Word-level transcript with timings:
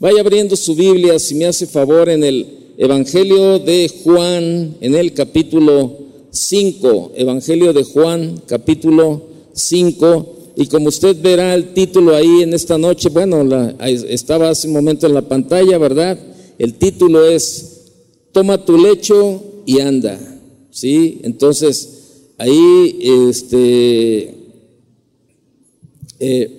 Vaya 0.00 0.20
abriendo 0.20 0.54
su 0.54 0.76
Biblia, 0.76 1.18
si 1.18 1.34
me 1.34 1.46
hace 1.46 1.66
favor, 1.66 2.08
en 2.08 2.22
el 2.22 2.46
Evangelio 2.78 3.58
de 3.58 3.90
Juan, 4.04 4.76
en 4.80 4.94
el 4.94 5.12
capítulo 5.12 5.92
5, 6.30 7.14
Evangelio 7.16 7.72
de 7.72 7.82
Juan, 7.82 8.40
capítulo 8.46 9.20
5. 9.54 10.52
Y 10.54 10.66
como 10.66 10.86
usted 10.86 11.20
verá 11.20 11.52
el 11.52 11.74
título 11.74 12.14
ahí 12.14 12.42
en 12.42 12.54
esta 12.54 12.78
noche, 12.78 13.08
bueno, 13.08 13.44
estaba 13.80 14.50
hace 14.50 14.68
un 14.68 14.74
momento 14.74 15.08
en 15.08 15.14
la 15.14 15.22
pantalla, 15.22 15.78
¿verdad? 15.78 16.16
El 16.60 16.74
título 16.74 17.26
es 17.26 17.90
Toma 18.30 18.64
tu 18.64 18.78
lecho 18.78 19.42
y 19.66 19.80
anda. 19.80 20.16
¿Sí? 20.70 21.18
Entonces, 21.24 22.34
ahí 22.38 23.00
este, 23.02 24.32
eh, 26.20 26.57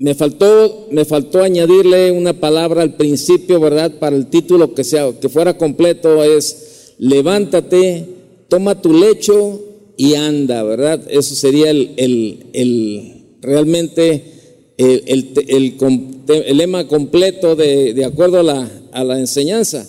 me, 0.00 0.14
faltó, 0.14 0.88
me 0.90 1.04
faltó 1.04 1.42
añadirle 1.42 2.10
una 2.10 2.32
palabra 2.32 2.80
al 2.82 2.96
principio, 2.96 3.60
¿verdad? 3.60 3.98
Para 3.98 4.16
el 4.16 4.28
título 4.28 4.74
que, 4.74 4.82
sea, 4.82 5.12
que 5.20 5.28
fuera 5.28 5.58
completo 5.58 6.24
es 6.24 6.94
levántate, 6.98 8.06
toma 8.48 8.80
tu 8.80 8.94
lecho 8.94 9.60
y 9.98 10.14
anda, 10.14 10.62
¿verdad? 10.62 11.02
Eso 11.10 11.34
sería 11.34 11.68
el, 11.68 11.90
el 12.54 13.26
realmente 13.42 14.24
el, 14.78 15.02
el, 15.48 16.56
lema 16.56 16.88
completo 16.88 17.54
de, 17.54 17.92
de 17.92 18.04
acuerdo 18.06 18.40
a 18.40 18.42
la, 18.42 18.70
a 18.92 19.04
la, 19.04 19.18
enseñanza. 19.18 19.86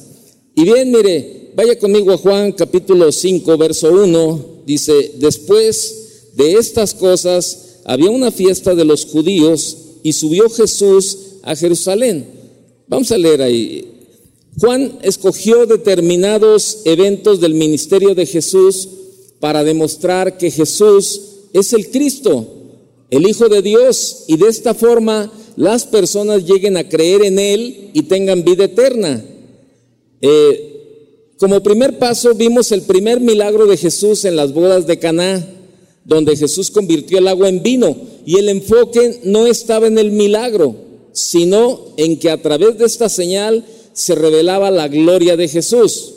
Y 0.55 0.65
bien, 0.65 0.91
mire, 0.91 1.51
vaya 1.55 1.79
conmigo 1.79 2.11
a 2.11 2.17
Juan 2.17 2.51
capítulo 2.51 3.13
5, 3.13 3.57
verso 3.57 3.89
1, 3.89 4.63
dice, 4.65 5.13
después 5.19 6.33
de 6.35 6.55
estas 6.55 6.93
cosas 6.93 7.79
había 7.85 8.09
una 8.09 8.31
fiesta 8.31 8.75
de 8.75 8.83
los 8.83 9.05
judíos 9.05 9.77
y 10.03 10.13
subió 10.13 10.49
Jesús 10.49 11.17
a 11.43 11.55
Jerusalén. 11.55 12.25
Vamos 12.87 13.11
a 13.11 13.17
leer 13.17 13.41
ahí. 13.41 13.87
Juan 14.59 14.99
escogió 15.01 15.65
determinados 15.65 16.81
eventos 16.85 17.39
del 17.39 17.53
ministerio 17.53 18.13
de 18.13 18.25
Jesús 18.25 18.87
para 19.39 19.63
demostrar 19.63 20.37
que 20.37 20.51
Jesús 20.51 21.21
es 21.53 21.73
el 21.73 21.89
Cristo, 21.89 22.47
el 23.09 23.27
Hijo 23.27 23.49
de 23.49 23.61
Dios, 23.61 24.25
y 24.27 24.37
de 24.37 24.49
esta 24.49 24.73
forma 24.73 25.31
las 25.55 25.85
personas 25.85 26.45
lleguen 26.45 26.77
a 26.77 26.87
creer 26.87 27.23
en 27.23 27.39
Él 27.39 27.91
y 27.93 28.03
tengan 28.03 28.43
vida 28.43 28.65
eterna. 28.65 29.23
Eh, 30.21 31.33
como 31.39 31.63
primer 31.63 31.97
paso 31.97 32.35
vimos 32.35 32.71
el 32.71 32.83
primer 32.83 33.19
milagro 33.19 33.65
de 33.65 33.77
Jesús 33.77 34.25
en 34.25 34.35
las 34.35 34.53
bodas 34.53 34.85
de 34.85 34.99
Caná, 34.99 35.43
donde 36.05 36.35
Jesús 36.35 36.71
convirtió 36.71 37.19
el 37.19 37.27
agua 37.27 37.49
en 37.49 37.61
vino, 37.61 37.95
y 38.25 38.37
el 38.37 38.49
enfoque 38.49 39.21
no 39.23 39.47
estaba 39.47 39.87
en 39.87 39.97
el 39.97 40.11
milagro, 40.11 40.75
sino 41.13 41.93
en 41.97 42.17
que 42.17 42.29
a 42.29 42.41
través 42.41 42.77
de 42.77 42.85
esta 42.85 43.09
señal 43.09 43.65
se 43.93 44.15
revelaba 44.15 44.71
la 44.71 44.87
gloria 44.87 45.35
de 45.35 45.47
Jesús. 45.47 46.13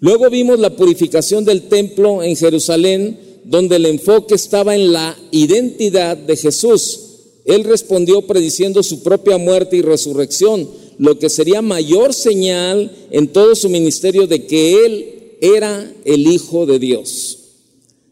Luego 0.00 0.28
vimos 0.28 0.58
la 0.58 0.76
purificación 0.76 1.44
del 1.44 1.62
templo 1.62 2.22
en 2.22 2.36
Jerusalén, 2.36 3.18
donde 3.44 3.76
el 3.76 3.86
enfoque 3.86 4.34
estaba 4.34 4.74
en 4.74 4.92
la 4.92 5.16
identidad 5.30 6.16
de 6.16 6.36
Jesús. 6.36 7.00
Él 7.44 7.64
respondió 7.64 8.22
prediciendo 8.22 8.82
su 8.82 9.02
propia 9.02 9.38
muerte 9.38 9.76
y 9.76 9.82
resurrección, 9.82 10.68
lo 10.98 11.18
que 11.18 11.28
sería 11.28 11.60
mayor 11.60 12.14
señal 12.14 12.90
en 13.10 13.28
todo 13.28 13.54
su 13.54 13.68
ministerio 13.68 14.26
de 14.26 14.46
que 14.46 14.84
Él 14.84 15.36
era 15.40 15.92
el 16.04 16.26
Hijo 16.26 16.66
de 16.66 16.78
Dios. 16.78 17.23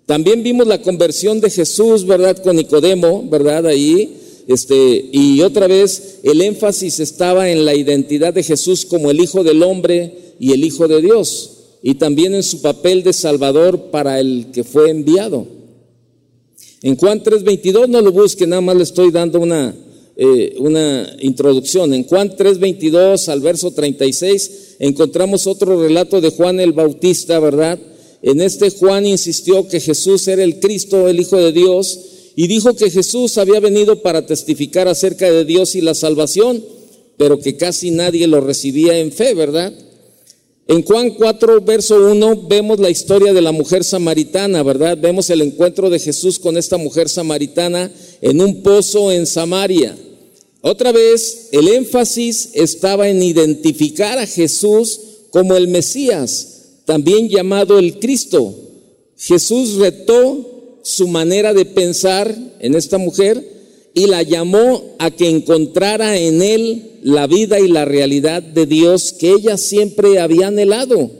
También 0.06 0.42
vimos 0.42 0.66
la 0.66 0.82
conversión 0.82 1.40
de 1.40 1.50
Jesús, 1.50 2.04
¿verdad? 2.04 2.36
Con 2.38 2.56
Nicodemo, 2.56 3.24
¿verdad? 3.28 3.66
Ahí. 3.66 4.18
Este, 4.48 5.08
y 5.12 5.40
otra 5.42 5.68
vez 5.68 6.18
el 6.24 6.40
énfasis 6.40 6.98
estaba 6.98 7.50
en 7.50 7.64
la 7.64 7.74
identidad 7.74 8.34
de 8.34 8.42
Jesús 8.42 8.84
como 8.84 9.10
el 9.10 9.20
Hijo 9.20 9.44
del 9.44 9.62
Hombre 9.62 10.34
y 10.40 10.52
el 10.52 10.64
Hijo 10.64 10.88
de 10.88 11.00
Dios 11.00 11.52
y 11.82 11.94
también 11.94 12.34
en 12.34 12.42
su 12.42 12.62
papel 12.62 13.02
de 13.02 13.12
Salvador 13.12 13.90
para 13.90 14.20
el 14.20 14.46
que 14.52 14.64
fue 14.64 14.90
enviado. 14.90 15.46
En 16.82 16.96
Juan 16.96 17.22
3:22 17.22 17.88
no 17.88 18.00
lo 18.00 18.12
busque, 18.12 18.46
nada 18.46 18.62
más 18.62 18.76
le 18.76 18.84
estoy 18.84 19.10
dando 19.10 19.40
una, 19.40 19.74
eh, 20.16 20.54
una 20.58 21.16
introducción. 21.20 21.92
En 21.92 22.04
Juan 22.04 22.36
3:22 22.36 23.28
al 23.28 23.40
verso 23.40 23.72
36 23.72 24.76
encontramos 24.78 25.46
otro 25.46 25.80
relato 25.80 26.20
de 26.20 26.30
Juan 26.30 26.60
el 26.60 26.72
Bautista, 26.72 27.38
¿verdad? 27.40 27.78
En 28.22 28.40
este 28.40 28.70
Juan 28.70 29.04
insistió 29.04 29.66
que 29.68 29.80
Jesús 29.80 30.28
era 30.28 30.44
el 30.44 30.60
Cristo, 30.60 31.08
el 31.08 31.20
Hijo 31.20 31.36
de 31.36 31.52
Dios, 31.52 31.98
y 32.36 32.46
dijo 32.46 32.74
que 32.74 32.90
Jesús 32.90 33.36
había 33.36 33.60
venido 33.60 34.00
para 34.00 34.26
testificar 34.26 34.88
acerca 34.88 35.30
de 35.30 35.44
Dios 35.44 35.74
y 35.74 35.80
la 35.80 35.94
salvación, 35.94 36.64
pero 37.16 37.38
que 37.40 37.56
casi 37.56 37.90
nadie 37.90 38.26
lo 38.26 38.40
recibía 38.40 38.98
en 38.98 39.12
fe, 39.12 39.34
¿verdad? 39.34 39.72
En 40.68 40.82
Juan 40.84 41.10
4, 41.10 41.60
verso 41.62 41.96
1, 41.96 42.46
vemos 42.48 42.78
la 42.78 42.88
historia 42.88 43.32
de 43.32 43.42
la 43.42 43.52
mujer 43.52 43.82
samaritana, 43.82 44.62
¿verdad? 44.62 44.96
Vemos 44.96 45.28
el 45.28 45.42
encuentro 45.42 45.90
de 45.90 45.98
Jesús 45.98 46.38
con 46.38 46.56
esta 46.56 46.76
mujer 46.78 47.08
samaritana 47.08 47.90
en 48.20 48.40
un 48.40 48.62
pozo 48.62 49.10
en 49.10 49.26
Samaria. 49.26 49.96
Otra 50.60 50.92
vez, 50.92 51.48
el 51.50 51.66
énfasis 51.66 52.50
estaba 52.54 53.08
en 53.08 53.22
identificar 53.22 54.18
a 54.18 54.26
Jesús 54.26 55.00
como 55.30 55.56
el 55.56 55.66
Mesías, 55.66 56.51
también 56.84 57.28
llamado 57.28 57.78
el 57.78 57.98
Cristo. 57.98 58.54
Jesús 59.16 59.74
retó 59.74 60.80
su 60.82 61.08
manera 61.08 61.54
de 61.54 61.64
pensar 61.64 62.36
en 62.60 62.74
esta 62.74 62.98
mujer 62.98 63.42
y 63.94 64.06
la 64.06 64.22
llamó 64.22 64.96
a 64.98 65.10
que 65.10 65.28
encontrara 65.28 66.16
en 66.18 66.42
él 66.42 67.00
la 67.02 67.26
vida 67.26 67.60
y 67.60 67.68
la 67.68 67.84
realidad 67.84 68.42
de 68.42 68.66
Dios 68.66 69.12
que 69.12 69.32
ella 69.32 69.56
siempre 69.56 70.18
había 70.18 70.48
anhelado. 70.48 71.10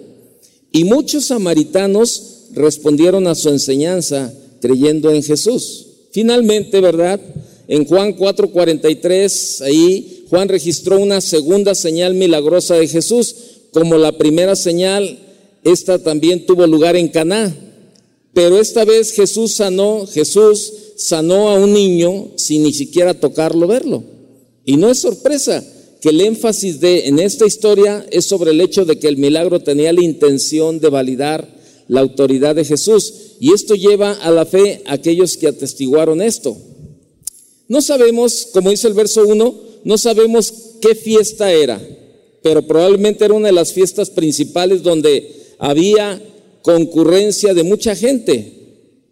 Y 0.73 0.85
muchos 0.85 1.27
samaritanos 1.27 2.49
respondieron 2.55 3.27
a 3.27 3.35
su 3.35 3.51
enseñanza 3.51 4.33
creyendo 4.61 5.11
en 5.11 5.23
Jesús. 5.23 5.87
Finalmente, 6.13 6.81
¿verdad? 6.81 7.21
En 7.69 7.85
Juan 7.85 8.17
4:43, 8.17 9.61
ahí 9.63 10.27
Juan 10.31 10.49
registró 10.49 10.99
una 10.99 11.21
segunda 11.21 11.75
señal 11.75 12.15
milagrosa 12.15 12.77
de 12.77 12.89
Jesús. 12.89 13.35
Como 13.73 13.97
la 13.97 14.17
primera 14.19 14.57
señal, 14.57 15.19
esta 15.65 15.99
también 15.99 16.47
tuvo 16.47 16.67
lugar 16.67 16.97
en 16.97 17.09
Caná. 17.09 17.55
Pero 18.33 18.59
esta 18.59 18.85
vez 18.85 19.13
Jesús 19.13 19.53
sanó, 19.53 20.07
Jesús 20.07 20.73
sanó 20.97 21.51
a 21.51 21.55
un 21.55 21.73
niño 21.73 22.33
sin 22.37 22.63
ni 22.63 22.73
siquiera 22.73 23.15
tocarlo, 23.15 23.67
verlo. 23.67 24.03
Y 24.65 24.77
no 24.77 24.91
es 24.91 24.99
sorpresa 24.99 25.65
que 26.01 26.09
el 26.09 26.21
énfasis 26.21 26.81
de 26.81 27.07
en 27.09 27.19
esta 27.19 27.47
historia 27.47 28.07
es 28.11 28.25
sobre 28.25 28.53
el 28.53 28.61
hecho 28.61 28.85
de 28.85 28.99
que 28.99 29.09
el 29.09 29.19
milagro 29.19 29.61
tenía 29.61 29.93
la 29.93 30.03
intención 30.03 30.81
de 30.81 30.89
validar 30.89 31.47
la 31.89 32.01
autoridad 32.01 32.55
de 32.55 32.65
Jesús. 32.65 33.15
Y 33.39 33.53
esto 33.53 33.75
lleva 33.75 34.13
a 34.13 34.31
la 34.31 34.47
fe 34.47 34.83
a 34.87 34.95
aquellos 34.95 35.37
que 35.37 35.49
atestiguaron 35.49 36.23
esto. 36.23 36.57
No 37.69 37.83
sabemos, 37.83 38.49
como 38.53 38.71
dice 38.71 38.89
el 38.89 38.95
verso 38.95 39.27
1, 39.27 39.55
no 39.85 39.99
sabemos 39.99 40.53
qué 40.81 40.95
fiesta 40.95 41.53
era, 41.53 41.81
pero 42.43 42.67
probablemente 42.67 43.25
era 43.25 43.35
una 43.35 43.49
de 43.49 43.55
las 43.55 43.73
fiestas 43.73 44.11
principales 44.11 44.83
donde 44.83 45.42
había 45.63 46.21
concurrencia 46.63 47.55
de 47.55 47.63
mucha 47.63 47.95
gente. 47.95 48.53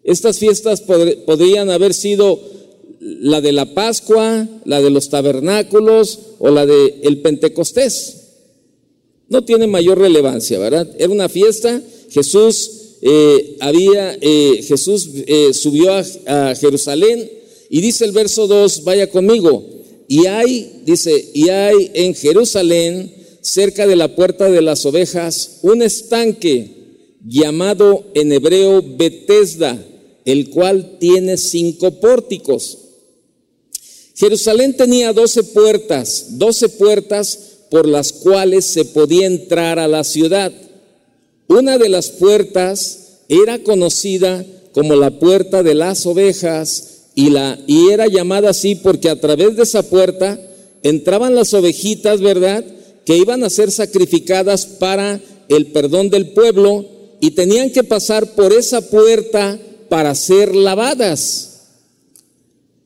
Estas 0.03 0.41
fiestas 0.41 0.81
podrían 0.81 1.71
haber 1.71 1.95
sido 1.95 2.41
la 2.99 3.41
de 3.41 3.53
la 3.53 3.73
Pascua, 3.73 4.49
la 4.65 4.83
de 4.83 4.91
los 4.91 5.11
tabernáculos 5.11 6.19
o 6.41 6.51
la 6.51 6.67
de 6.67 7.03
el 7.05 7.21
Pentecostés. 7.21 8.17
No 9.29 9.45
tiene 9.45 9.69
mayor 9.69 10.01
relevancia, 10.01 10.59
¿verdad? 10.59 10.91
Era 10.99 11.13
una 11.13 11.29
fiesta, 11.29 11.81
Jesús 12.11 12.97
eh, 13.01 13.57
había, 13.61 14.19
eh, 14.21 14.65
Jesús 14.67 15.09
eh, 15.29 15.55
subió 15.55 15.93
a, 15.93 16.05
a 16.27 16.55
Jerusalén 16.57 17.31
y 17.69 17.81
dice 17.81 18.05
el 18.05 18.11
verso 18.11 18.49
2, 18.49 18.83
vaya 18.83 19.09
conmigo, 19.09 19.65
y 20.09 20.27
hay, 20.27 20.83
dice, 20.85 21.31
y 21.33 21.49
hay 21.49 21.93
en 21.95 22.13
Jerusalén, 22.13 23.20
cerca 23.41 23.87
de 23.87 23.97
la 23.97 24.15
puerta 24.15 24.51
de 24.51 24.63
las 24.63 24.85
ovejas, 24.87 25.59
un 25.63 25.83
estanque 25.83 26.81
llamado 27.25 28.07
en 28.15 28.33
hebreo 28.33 28.83
Betesda, 28.83 29.79
el 30.25 30.51
cual 30.51 30.99
tiene 30.99 31.37
cinco 31.37 32.01
pórticos. 32.01 32.79
Jerusalén 34.15 34.77
tenía 34.77 35.13
doce 35.13 35.43
puertas, 35.43 36.39
doce 36.39 36.69
puertas 36.69 37.39
por 37.71 37.87
las 37.87 38.13
cuales 38.13 38.67
se 38.67 38.85
podía 38.85 39.27
entrar 39.27 39.79
a 39.79 39.89
la 39.89 40.05
ciudad. 40.05 40.53
Una 41.47 41.79
de 41.79 41.89
las 41.89 42.11
puertas 42.11 43.21
era 43.29 43.61
conocida 43.61 44.45
como 44.73 44.97
la 44.97 45.19
puerta 45.19 45.63
de 45.63 45.75
las 45.75 46.05
ovejas 46.07 47.07
y, 47.15 47.31
la, 47.31 47.59
y 47.67 47.91
era 47.91 48.07
llamada 48.07 48.51
así 48.51 48.75
porque 48.75 49.09
a 49.09 49.21
través 49.21 49.57
de 49.57 49.63
esa 49.63 49.83
puerta 49.83 50.39
entraban 50.83 51.35
las 51.35 51.55
ovejitas, 51.55 52.21
¿verdad? 52.21 52.65
Que 53.05 53.17
iban 53.17 53.45
a 53.45 53.51
ser 53.51 53.71
sacrificadas 53.71 54.67
para 54.67 55.21
el 55.49 55.67
perdón 55.67 56.11
del 56.11 56.31
pueblo 56.31 56.87
y 57.21 57.33
tenían 57.33 57.71
que 57.71 57.85
pasar 57.85 58.35
por 58.35 58.53
esa 58.53 58.81
puerta 58.81 59.59
para 59.89 60.15
ser 60.15 60.55
lavadas. 60.55 61.51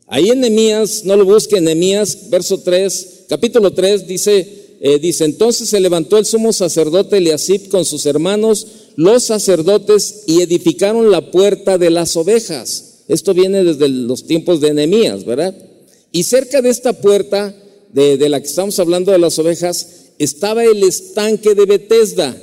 Ahí 0.06 0.31
en 0.31 0.40
Nehemías, 0.40 1.05
no 1.05 1.16
lo 1.16 1.25
busquen, 1.25 1.64
Nehemías, 1.64 2.31
verso 2.31 2.58
3, 2.58 3.25
capítulo 3.28 3.72
3, 3.72 4.06
dice, 4.06 4.76
eh, 4.81 4.99
dice, 4.99 5.25
entonces 5.25 5.69
se 5.69 5.81
levantó 5.81 6.19
el 6.19 6.26
sumo 6.26 6.52
sacerdote 6.52 7.19
Eliasib 7.19 7.69
con 7.69 7.84
sus 7.84 8.05
hermanos, 8.06 8.66
los 8.96 9.25
sacerdotes, 9.25 10.25
y 10.26 10.43
edificaron 10.43 11.11
la 11.11 11.31
puerta 11.31 11.78
de 11.78 11.90
las 11.90 12.16
ovejas. 12.16 13.02
Esto 13.08 13.34
viene 13.34 13.64
desde 13.64 13.88
los 13.88 14.26
tiempos 14.26 14.61
de 14.61 14.69
Enemías, 14.69 15.25
¿verdad? 15.25 15.55
Y 16.12 16.25
cerca 16.25 16.61
de 16.61 16.70
esta 16.70 16.93
puerta, 16.93 17.55
de 17.93 18.28
la 18.28 18.40
que 18.40 18.46
estamos 18.46 18.78
hablando 18.81 19.12
de 19.12 19.19
las 19.19 19.38
ovejas, 19.38 20.04
estaba 20.19 20.64
el 20.64 20.82
estanque 20.82 21.55
de 21.55 21.64
Betesda. 21.64 22.37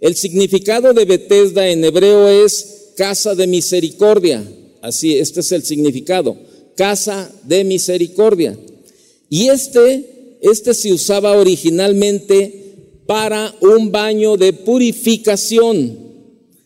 El 0.00 0.14
significado 0.14 0.92
de 0.92 1.04
Betesda 1.04 1.68
en 1.68 1.84
hebreo 1.84 2.28
es 2.28 2.92
casa 2.96 3.34
de 3.34 3.46
misericordia. 3.46 4.42
Así, 4.80 5.18
este 5.18 5.40
es 5.40 5.52
el 5.52 5.64
significado, 5.64 6.36
casa 6.76 7.32
de 7.44 7.64
misericordia. 7.64 8.56
Y 9.28 9.48
este 9.48 10.18
este 10.40 10.74
se 10.74 10.92
usaba 10.92 11.36
originalmente 11.36 13.02
para 13.06 13.54
un 13.60 13.90
baño 13.90 14.36
de 14.36 14.52
purificación. 14.52 15.98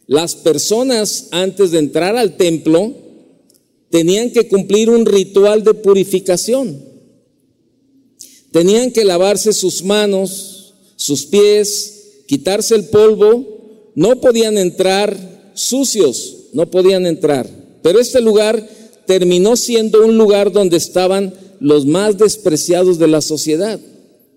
Las 0.06 0.34
personas 0.34 1.28
antes 1.30 1.70
de 1.70 1.78
entrar 1.78 2.16
al 2.16 2.36
templo 2.36 2.92
tenían 3.90 4.30
que 4.30 4.48
cumplir 4.48 4.90
un 4.90 5.06
ritual 5.06 5.64
de 5.64 5.74
purificación. 5.74 6.91
Tenían 8.52 8.90
que 8.90 9.04
lavarse 9.04 9.54
sus 9.54 9.82
manos, 9.82 10.74
sus 10.96 11.24
pies, 11.24 12.24
quitarse 12.26 12.74
el 12.74 12.84
polvo. 12.84 13.90
No 13.94 14.20
podían 14.20 14.58
entrar 14.58 15.52
sucios, 15.54 16.48
no 16.52 16.70
podían 16.70 17.06
entrar. 17.06 17.48
Pero 17.82 17.98
este 17.98 18.20
lugar 18.20 18.68
terminó 19.06 19.56
siendo 19.56 20.04
un 20.04 20.18
lugar 20.18 20.52
donde 20.52 20.76
estaban 20.76 21.34
los 21.60 21.86
más 21.86 22.18
despreciados 22.18 22.98
de 22.98 23.08
la 23.08 23.22
sociedad. 23.22 23.80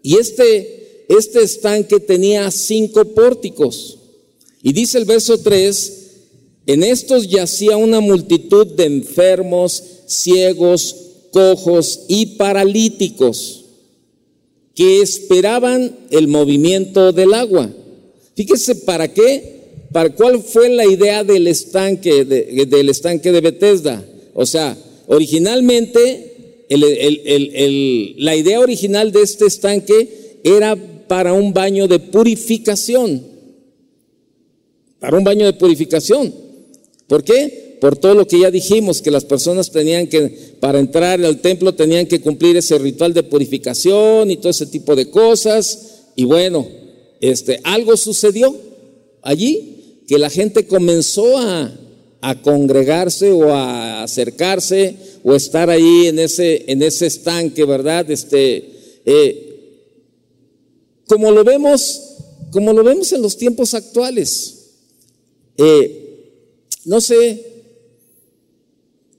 Y 0.01 0.17
este, 0.17 1.05
este 1.09 1.43
estanque 1.43 1.99
tenía 1.99 2.49
cinco 2.51 3.03
pórticos. 3.13 3.97
Y 4.63 4.71
dice 4.71 4.97
el 4.97 5.05
verso 5.05 5.37
3, 5.37 5.93
en 6.67 6.83
estos 6.83 7.27
yacía 7.27 7.75
una 7.75 7.99
multitud 7.99 8.65
de 8.65 8.85
enfermos, 8.85 9.83
ciegos, 10.07 10.95
cojos 11.31 12.05
y 12.07 12.37
paralíticos 12.37 13.64
que 14.75 15.01
esperaban 15.01 15.95
el 16.11 16.27
movimiento 16.27 17.13
del 17.13 17.33
agua. 17.33 17.71
Fíjese 18.35 18.75
para 18.75 19.11
qué, 19.13 19.87
para 19.91 20.09
cuál 20.09 20.41
fue 20.41 20.69
la 20.69 20.85
idea 20.85 21.23
del 21.23 21.47
estanque 21.47 22.25
de, 22.25 22.65
del 22.65 22.89
estanque 22.89 23.31
de 23.31 23.41
Bethesda. 23.41 24.05
O 24.33 24.45
sea, 24.45 24.77
originalmente 25.07 26.65
la 28.17 28.35
idea 28.35 28.59
original 28.59 29.11
de 29.11 29.21
este 29.21 29.45
estanque 29.45 30.39
era 30.43 30.75
para 31.07 31.31
un 31.33 31.53
baño 31.53 31.87
de 31.87 31.99
purificación. 31.99 33.23
Para 34.99 35.17
un 35.17 35.23
baño 35.23 35.45
de 35.45 35.53
purificación. 35.53 36.33
¿Por 37.07 37.23
qué? 37.23 37.64
Por 37.79 37.97
todo 37.97 38.15
lo 38.15 38.27
que 38.27 38.39
ya 38.39 38.51
dijimos, 38.51 39.01
que 39.01 39.11
las 39.11 39.25
personas 39.25 39.71
tenían 39.71 40.07
que, 40.07 40.55
para 40.59 40.79
entrar 40.79 41.23
al 41.23 41.41
templo, 41.41 41.73
tenían 41.75 42.07
que 42.07 42.21
cumplir 42.21 42.57
ese 42.57 42.77
ritual 42.77 43.13
de 43.13 43.23
purificación 43.23 44.31
y 44.31 44.37
todo 44.37 44.49
ese 44.49 44.65
tipo 44.67 44.95
de 44.95 45.09
cosas. 45.09 46.03
Y 46.15 46.25
bueno, 46.25 46.67
este, 47.19 47.59
algo 47.63 47.97
sucedió 47.97 48.55
allí, 49.21 50.01
que 50.07 50.17
la 50.19 50.29
gente 50.29 50.67
comenzó 50.67 51.37
a, 51.37 51.77
a 52.21 52.41
congregarse 52.41 53.31
o 53.31 53.53
a 53.53 54.03
acercarse 54.03 54.95
o 55.23 55.35
estar 55.35 55.69
ahí 55.69 56.07
en 56.07 56.19
ese, 56.19 56.65
en 56.67 56.81
ese 56.81 57.07
estanque, 57.07 57.65
¿verdad? 57.65 58.09
Este, 58.09 58.69
eh, 59.05 59.45
como 61.07 61.31
lo 61.31 61.43
vemos, 61.43 62.01
como 62.51 62.73
lo 62.73 62.83
vemos 62.83 63.11
en 63.11 63.21
los 63.21 63.37
tiempos 63.37 63.73
actuales. 63.73 64.53
Eh, 65.57 66.01
no 66.85 67.01
sé 67.01 67.54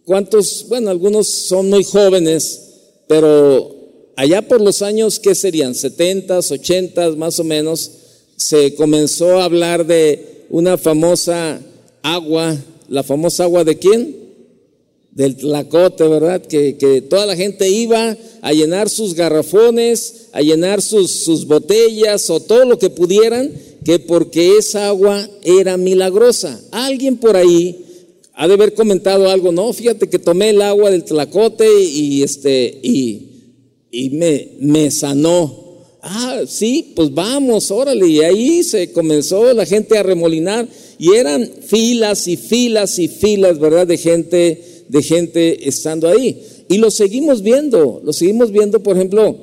cuántos, 0.06 0.66
bueno, 0.68 0.88
algunos 0.88 1.28
son 1.28 1.68
muy 1.68 1.84
jóvenes, 1.84 2.62
pero 3.06 3.74
allá 4.16 4.40
por 4.48 4.62
los 4.62 4.80
años, 4.80 5.18
¿qué 5.18 5.34
serían? 5.34 5.74
70, 5.74 6.38
80 6.38 7.10
más 7.16 7.38
o 7.38 7.44
menos, 7.44 7.90
se 8.36 8.74
comenzó 8.74 9.40
a 9.40 9.44
hablar 9.44 9.86
de 9.86 10.46
una 10.48 10.78
famosa 10.78 11.60
agua 12.02 12.56
la 12.88 13.02
famosa 13.02 13.44
agua 13.44 13.64
de 13.64 13.78
quién? 13.78 14.16
Del 15.10 15.36
Tlacote, 15.36 16.06
¿verdad? 16.06 16.42
Que, 16.42 16.76
que 16.76 17.00
toda 17.00 17.26
la 17.26 17.36
gente 17.36 17.68
iba 17.68 18.16
a 18.42 18.52
llenar 18.52 18.88
sus 18.90 19.14
garrafones, 19.14 20.28
a 20.32 20.40
llenar 20.42 20.82
sus, 20.82 21.10
sus 21.10 21.46
botellas 21.46 22.28
o 22.30 22.40
todo 22.40 22.64
lo 22.64 22.78
que 22.78 22.90
pudieran, 22.90 23.50
que 23.84 23.98
porque 23.98 24.58
esa 24.58 24.88
agua 24.88 25.28
era 25.42 25.76
milagrosa. 25.76 26.60
Alguien 26.70 27.16
por 27.16 27.36
ahí 27.36 27.85
ha 28.38 28.46
de 28.46 28.52
haber 28.52 28.74
comentado 28.74 29.30
algo, 29.30 29.50
no, 29.50 29.72
fíjate 29.72 30.10
que 30.10 30.18
tomé 30.18 30.50
el 30.50 30.60
agua 30.60 30.90
del 30.90 31.04
Tlacote 31.04 31.66
y, 31.82 32.22
este, 32.22 32.80
y, 32.82 33.28
y 33.90 34.10
me, 34.10 34.48
me 34.60 34.90
sanó. 34.90 35.64
Ah, 36.02 36.42
sí, 36.46 36.92
pues 36.94 37.12
vamos, 37.14 37.70
órale. 37.70 38.06
Y 38.06 38.20
ahí 38.20 38.62
se 38.62 38.92
comenzó 38.92 39.54
la 39.54 39.64
gente 39.64 39.96
a 39.96 40.02
remolinar 40.02 40.68
y 40.98 41.14
eran 41.14 41.50
filas 41.62 42.28
y 42.28 42.36
filas 42.36 42.98
y 42.98 43.08
filas, 43.08 43.58
¿verdad? 43.58 43.86
De 43.86 43.96
gente, 43.96 44.84
de 44.86 45.02
gente 45.02 45.66
estando 45.66 46.06
ahí. 46.06 46.38
Y 46.68 46.76
lo 46.76 46.90
seguimos 46.90 47.40
viendo, 47.40 48.02
lo 48.04 48.12
seguimos 48.12 48.52
viendo, 48.52 48.82
por 48.82 48.96
ejemplo, 48.96 49.34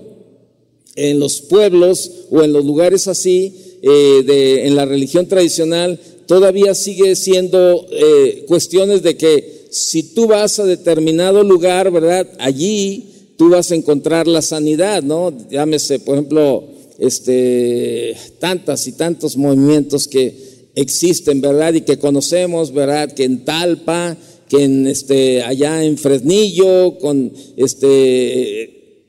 en 0.96 1.20
los 1.20 1.42
pueblos 1.42 2.12
o 2.30 2.44
en 2.44 2.54
los 2.54 2.64
lugares 2.64 3.08
así, 3.08 3.56
eh, 3.82 4.24
de, 4.24 4.68
en 4.68 4.76
la 4.76 4.86
religión 4.86 5.28
tradicional, 5.28 6.00
todavía 6.28 6.74
sigue 6.76 7.16
siendo 7.16 7.86
eh, 7.92 8.46
cuestiones 8.48 9.04
de 9.04 9.18
que 9.18 9.68
si 9.72 10.04
tú 10.14 10.28
vas 10.28 10.60
a 10.60 10.66
determinado 10.66 11.44
lugar, 11.44 11.92
¿verdad? 11.92 12.28
Allí 12.40 13.06
tú 13.38 13.50
vas 13.50 13.72
a 13.72 13.76
encontrar 13.76 14.28
la 14.28 14.42
sanidad, 14.42 15.02
¿no? 15.02 15.34
Llámese, 15.50 16.00
por 16.00 16.16
ejemplo, 16.16 16.64
este, 17.00 18.16
tantas 18.40 18.88
y 18.88 18.94
tantos 18.94 19.36
movimientos 19.36 20.08
que 20.08 20.70
existen, 20.76 21.42
¿verdad? 21.42 21.74
Y 21.74 21.82
que 21.82 21.98
conocemos, 21.98 22.72
¿verdad? 22.72 23.12
Que 23.12 23.24
en 23.24 23.46
Talpa, 23.46 24.16
que 24.48 24.64
en 24.64 24.88
este, 24.88 25.42
allá 25.42 25.84
en 25.84 25.98
Fresnillo, 25.98 27.00
con 27.00 27.34
este, 27.58 29.04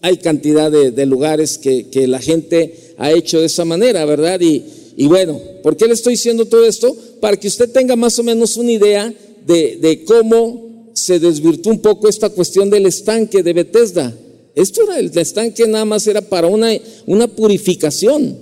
hay 0.00 0.16
cantidad 0.18 0.70
de, 0.70 1.06
lugares 1.06 1.58
que, 1.58 1.88
que, 1.88 2.06
la 2.06 2.20
gente 2.20 2.94
ha 2.96 3.12
hecho 3.12 3.40
de 3.40 3.46
esa 3.46 3.64
manera, 3.64 4.04
¿verdad? 4.04 4.40
Y, 4.40 4.64
y, 4.96 5.06
bueno, 5.06 5.40
¿por 5.62 5.76
qué 5.76 5.86
le 5.86 5.94
estoy 5.94 6.14
diciendo 6.14 6.46
todo 6.46 6.64
esto? 6.64 6.96
Para 7.20 7.36
que 7.36 7.48
usted 7.48 7.70
tenga 7.70 7.96
más 7.96 8.18
o 8.18 8.22
menos 8.22 8.56
una 8.56 8.72
idea 8.72 9.12
de, 9.46 9.76
de 9.76 10.04
cómo 10.04 10.90
se 10.94 11.20
desvirtuó 11.20 11.72
un 11.72 11.80
poco 11.80 12.08
esta 12.08 12.30
cuestión 12.30 12.70
del 12.70 12.86
estanque 12.86 13.42
de 13.42 13.52
Bethesda. 13.52 14.16
Esto 14.54 14.84
era 14.84 14.98
el 14.98 15.16
estanque 15.16 15.68
nada 15.68 15.84
más 15.84 16.06
era 16.06 16.22
para 16.22 16.46
una, 16.46 16.70
una 17.06 17.28
purificación 17.28 18.38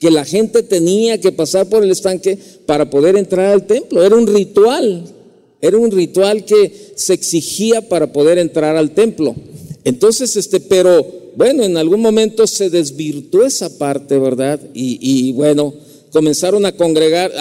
que 0.00 0.10
la 0.10 0.24
gente 0.24 0.64
tenía 0.64 1.20
que 1.20 1.30
pasar 1.30 1.68
por 1.68 1.84
el 1.84 1.92
estanque 1.92 2.36
para 2.66 2.90
poder 2.90 3.16
entrar 3.16 3.52
al 3.52 3.66
templo. 3.66 4.04
Era 4.04 4.16
un 4.16 4.26
ritual, 4.26 5.04
era 5.62 5.78
un 5.78 5.92
ritual 5.92 6.44
que 6.44 6.90
se 6.96 7.14
exigía 7.14 7.88
para 7.88 8.12
poder 8.12 8.38
entrar 8.38 8.76
al 8.76 8.90
templo. 8.90 9.36
Entonces, 9.84 10.36
este, 10.36 10.58
pero 10.58 11.06
bueno, 11.36 11.64
en 11.64 11.76
algún 11.76 12.00
momento 12.00 12.46
se 12.46 12.70
desvirtuó 12.70 13.44
esa 13.44 13.78
parte, 13.78 14.18
¿verdad? 14.18 14.60
Y, 14.74 15.32
bueno, 15.32 15.74
comenzaron 16.10 16.64
a 16.66 16.72
congregar, 16.72 17.32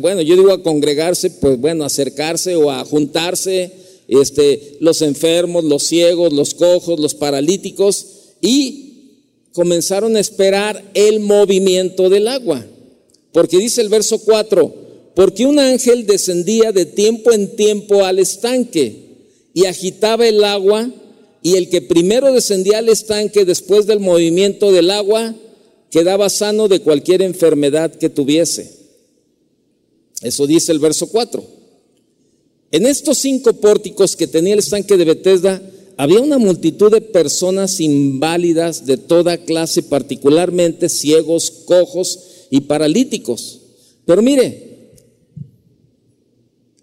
bueno, 0.00 0.22
yo 0.22 0.36
digo 0.36 0.52
a 0.52 0.62
congregarse, 0.62 1.30
pues 1.30 1.58
bueno, 1.58 1.84
acercarse 1.84 2.56
o 2.56 2.70
a 2.70 2.84
juntarse, 2.84 3.72
este, 4.08 4.76
los 4.80 5.02
enfermos, 5.02 5.64
los 5.64 5.84
ciegos, 5.84 6.32
los 6.32 6.54
cojos, 6.54 6.98
los 7.00 7.14
paralíticos, 7.14 8.06
y 8.40 8.86
comenzaron 9.52 10.16
a 10.16 10.20
esperar 10.20 10.90
el 10.94 11.20
movimiento 11.20 12.08
del 12.08 12.28
agua. 12.28 12.64
Porque 13.32 13.58
dice 13.58 13.82
el 13.82 13.88
verso 13.88 14.18
4, 14.18 14.74
porque 15.14 15.46
un 15.46 15.58
ángel 15.58 16.06
descendía 16.06 16.72
de 16.72 16.86
tiempo 16.86 17.32
en 17.32 17.56
tiempo 17.56 18.04
al 18.04 18.18
estanque 18.18 19.06
y 19.54 19.64
agitaba 19.64 20.26
el 20.26 20.44
agua 20.44 20.90
y 21.46 21.54
el 21.54 21.68
que 21.68 21.80
primero 21.80 22.32
descendía 22.32 22.78
al 22.78 22.88
estanque 22.88 23.44
después 23.44 23.86
del 23.86 24.00
movimiento 24.00 24.72
del 24.72 24.90
agua 24.90 25.32
quedaba 25.92 26.28
sano 26.28 26.66
de 26.66 26.80
cualquier 26.80 27.22
enfermedad 27.22 27.94
que 27.94 28.10
tuviese. 28.10 28.68
Eso 30.22 30.48
dice 30.48 30.72
el 30.72 30.80
verso 30.80 31.06
4. 31.06 31.44
En 32.72 32.84
estos 32.84 33.18
cinco 33.18 33.52
pórticos 33.52 34.16
que 34.16 34.26
tenía 34.26 34.54
el 34.54 34.58
estanque 34.58 34.96
de 34.96 35.04
Bethesda, 35.04 35.62
había 35.96 36.18
una 36.18 36.38
multitud 36.38 36.90
de 36.90 37.00
personas 37.00 37.78
inválidas 37.78 38.84
de 38.84 38.96
toda 38.96 39.38
clase, 39.38 39.84
particularmente 39.84 40.88
ciegos, 40.88 41.52
cojos 41.64 42.18
y 42.50 42.62
paralíticos. 42.62 43.60
Pero 44.04 44.20
mire, 44.20 44.90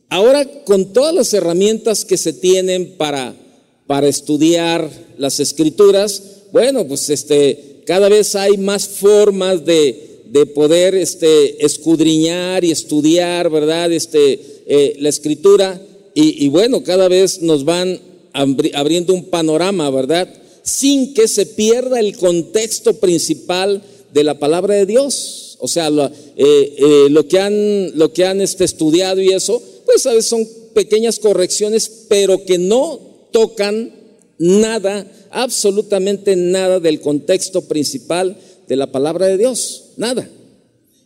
ahora 0.08 0.64
con 0.64 0.94
todas 0.94 1.14
las 1.14 1.34
herramientas 1.34 2.06
que 2.06 2.16
se 2.16 2.32
tienen 2.32 2.96
para, 2.96 3.43
para 3.88 4.08
estudiar 4.08 4.90
las 5.18 5.40
escrituras, 5.40 6.22
Bueno, 6.52 6.88
pues 6.88 7.10
este, 7.10 7.82
cada 7.86 8.10
vez 8.10 8.36
hay 8.36 8.58
más 8.58 8.88
formas 8.88 9.66
de, 9.66 10.12
poder 10.54 10.96
este, 10.96 11.64
escudriñar 11.66 12.64
y 12.64 12.72
estudiar, 12.72 13.50
¿verdad? 13.50 13.92
Este, 13.92 14.40
eh, 14.66 14.96
la 15.00 15.10
escritura. 15.10 15.82
Y, 16.14 16.46
y, 16.46 16.50
bueno, 16.50 16.84
cada 16.84 17.08
vez 17.08 17.42
nos 17.42 17.66
van 17.66 18.00
abriendo 18.34 19.14
un 19.14 19.26
panorama, 19.26 19.90
¿verdad? 19.90 20.28
Sin 20.64 21.14
que 21.14 21.28
se 21.28 21.46
pierda 21.46 22.00
el 22.00 22.18
contexto 22.18 22.96
principal 22.96 23.82
de 24.14 24.24
la 24.24 24.40
palabra 24.40 24.76
de 24.76 24.86
Dios. 24.86 25.58
O 25.60 25.68
sea, 25.68 25.90
lo, 25.90 26.06
eh, 26.06 26.12
eh, 26.36 27.08
lo 27.10 27.28
que 27.28 27.40
han, 27.40 27.98
lo 27.98 28.12
que 28.12 28.26
han 28.26 28.42
este, 28.42 28.64
estudiado 28.64 29.22
y 29.22 29.30
eso, 29.30 29.62
pues 29.86 30.06
a 30.06 30.14
veces 30.14 30.26
son 30.26 30.48
pequeñas 30.74 31.20
correcciones, 31.20 31.90
pero 32.10 32.44
que 32.44 32.58
no 32.58 33.13
tocan 33.34 33.92
nada, 34.38 35.06
absolutamente 35.32 36.38
nada 36.38 36.80
del 36.80 37.02
contexto 37.02 37.64
principal 37.64 38.38
de 38.70 38.76
la 38.78 38.92
palabra 38.92 39.28
de 39.28 39.38
Dios, 39.38 39.90
nada. 39.98 40.30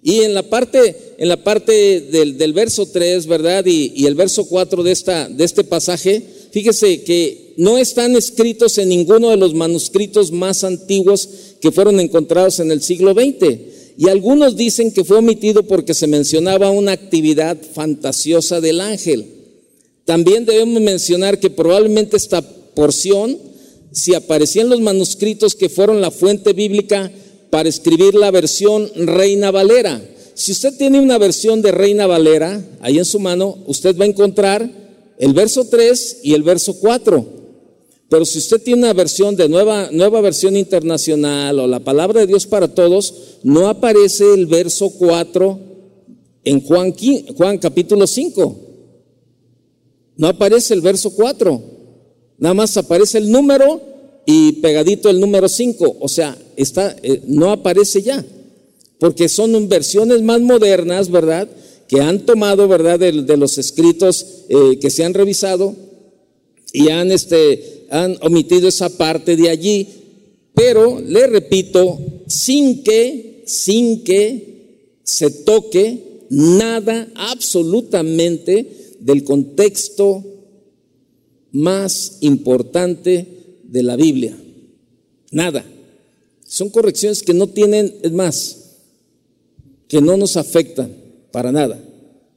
Y 0.04 0.22
en 0.22 0.34
la 0.34 0.44
parte, 0.44 0.96
en 1.18 1.28
la 1.28 1.44
parte 1.44 2.02
del, 2.02 2.38
del 2.38 2.54
verso 2.54 2.86
3, 2.86 3.26
¿verdad? 3.28 3.66
Y, 3.66 4.06
el 4.06 4.16
verso 4.16 4.46
4 4.46 4.84
de, 4.84 4.92
esta, 4.92 5.28
de 5.28 5.44
este 5.44 5.64
pasaje, 5.64 6.24
fíjese 6.52 7.04
que 7.04 7.54
no 7.58 7.78
están 7.78 8.16
escritos 8.16 8.78
en 8.78 8.90
ninguno 8.90 9.32
de 9.32 9.38
los 9.38 9.54
manuscritos 9.54 10.32
más 10.32 10.64
antiguos 10.64 11.28
que 11.60 11.72
fueron 11.72 12.00
encontrados 12.00 12.60
en 12.60 12.72
el 12.72 12.82
siglo 12.82 13.14
XX. 13.14 13.60
Y 13.98 14.10
algunos 14.10 14.56
dicen 14.56 14.92
que 14.92 15.04
fue 15.04 15.18
omitido 15.18 15.64
porque 15.64 15.96
se 15.96 16.06
mencionaba 16.06 16.70
una 16.70 16.92
actividad 16.92 17.58
fantasiosa 17.74 18.62
del 18.62 18.80
ángel. 18.80 19.26
También 20.08 20.46
debemos 20.46 20.82
mencionar 20.82 21.38
que 21.38 21.50
probablemente 21.50 22.16
esta 22.16 22.42
porción, 22.42 23.38
si 23.92 24.16
aparecía 24.16 24.62
en 24.62 24.70
los 24.70 24.80
manuscritos 24.80 25.54
que 25.54 25.68
fueron 25.68 26.00
la 26.00 26.12
fuente 26.12 26.54
bíblica 26.54 27.12
para 27.50 27.68
escribir 27.68 28.16
la 28.16 28.32
versión 28.32 28.90
Reina 28.96 29.52
Valera. 29.52 30.02
Si 30.34 30.54
usted 30.54 30.78
tiene 30.78 31.02
una 31.02 31.18
versión 31.18 31.62
de 31.62 31.74
Reina 31.74 32.08
Valera 32.08 32.64
ahí 32.80 33.00
en 33.00 33.04
su 33.04 33.20
mano, 33.20 33.58
usted 33.68 33.98
va 34.00 34.06
a 34.06 34.08
encontrar 34.08 34.72
el 35.20 35.34
verso 35.34 35.66
3 35.66 36.20
y 36.24 36.36
el 36.36 36.44
verso 36.44 36.80
4. 36.80 37.26
Pero 38.08 38.24
si 38.24 38.38
usted 38.38 38.62
tiene 38.62 38.84
una 38.84 38.94
versión 38.94 39.36
de 39.36 39.50
nueva, 39.50 39.90
nueva 39.92 40.22
versión 40.22 40.56
internacional 40.56 41.60
o 41.60 41.68
la 41.68 41.82
palabra 41.82 42.22
de 42.22 42.28
Dios 42.28 42.48
para 42.48 42.74
todos, 42.74 43.14
no 43.44 43.68
aparece 43.68 44.24
el 44.34 44.46
verso 44.46 44.90
4 44.90 45.60
en 46.46 46.62
Juan, 46.62 46.96
Juan 47.36 47.58
capítulo 47.58 48.08
5. 48.08 48.67
No 50.18 50.28
aparece 50.28 50.74
el 50.74 50.82
verso 50.82 51.12
4. 51.12 51.62
Nada 52.40 52.54
más 52.54 52.76
aparece 52.78 53.18
el 53.20 53.32
número 53.32 53.82
y 54.26 54.54
pegadito 54.54 55.10
el 55.10 55.20
número 55.20 55.48
5. 55.48 55.98
O 56.00 56.08
sea, 56.08 56.38
está, 56.56 56.96
eh, 57.02 57.22
no 57.28 57.52
aparece 57.52 58.02
ya. 58.02 58.26
Porque 59.00 59.30
son 59.30 59.70
versiones 59.70 60.22
más 60.22 60.42
modernas, 60.42 61.10
¿verdad? 61.10 61.48
Que 61.88 62.02
han 62.02 62.26
tomado, 62.26 62.68
¿verdad? 62.68 63.00
De, 63.00 63.38
los 63.38 63.58
escritos 63.58 64.26
eh, 64.50 64.80
que 64.80 64.90
se 64.90 65.06
han 65.06 65.14
revisado 65.14 65.76
y 66.74 66.90
han 66.90 67.12
este, 67.12 67.86
han 67.90 68.18
omitido 68.22 68.68
esa 68.68 68.90
parte 68.90 69.36
de 69.36 69.50
allí, 69.50 69.88
pero 70.54 71.00
le 71.00 71.28
repito, 71.28 72.00
sin 72.28 72.84
que, 72.84 73.44
sin 73.46 74.04
que 74.04 74.98
se 75.04 75.32
toque 75.32 76.26
nada 76.30 77.08
absolutamente 77.16 78.77
del 79.00 79.24
contexto 79.24 80.24
más 81.52 82.18
importante 82.22 83.28
de 83.64 83.84
la 83.84 83.96
Biblia. 83.96 84.38
Nada. 85.32 85.66
Son 86.46 86.70
correcciones 86.70 87.24
que 87.24 87.34
no 87.34 87.48
tienen, 87.48 87.94
más, 88.14 88.58
que 89.88 90.02
no 90.02 90.16
nos 90.16 90.38
afectan 90.38 90.96
para 91.32 91.52
nada. 91.52 91.84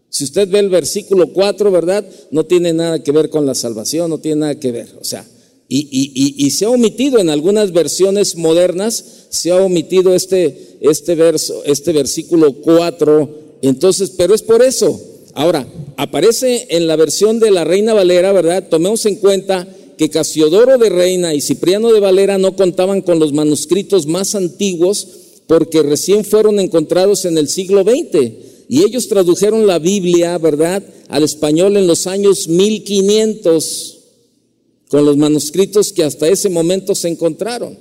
Si 0.08 0.24
usted 0.24 0.48
ve 0.48 0.58
el 0.58 0.68
versículo 0.68 1.32
4, 1.32 1.70
¿verdad? 1.70 2.04
No 2.32 2.44
tiene 2.44 2.72
nada 2.72 3.02
que 3.02 3.12
ver 3.12 3.30
con 3.30 3.46
la 3.46 3.54
salvación, 3.54 4.10
no 4.10 4.18
tiene 4.18 4.40
nada 4.40 4.54
que 4.58 4.72
ver. 4.72 4.88
O 5.00 5.04
sea, 5.04 5.24
y, 5.72 6.50
se 6.50 6.64
ha 6.64 6.70
omitido 6.70 7.20
en 7.20 7.30
algunas 7.30 7.72
versiones 7.72 8.34
modernas, 8.34 9.04
se 9.28 9.52
ha 9.52 9.56
omitido 9.56 10.16
este, 10.16 10.78
este, 10.80 11.14
verso, 11.14 11.62
este 11.64 11.92
versículo 11.92 12.54
4. 12.54 13.58
Entonces, 13.62 14.10
pero 14.16 14.34
es 14.34 14.42
por 14.42 14.62
eso. 14.62 15.00
Ahora, 15.34 15.66
aparece 15.96 16.66
en 16.70 16.86
la 16.86 16.96
versión 16.96 17.38
de 17.38 17.50
la 17.50 17.64
Reina 17.64 17.94
Valera, 17.94 18.32
¿verdad? 18.32 18.68
Tomemos 18.68 19.06
en 19.06 19.16
cuenta 19.16 19.68
que 19.96 20.10
Casiodoro 20.10 20.78
de 20.78 20.88
Reina 20.88 21.34
y 21.34 21.40
Cipriano 21.40 21.92
de 21.92 22.00
Valera 22.00 22.38
no 22.38 22.56
contaban 22.56 23.02
con 23.02 23.18
los 23.18 23.32
manuscritos 23.32 24.06
más 24.06 24.34
antiguos 24.34 25.06
porque 25.46 25.82
recién 25.82 26.24
fueron 26.24 26.58
encontrados 26.58 27.24
en 27.24 27.36
el 27.36 27.48
siglo 27.48 27.82
XX. 27.82 28.32
Y 28.68 28.84
ellos 28.84 29.08
tradujeron 29.08 29.66
la 29.66 29.78
Biblia, 29.78 30.38
¿verdad?, 30.38 30.82
al 31.08 31.24
español 31.24 31.76
en 31.76 31.86
los 31.86 32.06
años 32.06 32.48
1500 32.48 33.98
con 34.88 35.04
los 35.04 35.16
manuscritos 35.16 35.92
que 35.92 36.04
hasta 36.04 36.28
ese 36.28 36.48
momento 36.48 36.94
se 36.94 37.08
encontraron. 37.08 37.78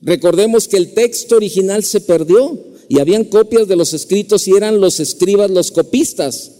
Recordemos 0.00 0.66
que 0.66 0.76
el 0.76 0.94
texto 0.94 1.36
original 1.36 1.84
se 1.84 2.00
perdió 2.00 2.58
y 2.88 3.00
habían 3.00 3.24
copias 3.24 3.68
de 3.68 3.76
los 3.76 3.92
escritos 3.92 4.48
y 4.48 4.52
eran 4.52 4.80
los 4.80 5.00
escribas 5.00 5.50
los 5.50 5.70
copistas. 5.70 6.52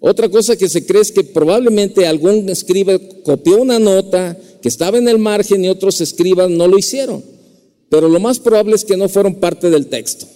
Otra 0.00 0.28
cosa 0.28 0.56
que 0.56 0.68
se 0.68 0.86
cree 0.86 1.02
es 1.02 1.12
que 1.12 1.24
probablemente 1.24 2.06
algún 2.06 2.48
escriba 2.48 2.98
copió 3.22 3.60
una 3.60 3.78
nota 3.78 4.38
que 4.62 4.68
estaba 4.68 4.98
en 4.98 5.08
el 5.08 5.18
margen 5.18 5.64
y 5.64 5.68
otros 5.68 6.00
escribas 6.00 6.50
no 6.50 6.66
lo 6.66 6.78
hicieron. 6.78 7.22
Pero 7.88 8.08
lo 8.08 8.20
más 8.20 8.38
probable 8.38 8.76
es 8.76 8.84
que 8.84 8.96
no 8.96 9.08
fueron 9.08 9.36
parte 9.36 9.68
del 9.68 9.86
texto. 9.86 10.26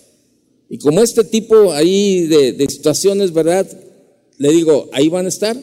Y 0.69 0.79
como 0.79 1.03
este 1.03 1.25
tipo 1.25 1.73
ahí 1.73 2.27
de, 2.27 2.53
de 2.53 2.69
situaciones, 2.69 3.33
¿verdad? 3.33 3.67
Le 4.39 4.53
digo, 4.53 4.89
ahí 4.93 5.09
van 5.09 5.27
a 5.27 5.29
estar 5.29 5.57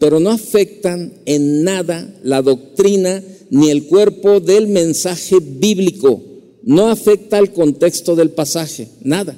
pero 0.00 0.18
no 0.18 0.30
afectan 0.30 1.12
en 1.26 1.62
nada 1.62 2.12
la 2.24 2.40
doctrina 2.40 3.22
ni 3.50 3.70
el 3.70 3.84
cuerpo 3.84 4.40
del 4.40 4.66
mensaje 4.66 5.36
bíblico. 5.40 6.22
No 6.62 6.88
afecta 6.88 7.38
el 7.38 7.52
contexto 7.52 8.14
del 8.14 8.30
pasaje, 8.30 8.88
nada, 9.02 9.36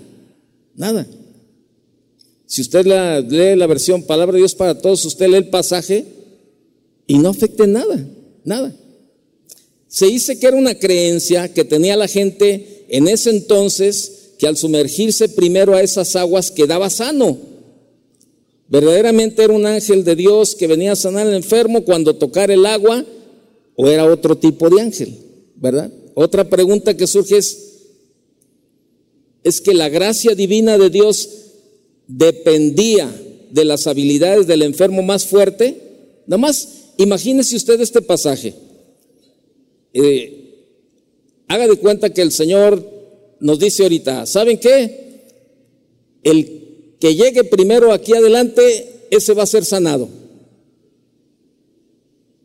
nada. 0.74 1.06
Si 2.46 2.60
usted 2.60 2.84
lee 2.84 3.56
la 3.56 3.66
versión 3.66 4.02
Palabra 4.02 4.34
de 4.34 4.40
Dios 4.40 4.54
para 4.54 4.78
todos, 4.78 5.04
usted 5.04 5.28
lee 5.28 5.36
el 5.36 5.48
pasaje 5.48 6.04
y 7.06 7.18
no 7.18 7.30
afecta 7.30 7.66
nada, 7.66 8.06
nada. 8.44 8.74
Se 9.88 10.06
dice 10.06 10.38
que 10.38 10.46
era 10.46 10.56
una 10.56 10.74
creencia 10.74 11.52
que 11.52 11.64
tenía 11.64 11.96
la 11.96 12.08
gente 12.08 12.86
en 12.88 13.08
ese 13.08 13.30
entonces 13.30 14.32
que 14.38 14.46
al 14.46 14.56
sumergirse 14.56 15.28
primero 15.28 15.74
a 15.74 15.82
esas 15.82 16.16
aguas 16.16 16.50
quedaba 16.50 16.90
sano 16.90 17.52
verdaderamente 18.72 19.44
era 19.44 19.52
un 19.52 19.66
ángel 19.66 20.02
de 20.02 20.16
Dios 20.16 20.54
que 20.54 20.66
venía 20.66 20.92
a 20.92 20.96
sanar 20.96 21.26
al 21.26 21.34
enfermo 21.34 21.84
cuando 21.84 22.16
tocara 22.16 22.54
el 22.54 22.64
agua 22.64 23.04
o 23.76 23.86
era 23.86 24.10
otro 24.10 24.38
tipo 24.38 24.70
de 24.70 24.80
ángel, 24.80 25.14
¿verdad? 25.56 25.92
Otra 26.14 26.48
pregunta 26.48 26.96
que 26.96 27.06
surge 27.06 27.38
es, 27.38 27.58
es 29.44 29.60
que 29.60 29.74
la 29.74 29.88
gracia 29.88 30.34
divina 30.34 30.78
de 30.78 30.90
Dios 30.90 31.28
dependía 32.06 33.10
de 33.50 33.64
las 33.64 33.86
habilidades 33.86 34.46
del 34.46 34.62
enfermo 34.62 35.02
más 35.02 35.26
fuerte. 35.26 35.76
Nada 36.26 36.38
más 36.38 36.68
imagínese 36.96 37.56
usted 37.56 37.80
este 37.80 38.02
pasaje. 38.02 38.54
Eh, 39.94 40.38
haga 41.48 41.68
de 41.68 41.76
cuenta 41.76 42.12
que 42.12 42.22
el 42.22 42.32
Señor 42.32 42.86
nos 43.40 43.58
dice 43.58 43.82
ahorita, 43.82 44.26
¿saben 44.26 44.58
qué? 44.58 45.26
El 46.22 46.96
que 47.00 47.14
llegue 47.14 47.44
primero 47.44 47.92
aquí 47.92 48.14
adelante, 48.14 49.06
ese 49.10 49.34
va 49.34 49.42
a 49.42 49.46
ser 49.46 49.64
sanado. 49.64 50.08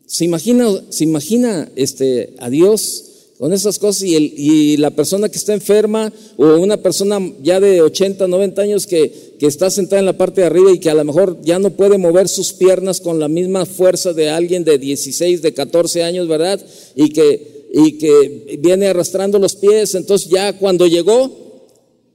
¿Se 0.06 0.24
imagina, 0.24 0.68
se 0.88 1.04
imagina 1.04 1.70
este, 1.76 2.34
a 2.38 2.50
Dios 2.50 3.07
con 3.38 3.52
esas 3.52 3.78
cosas 3.78 4.02
y, 4.02 4.16
y, 4.16 4.76
la 4.78 4.90
persona 4.90 5.28
que 5.28 5.38
está 5.38 5.54
enferma 5.54 6.12
o 6.36 6.56
una 6.56 6.76
persona 6.76 7.20
ya 7.40 7.60
de 7.60 7.80
80, 7.82 8.26
90 8.26 8.62
años 8.62 8.86
que, 8.86 9.28
está 9.40 9.70
sentada 9.70 10.00
en 10.00 10.06
la 10.06 10.18
parte 10.18 10.40
de 10.40 10.48
arriba 10.48 10.72
y 10.72 10.80
que 10.80 10.90
a 10.90 10.94
lo 10.94 11.04
mejor 11.04 11.38
ya 11.42 11.60
no 11.60 11.70
puede 11.70 11.98
mover 11.98 12.28
sus 12.28 12.52
piernas 12.52 13.00
con 13.00 13.20
la 13.20 13.28
misma 13.28 13.64
fuerza 13.64 14.12
de 14.12 14.28
alguien 14.28 14.64
de 14.64 14.78
16, 14.78 15.40
de 15.40 15.54
14 15.54 16.02
años, 16.02 16.26
¿verdad? 16.26 16.60
Y 16.96 17.10
que, 17.10 17.68
y 17.72 17.92
que 17.98 18.58
viene 18.60 18.88
arrastrando 18.88 19.38
los 19.38 19.54
pies, 19.54 19.94
entonces 19.94 20.28
ya 20.28 20.58
cuando 20.58 20.88
llegó, 20.88 21.30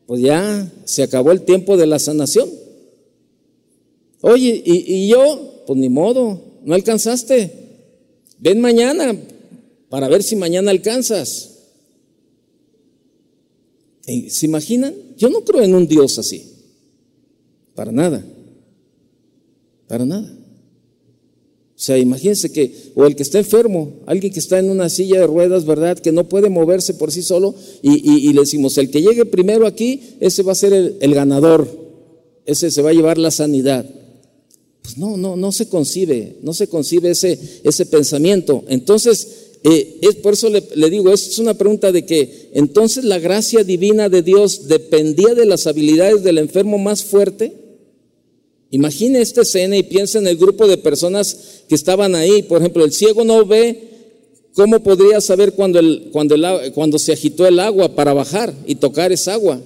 pues 0.06 0.22
ya 0.22 0.70
se 0.84 1.03
acabó 1.03 1.32
el 1.32 1.44
tiempo 1.44 1.77
de 1.77 1.88
la 1.88 2.00
sanación. 2.00 2.50
Oye, 4.20 4.62
y, 4.65 5.08
yo, 5.08 5.63
pues 5.65 5.80
ni 5.80 5.88
modo, 5.88 6.42
no 6.65 6.75
alcanzaste. 6.75 7.51
Ven 8.39 8.60
mañana 8.60 9.18
para 9.94 10.08
ver 10.08 10.24
si 10.24 10.36
mañana 10.36 10.72
alcanzas. 10.72 11.52
¿Se 14.02 14.48
imaginan? 14.48 14.96
Yo 15.20 15.30
no 15.30 15.42
creo 15.42 15.62
en 15.62 15.76
un 15.76 15.88
Dios 15.88 16.18
así. 16.18 16.48
Para 17.76 17.92
nada. 17.92 18.26
Para 19.88 20.04
nada. 20.04 20.36
O 21.76 21.80
sea, 21.80 22.00
imagínense 22.00 22.52
que, 22.52 22.74
o 22.96 23.06
el 23.06 23.16
que 23.16 23.22
está 23.22 23.38
enfermo, 23.38 23.94
alguien 24.08 24.34
que 24.34 24.40
está 24.40 24.58
en 24.58 24.72
una 24.72 24.90
silla 24.90 25.20
de 25.20 25.28
ruedas, 25.28 25.64
¿verdad? 25.64 26.00
Que 26.00 26.12
no 26.12 26.28
puede 26.28 26.50
moverse 26.50 26.96
por 26.96 27.12
sí 27.12 27.22
solo, 27.22 27.54
y, 27.84 28.34
le 28.34 28.42
decimos, 28.42 28.76
el 28.80 28.90
que 28.90 29.04
llegue 29.04 29.26
primero 29.26 29.68
aquí, 29.68 30.16
ese 30.20 30.42
va 30.42 30.54
a 30.54 30.56
ser 30.56 30.74
el, 30.74 31.14
ganador, 31.14 31.68
ese 32.48 32.72
se 32.72 32.82
va 32.82 32.90
a 32.90 32.94
llevar 32.94 33.20
la 33.20 33.30
sanidad. 33.30 33.88
Pues 34.82 34.98
no, 34.98 35.18
no, 35.18 35.36
no 35.36 35.52
se 35.52 35.70
concibe, 35.70 36.38
no 36.42 36.56
se 36.56 36.68
concibe 36.68 37.12
ese, 37.12 37.38
ese 37.64 37.86
pensamiento. 37.86 38.66
Entonces, 38.68 39.43
eh, 39.63 40.00
es 40.01 40.15
por 40.15 40.34
eso 40.34 40.50
le, 40.50 40.62
le 40.75 40.89
digo, 40.89 41.13
es 41.13 41.39
una 41.39 41.53
pregunta 41.53 41.91
de 41.93 42.05
que 42.05 42.50
entonces 42.53 43.05
la 43.05 43.20
gracia 43.20 43.63
divina 43.63 44.10
de 44.10 44.22
Dios 44.22 44.67
dependía 44.67 45.34
de 45.34 45.46
las 45.46 45.67
habilidades 45.67 46.22
del 46.24 46.38
enfermo 46.38 46.77
más 46.77 47.03
fuerte. 47.03 47.53
Imagine 48.72 49.22
esta 49.22 49.43
escena 49.43 49.77
y 49.77 49.84
piensa 49.84 50.20
en 50.20 50.27
el 50.27 50.36
grupo 50.36 50.67
de 50.67 50.77
personas 50.77 51.63
que 51.70 51.75
estaban 51.75 52.13
ahí. 52.15 52.43
Por 52.43 52.60
ejemplo, 52.60 52.84
el 52.84 52.91
ciego 52.91 53.24
no 53.24 53.46
ve, 53.46 53.89
¿cómo 54.53 54.84
podría 54.84 55.22
saber 55.22 55.53
cuando, 55.53 55.79
el, 55.79 56.10
cuando, 56.12 56.36
el, 56.36 56.74
cuando 56.74 57.00
se 57.00 57.13
agitó 57.13 57.48
el 57.48 57.60
agua 57.60 57.96
para 57.96 58.13
bajar 58.13 58.53
y 58.65 58.75
tocar 58.75 59.13
esa 59.13 59.36
agua? 59.36 59.62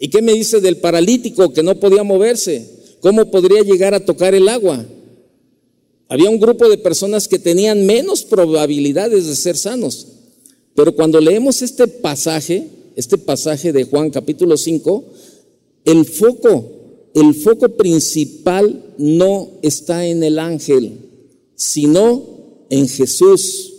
¿Y 0.00 0.08
qué 0.08 0.22
me 0.22 0.32
dice 0.32 0.60
del 0.60 0.78
paralítico 0.78 1.52
que 1.52 1.62
no 1.62 1.78
podía 1.78 2.02
moverse? 2.02 2.66
¿Cómo 3.00 3.30
podría 3.30 3.62
llegar 3.62 3.94
a 3.94 4.04
tocar 4.04 4.34
el 4.34 4.48
agua? 4.48 4.84
Había 6.08 6.30
un 6.30 6.40
grupo 6.40 6.68
de 6.68 6.78
personas 6.78 7.28
que 7.28 7.38
tenían 7.38 7.84
menos 7.84 8.24
probabilidades 8.24 9.26
de 9.26 9.36
ser 9.36 9.56
sanos. 9.56 10.06
Pero 10.74 10.94
cuando 10.94 11.20
leemos 11.20 11.62
este 11.62 11.86
pasaje, 11.86 12.68
este 12.96 13.18
pasaje 13.18 13.72
de 13.72 13.84
Juan 13.84 14.10
capítulo 14.10 14.56
5, 14.56 15.04
el 15.84 16.04
foco 16.06 16.78
el 17.14 17.34
foco 17.34 17.70
principal 17.70 18.94
no 18.98 19.50
está 19.62 20.06
en 20.06 20.22
el 20.22 20.38
ángel, 20.38 20.98
sino 21.56 22.64
en 22.70 22.88
Jesús. 22.88 23.72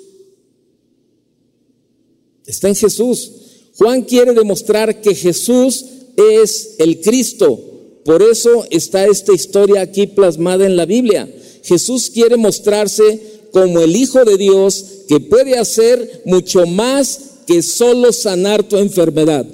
Está 2.45 2.67
en 2.67 2.75
Jesús. 2.75 3.31
Juan 3.77 4.01
quiere 4.01 4.33
demostrar 4.33 5.01
que 5.01 5.15
Jesús 5.15 5.85
es 6.17 6.75
el 6.79 6.99
Cristo. 6.99 7.63
Por 8.03 8.21
eso 8.23 8.65
está 8.71 9.05
esta 9.05 9.33
historia 9.33 9.81
aquí 9.81 10.07
plasmada 10.07 10.65
en 10.65 10.75
la 10.75 10.85
Biblia. 10.85 11.31
Jesús 11.63 12.09
quiere 12.09 12.37
mostrarse 12.37 13.39
como 13.51 13.81
el 13.81 13.95
Hijo 13.95 14.23
de 14.25 14.37
Dios 14.37 14.85
que 15.07 15.19
puede 15.19 15.57
hacer 15.57 16.21
mucho 16.25 16.65
más 16.65 17.21
que 17.47 17.61
solo 17.61 18.13
sanar 18.13 18.63
tu 18.63 18.77
enfermedad. 18.77 19.45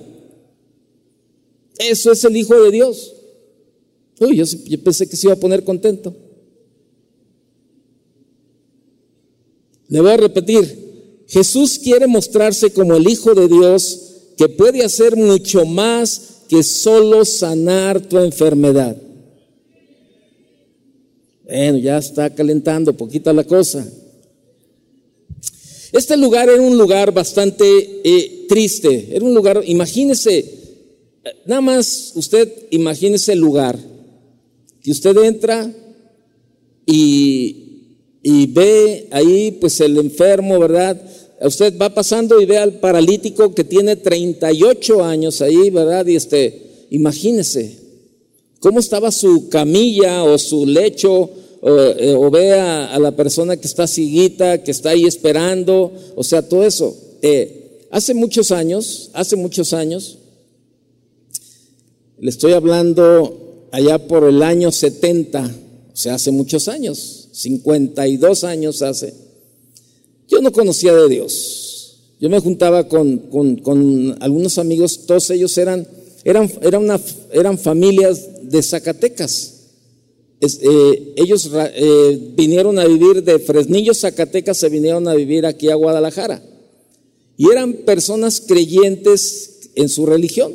Eso 1.78 2.12
es 2.12 2.24
el 2.24 2.36
Hijo 2.38 2.62
de 2.62 2.72
Dios. 2.72 3.14
Uy, 4.20 4.38
yo, 4.38 4.46
pensé 4.84 5.08
que 5.08 5.16
se 5.16 5.28
iba 5.28 5.34
a 5.34 5.40
poner 5.40 5.64
contento. 5.64 6.16
Le 9.88 10.02
voy 10.02 10.12
a 10.12 10.18
repetir, 10.18 11.24
Jesús 11.28 11.80
quiere 11.80 12.08
mostrarse 12.08 12.72
como 12.72 12.96
el 12.96 13.08
Hijo 13.08 13.34
de 13.34 13.48
Dios 13.48 14.02
que 14.38 14.50
puede 14.50 14.84
hacer 14.84 15.16
mucho 15.16 15.66
más 15.66 16.44
que 16.50 16.64
solo 16.64 17.24
sanar 17.26 18.02
tu 18.02 18.18
enfermedad. 18.20 18.98
Bueno, 21.46 21.78
ya 21.78 22.00
está 22.00 22.34
calentando 22.34 22.94
poquita 22.94 23.32
la 23.32 23.44
cosa. 23.44 23.86
Este 25.92 26.18
lugar 26.18 26.50
era 26.50 26.62
un 26.62 26.78
lugar 26.78 27.14
bastante 27.14 27.66
eh, 28.04 28.46
triste, 28.50 29.10
era 29.12 29.24
un 29.24 29.34
lugar, 29.34 29.62
imagínese, 29.66 30.44
nada 31.46 31.62
más 31.62 32.14
usted 32.16 32.52
imagínese 32.72 33.34
el 33.34 33.40
lugar 33.40 33.80
que 34.82 34.92
usted 34.92 35.16
entra 35.24 35.72
y, 36.86 37.98
y 38.22 38.48
ve 38.48 39.08
ahí 39.12 39.52
pues 39.62 39.80
el 39.82 39.98
enfermo, 39.98 40.60
¿verdad? 40.60 41.00
Usted 41.42 41.78
va 41.78 41.94
pasando 41.94 42.42
y 42.42 42.46
ve 42.46 42.58
al 42.58 42.80
paralítico 42.80 43.54
que 43.54 43.64
tiene 43.64 43.96
38 43.96 45.04
años 45.04 45.42
ahí, 45.42 45.70
¿verdad? 45.70 46.08
Y 46.08 46.16
este, 46.16 46.88
imagínese 46.90 47.85
cómo 48.60 48.80
estaba 48.80 49.12
su 49.12 49.50
camilla 49.50 50.24
o 50.24 50.38
su 50.38 50.66
lecho, 50.66 51.30
o, 51.62 51.80
eh, 51.98 52.30
ve 52.32 52.54
a, 52.54 52.98
la 53.00 53.16
persona 53.16 53.58
que 53.58 53.68
está 53.68 53.88
ciguita, 53.88 54.64
que 54.64 54.72
está 54.72 54.92
ahí 54.92 55.06
esperando, 55.06 55.92
o 56.16 56.24
sea, 56.24 56.48
todo 56.48 56.64
eso. 56.64 56.96
Eh, 57.22 57.88
hace 57.92 58.14
muchos 58.14 58.52
años, 58.52 59.10
hace 59.14 59.36
muchos 59.36 59.74
años, 59.74 60.18
le 62.20 62.30
estoy 62.30 62.54
hablando 62.54 63.68
allá 63.72 64.08
por 64.08 64.24
el 64.26 64.42
año 64.42 64.72
70, 64.72 65.44
o 65.94 65.96
sea, 65.96 66.16
hace 66.16 66.32
muchos 66.32 66.68
años, 66.68 67.30
52 67.32 68.44
años 68.44 68.82
hace, 68.82 69.14
yo 70.28 70.42
no 70.42 70.52
conocía 70.52 70.94
de 70.94 71.10
Dios. 71.10 71.66
Yo 72.20 72.30
me 72.30 72.40
juntaba 72.40 72.88
con, 72.88 73.18
con, 73.62 74.18
algunos 74.22 74.58
amigos, 74.58 75.06
todos 75.06 75.30
ellos 75.32 75.58
eran, 75.58 75.86
eran, 76.26 76.52
una, 76.84 77.00
eran 77.32 77.58
familias 77.58 78.28
de 78.42 78.62
Zacatecas. 78.62 79.54
Eh, 80.42 81.14
ellos 81.16 81.50
eh, 81.54 82.34
vinieron 82.36 82.78
a 82.78 82.86
vivir 82.86 83.24
de 83.24 83.40
Fresnillo, 83.40 83.94
Zacatecas, 83.94 84.58
se 84.58 84.68
vinieron 84.68 85.08
a 85.08 85.16
vivir 85.16 85.46
aquí 85.46 85.70
a 85.70 85.76
Guadalajara. 85.76 86.44
Y 87.38 87.50
eran 87.50 87.72
personas 87.72 88.42
creyentes 88.42 89.70
en 89.76 89.88
su 89.88 90.06
religión. 90.06 90.54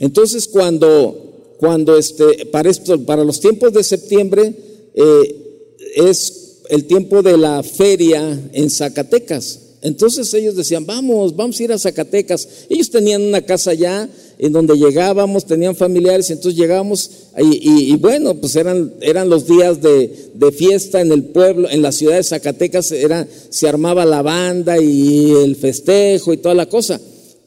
Entonces, 0.00 0.48
cuando 0.48 1.32
cuando 1.62 1.96
este, 1.96 2.46
para, 2.46 2.68
esto, 2.68 3.00
para 3.04 3.22
los 3.22 3.38
tiempos 3.38 3.72
de 3.72 3.84
septiembre 3.84 4.52
eh, 4.94 5.76
es 5.94 6.62
el 6.70 6.86
tiempo 6.86 7.22
de 7.22 7.36
la 7.38 7.62
feria 7.62 8.36
en 8.52 8.68
Zacatecas. 8.68 9.60
Entonces 9.82 10.32
ellos 10.32 10.54
decían, 10.54 10.86
vamos, 10.86 11.34
vamos 11.34 11.58
a 11.58 11.62
ir 11.64 11.72
a 11.72 11.78
Zacatecas. 11.78 12.48
Ellos 12.68 12.88
tenían 12.88 13.20
una 13.20 13.42
casa 13.42 13.72
allá 13.72 14.08
en 14.38 14.52
donde 14.52 14.76
llegábamos, 14.76 15.44
tenían 15.44 15.74
familiares, 15.74 16.30
entonces 16.30 16.58
llegábamos 16.58 17.10
y, 17.38 17.94
bueno, 17.96 18.34
pues 18.34 18.54
eran, 18.56 18.94
eran 19.00 19.28
los 19.28 19.46
días 19.46 19.82
de, 19.82 20.30
de, 20.34 20.52
fiesta 20.52 21.00
en 21.00 21.10
el 21.12 21.24
pueblo, 21.24 21.68
en 21.70 21.82
la 21.82 21.92
ciudad 21.92 22.16
de 22.16 22.24
Zacatecas, 22.24 22.92
era, 22.92 23.26
se 23.50 23.68
armaba 23.68 24.04
la 24.04 24.22
banda 24.22 24.80
y 24.80 25.30
el 25.30 25.56
festejo 25.56 26.32
y 26.32 26.38
toda 26.38 26.54
la 26.54 26.66
cosa. 26.66 27.00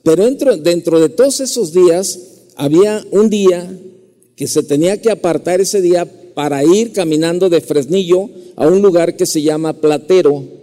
Pero 0.03 0.25
dentro, 0.25 0.57
dentro 0.57 0.99
de 0.99 1.09
todos 1.09 1.39
esos 1.39 1.73
días 1.73 2.19
había 2.55 3.05
un 3.11 3.29
día 3.29 3.77
que 4.35 4.47
se 4.47 4.63
tenía 4.63 5.01
que 5.01 5.11
apartar 5.11 5.61
ese 5.61 5.81
día 5.81 6.05
para 6.33 6.63
ir 6.63 6.91
caminando 6.91 7.49
de 7.49 7.61
Fresnillo 7.61 8.29
a 8.55 8.67
un 8.67 8.81
lugar 8.81 9.15
que 9.15 9.25
se 9.25 9.41
llama 9.41 9.73
Platero, 9.73 10.54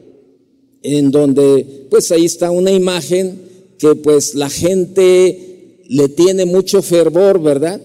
en 0.82 1.10
donde 1.10 1.86
pues 1.90 2.10
ahí 2.10 2.24
está 2.24 2.50
una 2.50 2.70
imagen 2.70 3.40
que 3.78 3.94
pues 3.94 4.34
la 4.34 4.50
gente 4.50 5.78
le 5.88 6.08
tiene 6.08 6.44
mucho 6.44 6.82
fervor, 6.82 7.40
¿verdad? 7.40 7.80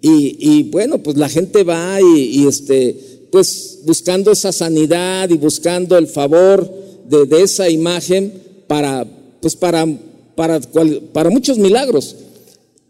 Y, 0.00 0.62
bueno, 0.64 0.98
pues 0.98 1.16
la 1.16 1.28
gente 1.28 1.64
va 1.64 2.00
y, 2.00 2.46
este, 2.46 3.26
pues 3.32 3.80
buscando 3.84 4.30
esa 4.30 4.52
sanidad 4.52 5.28
y 5.28 5.36
buscando 5.36 5.98
el 5.98 6.06
favor 6.06 6.70
de, 7.08 7.42
esa 7.42 7.68
imagen 7.68 8.32
para, 8.68 9.06
pues 9.40 9.56
para, 9.56 9.86
para, 10.36 10.60
para 10.60 11.30
muchos 11.30 11.58
milagros. 11.58 12.14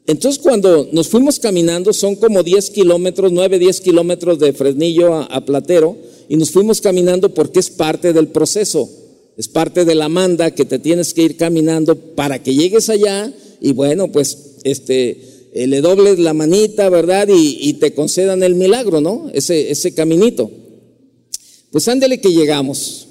Entonces 0.09 0.41
cuando 0.41 0.89
nos 0.91 1.09
fuimos 1.09 1.39
caminando, 1.39 1.93
son 1.93 2.17
como 2.17 2.43
10 2.43 2.71
kilómetros, 2.71 3.31
9, 3.31 3.59
10 3.59 3.81
kilómetros 3.83 4.39
de 4.39 4.55
Fresnillo 4.55 5.15
a, 5.15 5.45
Platero, 5.45 5.97
y 6.31 6.37
nos 6.37 6.51
fuimos 6.51 6.81
caminando 6.81 7.35
porque 7.35 7.61
es 7.61 7.69
parte 7.69 8.15
del 8.15 8.29
proceso, 8.29 8.89
es 9.39 9.49
parte 9.49 9.87
de 9.87 9.95
la 9.95 10.11
manda 10.11 10.51
que 10.51 10.67
te 10.67 10.79
tienes 10.79 11.15
que 11.15 11.23
ir 11.23 11.37
caminando 11.39 11.97
para 11.97 12.43
que 12.43 12.55
llegues 12.55 12.91
allá 12.91 13.33
y 13.61 13.73
bueno, 13.73 14.13
pues 14.13 14.57
este, 14.65 15.49
eh, 15.55 15.67
le 15.67 15.81
dobles 15.81 16.19
la 16.19 16.35
manita, 16.35 16.91
¿verdad? 16.91 17.29
Y, 17.35 17.73
te 17.75 17.95
concedan 17.95 18.43
el 18.43 18.55
milagro, 18.55 19.01
¿no? 19.01 19.31
Ese, 19.33 19.71
ese 19.71 19.95
caminito. 19.95 20.51
Pues 21.71 21.89
ándele 21.89 22.21
que 22.21 22.33
llegamos. 22.33 23.07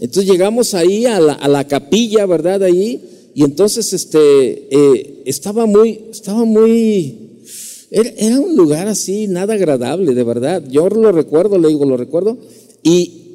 Entonces 0.00 0.28
llegamos 0.28 0.74
ahí 0.74 1.06
a 1.06 1.20
la, 1.20 1.34
a 1.34 1.46
la 1.46 1.68
capilla, 1.68 2.26
¿verdad? 2.26 2.64
Ahí 2.64 3.00
y 3.38 3.44
entonces 3.44 3.92
este, 3.92 4.66
eh, 4.68 5.22
estaba 5.24 5.64
muy, 5.64 6.00
estaba 6.10 6.44
muy, 6.44 7.44
era, 7.88 8.40
un 8.40 8.56
lugar 8.56 8.88
así, 8.88 9.28
nada 9.28 9.54
agradable, 9.54 10.12
de 10.12 10.24
verdad. 10.24 10.64
Yo 10.68 10.88
lo 10.88 11.12
recuerdo, 11.12 11.56
le 11.56 11.68
digo, 11.68 11.84
lo 11.84 11.96
recuerdo. 11.96 12.36
Y 12.82 13.27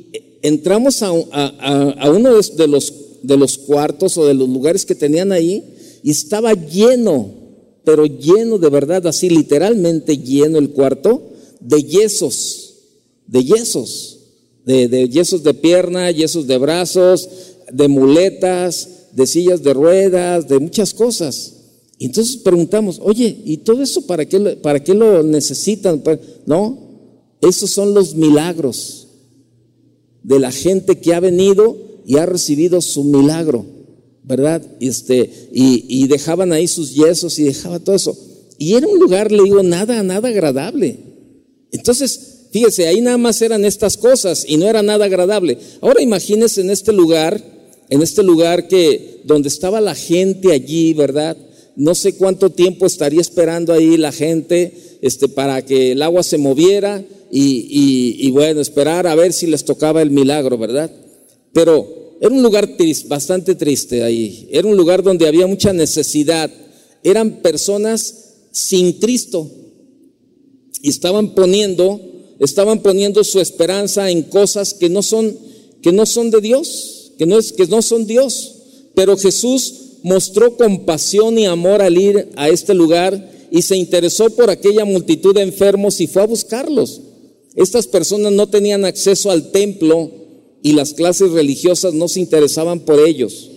entramos 0.44 1.02
a, 1.02 1.12
uno 1.12 2.30
de 2.30 2.68
los, 2.68 2.94
de 3.24 3.38
los 3.38 3.58
cuartos 3.58 4.18
o 4.18 4.26
de 4.28 4.34
los 4.36 4.48
lugares 4.48 4.86
que 4.86 4.94
tenían 4.94 5.32
ahí 5.32 5.64
y 6.04 6.12
estaba 6.12 6.54
lleno, 6.54 7.32
pero 7.84 8.06
lleno 8.06 8.60
de 8.60 8.70
verdad, 8.70 9.08
así 9.08 9.30
literalmente 9.30 10.18
lleno 10.18 10.60
el 10.60 10.70
cuarto 10.70 11.32
de 11.62 11.82
yesos, 11.82 12.74
de 13.26 13.44
yesos, 13.44 14.20
de, 14.66 15.10
yesos 15.10 15.44
de 15.44 15.54
pierna, 15.54 16.12
yesos 16.12 16.46
de 16.46 16.58
brazos, 16.58 17.30
de 17.72 17.88
muletas, 17.88 18.90
de 19.14 19.26
sillas 19.26 19.64
de 19.64 19.74
ruedas, 19.74 20.48
de 20.50 20.60
muchas 20.60 20.94
cosas. 20.94 21.54
Y 21.98 22.08
entonces 22.08 22.36
preguntamos, 22.38 23.00
oye, 23.02 23.38
¿y 23.46 23.58
todo 23.58 23.82
eso 23.82 24.06
para 24.06 24.26
qué, 24.26 24.40
para 24.62 24.84
qué 24.84 24.94
lo 24.94 25.24
necesitan? 25.24 26.04
No, 26.46 26.78
Esos 27.40 27.70
son 27.70 27.94
los 27.94 28.14
milagros 28.16 29.03
de 30.24 30.40
la 30.40 30.52
gente 30.52 31.00
que 31.00 31.14
ha 31.14 31.20
venido 31.20 31.78
y 32.06 32.18
ha 32.18 32.26
recibido 32.26 32.82
su 32.82 33.04
milagro, 33.04 33.66
¿verdad? 34.24 34.62
Este, 34.80 35.50
y, 35.54 35.86
y 35.88 36.08
dejaban 36.08 36.52
ahí 36.54 36.68
sus 36.68 36.94
yesos 36.94 37.38
y 37.40 37.44
dejaba 37.44 37.80
todo 37.80 37.96
eso. 37.96 38.18
Y 38.58 38.76
era 38.76 38.88
un 38.88 39.00
lugar, 39.00 39.32
le 39.32 39.44
digo, 39.44 39.62
nada, 39.64 40.02
nada 40.04 40.30
agradable. 40.30 40.98
Entonces, 41.72 42.48
fíjese, 42.52 42.88
ahí 42.88 43.02
nada 43.02 43.18
más 43.18 43.42
eran 43.42 43.66
estas 43.66 43.98
cosas 43.98 44.46
y 44.48 44.58
no 44.58 44.68
era 44.68 44.82
nada 44.82 45.06
agradable. 45.06 45.58
Ahora 45.82 46.02
imagínese 46.02 46.62
en 46.62 46.70
este 46.70 46.94
lugar, 46.94 47.44
en 47.90 48.02
este 48.02 48.24
lugar 48.24 48.68
que 48.68 49.22
donde 49.26 49.50
estaba 49.50 49.82
la 49.82 49.96
gente 49.96 50.52
allí, 50.52 50.94
¿verdad? 50.94 51.36
No 51.76 51.96
sé 51.96 52.16
cuánto 52.16 52.52
tiempo 52.52 52.86
estaría 52.86 53.22
esperando 53.22 53.74
ahí 53.74 53.98
la 53.98 54.12
gente 54.12 55.00
este, 55.02 55.28
para 55.28 55.66
que 55.66 55.94
el 55.94 56.02
agua 56.04 56.22
se 56.22 56.38
moviera 56.38 57.04
y, 57.36 58.30
bueno, 58.30 58.62
esperar 58.62 59.08
a 59.08 59.16
ver 59.16 59.34
si 59.34 59.48
les 59.48 59.66
tocaba 59.66 60.04
el 60.04 60.12
milagro, 60.12 60.56
¿verdad? 60.58 60.92
Pero 61.52 62.18
era 62.22 62.30
un 62.30 62.44
lugar 62.44 62.70
bastante 63.08 63.56
triste 63.56 64.04
ahí, 64.04 64.48
era 64.52 64.68
un 64.68 64.78
lugar 64.78 65.02
donde 65.02 65.28
había 65.28 65.48
mucha 65.48 65.74
necesidad, 65.74 66.52
eran 67.04 67.42
personas 67.42 68.36
sin 68.52 68.94
Cristo 68.94 69.50
y 70.80 70.90
estaban 70.90 71.34
poniendo, 71.34 72.00
estaban 72.40 72.82
poniendo 72.82 73.24
su 73.24 73.40
esperanza 73.40 74.12
en 74.12 74.24
cosas 74.24 74.76
que 74.76 74.90
no 74.90 75.02
son, 75.02 75.36
que 75.82 75.92
no 75.92 76.06
son 76.06 76.30
de 76.30 76.40
Dios, 76.40 77.14
que 77.18 77.26
no, 77.26 77.40
es, 77.40 77.52
que 77.52 77.66
no 77.66 77.82
son 77.82 78.06
Dios. 78.06 78.58
Pero 78.94 79.18
Jesús 79.18 79.74
mostró 80.04 80.56
compasión 80.56 81.40
y 81.40 81.46
amor 81.46 81.82
al 81.82 81.98
ir 81.98 82.30
a 82.36 82.50
este 82.50 82.76
lugar 82.76 83.32
y 83.50 83.64
se 83.64 83.76
interesó 83.76 84.30
por 84.30 84.52
aquella 84.52 84.86
multitud 84.86 85.34
de 85.34 85.42
enfermos 85.42 86.00
y 86.00 86.06
fue 86.06 86.22
a 86.22 86.28
buscarlos. 86.28 87.02
Estas 87.56 87.88
personas 87.88 88.32
no 88.32 88.50
tenían 88.50 88.86
acceso 88.86 89.30
al 89.30 89.52
templo 89.52 90.12
y 90.62 90.74
las 90.74 90.94
clases 90.94 91.32
religiosas 91.32 91.94
no 91.94 92.08
se 92.08 92.20
interesaban 92.20 92.80
por 92.80 93.00
ellos. 93.06 93.50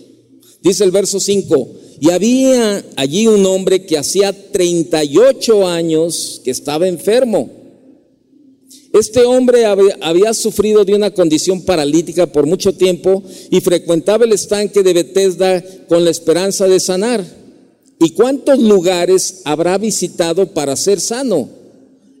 Dice 0.61 0.83
el 0.83 0.91
verso 0.91 1.19
5, 1.19 1.69
y 1.99 2.11
había 2.11 2.83
allí 2.95 3.27
un 3.27 3.45
hombre 3.45 3.85
que 3.85 3.97
hacía 3.97 4.33
38 4.51 5.67
años 5.67 6.41
que 6.43 6.51
estaba 6.51 6.87
enfermo. 6.87 7.49
Este 8.93 9.23
hombre 9.25 9.65
había 9.65 10.33
sufrido 10.33 10.85
de 10.85 10.95
una 10.95 11.11
condición 11.11 11.61
paralítica 11.61 12.25
por 12.27 12.45
mucho 12.45 12.73
tiempo 12.73 13.23
y 13.51 13.61
frecuentaba 13.61 14.25
el 14.25 14.33
estanque 14.33 14.81
de 14.83 14.93
Bethesda 14.93 15.63
con 15.87 16.03
la 16.03 16.09
esperanza 16.11 16.67
de 16.67 16.79
sanar. 16.79 17.23
¿Y 17.99 18.11
cuántos 18.11 18.59
lugares 18.59 19.41
habrá 19.43 19.77
visitado 19.77 20.53
para 20.53 20.75
ser 20.75 20.99
sano? 20.99 21.49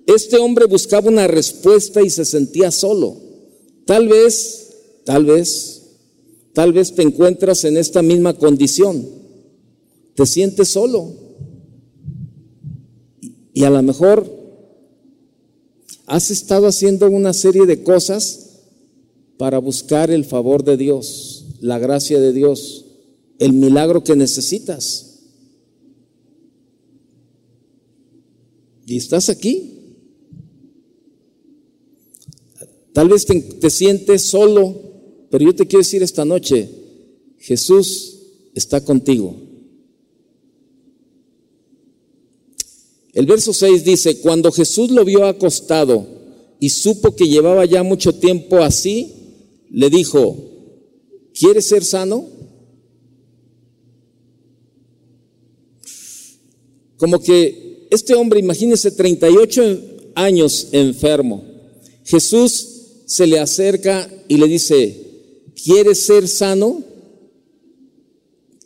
Este 0.07 0.37
hombre 0.37 0.65
buscaba 0.65 1.09
una 1.09 1.27
respuesta 1.27 2.01
y 2.01 2.09
se 2.09 2.23
sentía 2.23 2.71
solo. 2.71 3.17
Tal 3.85 4.07
vez, 4.07 4.69
tal 5.03 5.25
vez, 5.25 5.81
tal 6.53 6.71
vez 6.71 6.95
te 6.95 7.01
encuentras 7.01 7.65
en 7.65 7.75
esta 7.75 8.01
misma 8.01 8.33
condición. 8.33 9.05
Te 10.15 10.25
sientes 10.25 10.69
solo. 10.69 11.11
Y 13.53 13.65
a 13.65 13.69
lo 13.69 13.83
mejor 13.83 14.33
has 16.05 16.31
estado 16.31 16.67
haciendo 16.67 17.09
una 17.09 17.33
serie 17.33 17.65
de 17.65 17.83
cosas 17.83 18.61
para 19.37 19.59
buscar 19.59 20.09
el 20.09 20.23
favor 20.23 20.63
de 20.63 20.77
Dios, 20.77 21.47
la 21.59 21.79
gracia 21.79 22.21
de 22.21 22.31
Dios, 22.31 22.85
el 23.39 23.51
milagro 23.51 24.05
que 24.05 24.15
necesitas. 24.15 25.19
Y 28.85 28.95
estás 28.95 29.27
aquí. 29.27 29.76
Tal 32.97 33.09
vez 33.09 33.27
te, 33.27 33.69
sientes 33.69 34.23
solo, 34.23 34.75
pero 35.29 35.45
yo 35.45 35.53
te 35.53 35.67
quiero 35.67 35.83
decir 35.83 36.01
esta 36.01 36.25
noche, 36.25 36.67
Jesús 37.37 38.17
está 38.55 38.83
contigo. 38.83 39.35
El 43.13 43.27
verso 43.27 43.53
6 43.53 43.85
dice, 43.85 44.19
cuando 44.19 44.51
Jesús 44.51 44.89
lo 44.89 45.05
vio 45.05 45.27
acostado 45.27 46.07
y 46.59 46.69
supo 46.69 47.15
que 47.15 47.27
llevaba 47.27 47.65
ya 47.65 47.83
mucho 47.83 48.15
tiempo 48.15 48.63
así, 48.63 49.13
le 49.69 49.91
dijo, 49.91 50.35
¿quieres 51.35 51.67
ser 51.67 51.85
sano? 51.85 52.27
Como 56.97 57.19
que 57.19 57.85
este 57.91 58.15
hombre, 58.15 58.39
imagínese, 58.39 58.89
38 58.89 59.81
años 60.15 60.69
enfermo. 60.71 61.43
Jesús 62.03 62.73
se 63.07 63.25
le 63.25 63.39
acerca 63.39 64.07
y 64.27 64.37
le 64.37 64.47
dice, 64.47 64.95
¿quieres 65.63 66.03
ser 66.03 66.27
sano? 66.27 66.83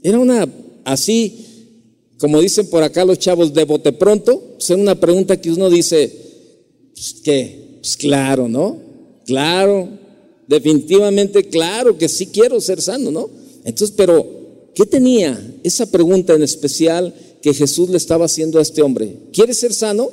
Era 0.01 0.19
una 0.19 0.51
así, 0.83 1.45
como 2.17 2.41
dicen 2.41 2.67
por 2.67 2.81
acá 2.81 3.05
los 3.05 3.19
chavos, 3.19 3.53
de 3.53 3.63
bote 3.65 3.93
pronto, 3.93 4.41
pues 4.57 4.67
era 4.71 4.81
una 4.81 4.99
pregunta 4.99 5.39
que 5.39 5.51
uno 5.51 5.69
dice, 5.69 6.11
pues, 6.95 7.17
¿qué? 7.23 7.77
Pues 7.81 7.95
claro, 7.95 8.49
¿no? 8.49 8.79
Claro, 9.27 9.87
definitivamente 10.47 11.43
claro 11.43 11.95
que 11.95 12.09
sí 12.09 12.25
quiero 12.25 12.59
ser 12.59 12.81
sano, 12.81 13.11
¿no? 13.11 13.29
Entonces, 13.63 13.93
pero, 13.95 14.25
¿qué 14.73 14.87
tenía 14.87 15.39
esa 15.63 15.85
pregunta 15.85 16.33
en 16.33 16.41
especial 16.41 17.13
que 17.43 17.53
Jesús 17.53 17.91
le 17.91 17.97
estaba 17.97 18.25
haciendo 18.25 18.57
a 18.57 18.63
este 18.63 18.81
hombre? 18.81 19.17
¿Quieres 19.31 19.59
ser 19.59 19.71
sano? 19.71 20.09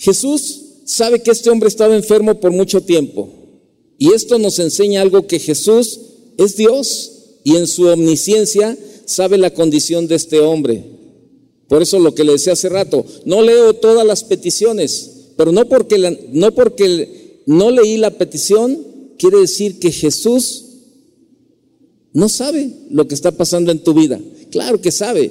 Jesús 0.00 0.60
sabe 0.86 1.22
que 1.22 1.30
este 1.30 1.50
hombre 1.50 1.68
estaba 1.68 1.94
enfermo 1.94 2.40
por 2.40 2.52
mucho 2.52 2.80
tiempo. 2.80 3.28
Y 3.98 4.14
esto 4.14 4.38
nos 4.38 4.58
enseña 4.58 5.02
algo 5.02 5.26
que 5.26 5.38
Jesús 5.38 6.00
es 6.38 6.56
Dios 6.56 7.12
y 7.44 7.56
en 7.56 7.66
su 7.66 7.84
omnisciencia 7.84 8.78
sabe 9.04 9.36
la 9.36 9.52
condición 9.52 10.08
de 10.08 10.14
este 10.14 10.40
hombre. 10.40 10.84
Por 11.68 11.82
eso 11.82 11.98
lo 11.98 12.14
que 12.14 12.24
le 12.24 12.32
decía 12.32 12.54
hace 12.54 12.70
rato, 12.70 13.04
no 13.26 13.42
leo 13.42 13.74
todas 13.74 14.06
las 14.06 14.24
peticiones, 14.24 15.10
pero 15.36 15.52
no 15.52 15.68
porque, 15.68 15.98
no, 16.32 16.54
porque 16.54 17.42
no 17.44 17.70
leí 17.70 17.98
la 17.98 18.16
petición, 18.16 18.78
quiere 19.18 19.40
decir 19.40 19.78
que 19.80 19.92
Jesús 19.92 20.64
no 22.14 22.30
sabe 22.30 22.70
lo 22.88 23.06
que 23.06 23.14
está 23.14 23.32
pasando 23.32 23.70
en 23.70 23.80
tu 23.80 23.92
vida. 23.92 24.18
Claro 24.50 24.80
que 24.80 24.92
sabe, 24.92 25.30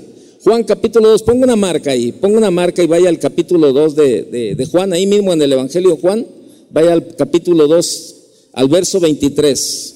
Juan 0.49 0.63
capítulo 0.63 1.09
2, 1.09 1.21
ponga 1.21 1.43
una 1.43 1.55
marca 1.55 1.91
ahí, 1.91 2.11
ponga 2.11 2.39
una 2.39 2.49
marca 2.49 2.81
y 2.81 2.87
vaya 2.87 3.07
al 3.07 3.19
capítulo 3.19 3.71
2 3.71 3.95
de, 3.95 4.55
de, 4.57 4.65
Juan, 4.65 4.91
ahí 4.93 5.05
mismo 5.05 5.31
en 5.31 5.39
el 5.43 5.53
Evangelio 5.53 5.91
de 5.91 6.01
Juan, 6.01 6.25
vaya 6.71 6.93
al 6.93 7.15
capítulo 7.15 7.67
2, 7.67 8.15
al 8.53 8.67
verso 8.67 8.99
23. 8.99 9.95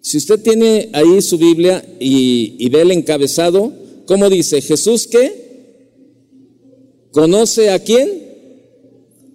Si 0.00 0.16
usted 0.16 0.40
tiene 0.40 0.88
ahí 0.94 1.20
su 1.20 1.36
Biblia 1.36 1.84
y, 2.00 2.56
y 2.58 2.70
ve 2.70 2.80
el 2.80 2.92
encabezado, 2.92 3.70
¿cómo 4.06 4.30
dice? 4.30 4.62
Jesús 4.62 5.06
qué? 5.06 5.44
¿Conoce 7.10 7.68
a 7.68 7.80
quién? 7.80 8.08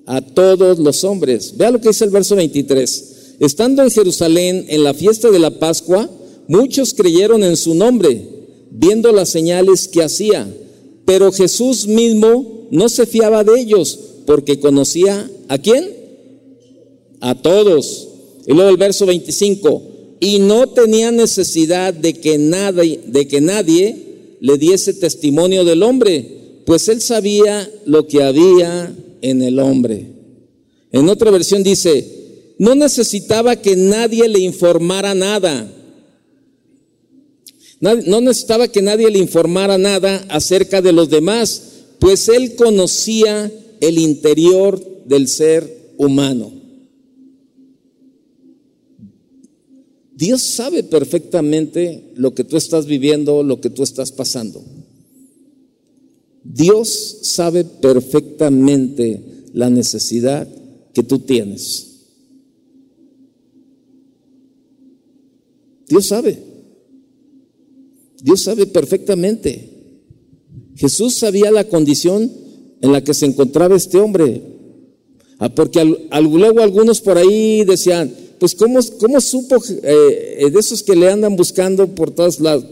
A 0.07 0.21
todos 0.21 0.79
los 0.79 1.03
hombres. 1.03 1.55
Vea 1.55 1.69
lo 1.69 1.79
que 1.79 1.89
dice 1.89 2.05
el 2.05 2.09
verso 2.09 2.35
23. 2.35 3.35
Estando 3.41 3.83
en 3.83 3.91
Jerusalén 3.91 4.65
en 4.69 4.83
la 4.83 4.95
fiesta 4.95 5.29
de 5.29 5.37
la 5.37 5.51
Pascua, 5.51 6.09
Muchos 6.49 6.95
creyeron 6.95 7.43
en 7.43 7.55
su 7.55 7.75
nombre, 7.75 8.25
viendo 8.71 9.11
las 9.11 9.29
señales 9.29 9.87
que 9.87 10.01
hacía, 10.01 10.51
pero 11.05 11.31
Jesús 11.31 11.85
mismo 11.85 12.67
no 12.71 12.89
se 12.89 13.05
fiaba 13.05 13.43
de 13.43 13.61
ellos, 13.61 13.99
porque 14.25 14.59
conocía 14.59 15.29
a 15.47 15.59
quién? 15.59 15.87
A 17.19 17.39
todos. 17.39 18.07
Y 18.47 18.53
luego 18.53 18.71
el 18.71 18.77
verso 18.77 19.05
25, 19.05 19.83
y 20.19 20.39
no 20.39 20.67
tenía 20.69 21.11
necesidad 21.11 21.93
de 21.93 22.13
que 22.13 22.39
nadie, 22.39 22.99
de 23.05 23.27
que 23.27 23.41
nadie 23.41 24.37
le 24.39 24.57
diese 24.57 24.95
testimonio 24.95 25.63
del 25.63 25.83
hombre, 25.83 26.63
pues 26.65 26.87
él 26.89 26.99
sabía 26.99 27.71
lo 27.85 28.07
que 28.07 28.23
había 28.23 28.91
en 29.21 29.43
el 29.43 29.59
hombre. 29.59 30.07
En 30.91 31.09
otra 31.09 31.29
versión 31.29 31.61
dice, 31.61 32.55
no 32.57 32.73
necesitaba 32.73 33.55
que 33.55 33.75
nadie 33.75 34.27
le 34.27 34.39
informara 34.39 35.13
nada 35.13 35.75
no 37.79 38.21
necesitaba 38.21 38.67
que 38.67 38.81
nadie 38.81 39.09
le 39.09 39.19
informara 39.19 39.77
nada 39.77 40.25
acerca 40.29 40.81
de 40.81 40.91
los 40.91 41.09
demás, 41.09 41.63
pues 41.99 42.27
él 42.27 42.55
conocía 42.55 43.51
el 43.79 43.97
interior 43.97 44.79
del 45.05 45.27
ser 45.27 45.93
humano. 45.97 46.51
Dios 50.15 50.41
sabe 50.41 50.83
perfectamente 50.83 52.11
lo 52.15 52.33
que 52.35 52.43
tú 52.43 52.57
estás 52.57 52.85
viviendo, 52.85 53.41
lo 53.41 53.61
que 53.61 53.69
tú 53.69 53.83
estás 53.83 54.11
pasando. 54.11 54.61
Dios 56.43 57.19
sabe 57.21 57.63
perfectamente 57.63 59.23
la 59.53 59.69
necesidad 59.69 60.47
que 60.93 61.03
tú 61.03 61.19
tienes. 61.19 61.87
Dios 65.87 66.05
sabe. 66.05 66.48
Dios 68.21 68.41
sabe 68.41 68.65
perfectamente. 68.65 69.69
Jesús 70.75 71.15
sabía 71.15 71.51
la 71.51 71.65
condición 71.65 72.31
en 72.81 72.91
la 72.91 73.03
que 73.03 73.13
se 73.13 73.25
encontraba 73.25 73.75
este 73.75 73.97
hombre. 73.97 74.41
Ah, 75.39 75.53
porque 75.53 75.83
luego 75.83 76.61
algunos 76.61 77.01
por 77.01 77.17
ahí 77.17 77.63
decían, 77.63 78.13
pues 78.39 78.55
¿cómo, 78.55 78.79
cómo 78.99 79.21
supo 79.21 79.57
eh, 79.83 80.49
de 80.51 80.59
esos 80.59 80.83
que 80.83 80.95
le 80.95 81.09
andan 81.09 81.35
buscando 81.35 81.87
por 81.87 82.11
todas 82.11 82.39
las, 82.39 82.63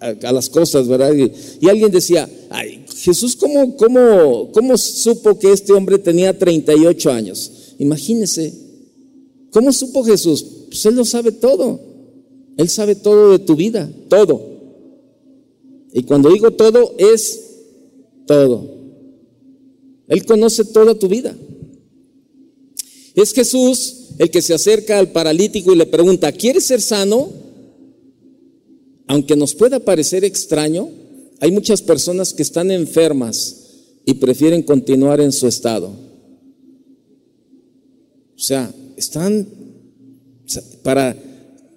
a, 0.00 0.32
las 0.32 0.48
cosas, 0.48 0.86
¿verdad? 0.86 1.12
Y, 1.60 1.68
alguien 1.68 1.90
decía, 1.90 2.28
ay, 2.50 2.84
Jesús, 2.96 3.36
¿cómo, 3.36 3.76
cómo, 3.76 4.50
¿cómo 4.52 4.76
supo 4.76 5.38
que 5.38 5.52
este 5.52 5.72
hombre 5.72 5.98
tenía 5.98 6.36
38 6.38 7.10
años? 7.10 7.50
Imagínese, 7.78 8.52
¿cómo 9.50 9.72
supo 9.72 10.04
Jesús? 10.04 10.44
Pues 10.68 10.84
Él 10.86 10.96
lo 10.96 11.04
sabe 11.04 11.32
todo. 11.32 11.80
Él 12.56 12.68
sabe 12.68 12.94
todo 12.94 13.32
de 13.32 13.40
tu 13.40 13.56
vida, 13.56 13.90
todo. 14.08 14.53
Y 15.96 16.02
cuando 16.02 16.28
digo 16.30 16.50
todo, 16.50 16.92
es 16.98 17.40
todo. 18.26 18.68
Él 20.08 20.26
conoce 20.26 20.64
toda 20.64 20.96
tu 20.96 21.06
vida. 21.06 21.36
Es 23.14 23.32
Jesús 23.32 24.08
el 24.18 24.28
que 24.28 24.42
se 24.42 24.54
acerca 24.54 24.98
al 24.98 25.12
paralítico 25.12 25.72
y 25.72 25.76
le 25.76 25.86
pregunta, 25.86 26.32
¿quieres 26.32 26.64
ser 26.64 26.80
sano? 26.80 27.30
Aunque 29.06 29.36
nos 29.36 29.54
pueda 29.54 29.78
parecer 29.78 30.24
extraño, 30.24 30.90
hay 31.38 31.52
muchas 31.52 31.80
personas 31.80 32.34
que 32.34 32.42
están 32.42 32.72
enfermas 32.72 33.56
y 34.04 34.14
prefieren 34.14 34.62
continuar 34.62 35.20
en 35.20 35.30
su 35.30 35.46
estado. 35.46 35.92
O 38.36 38.40
sea, 38.40 38.74
están 38.96 39.46
para, 40.82 41.16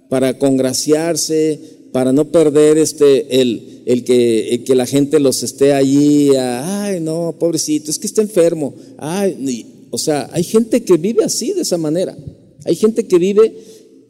para 0.10 0.40
congraciarse, 0.40 1.60
para 1.92 2.12
no 2.12 2.32
perder 2.32 2.80
este, 2.80 3.42
el, 3.42 3.77
el, 3.88 4.04
que, 4.04 4.66
que 4.66 4.76
la 4.76 4.86
gente 4.86 5.18
los 5.18 5.44
esté 5.44 5.72
allí, 5.72 6.36
ay, 6.36 7.00
no, 7.00 7.38
pobrecito, 7.40 7.90
es 7.90 7.98
que 7.98 8.08
está 8.08 8.22
enfermo. 8.22 8.76
Ay, 8.98 9.88
o 9.92 9.98
sea, 9.98 10.30
hay 10.34 10.44
gente 10.44 10.84
que 10.84 10.98
vive 10.98 11.24
así, 11.24 11.54
de 11.54 11.62
esa 11.62 11.78
manera. 11.78 12.18
Hay 12.66 12.76
gente 12.76 13.08
que 13.08 13.18
vive 13.18 13.64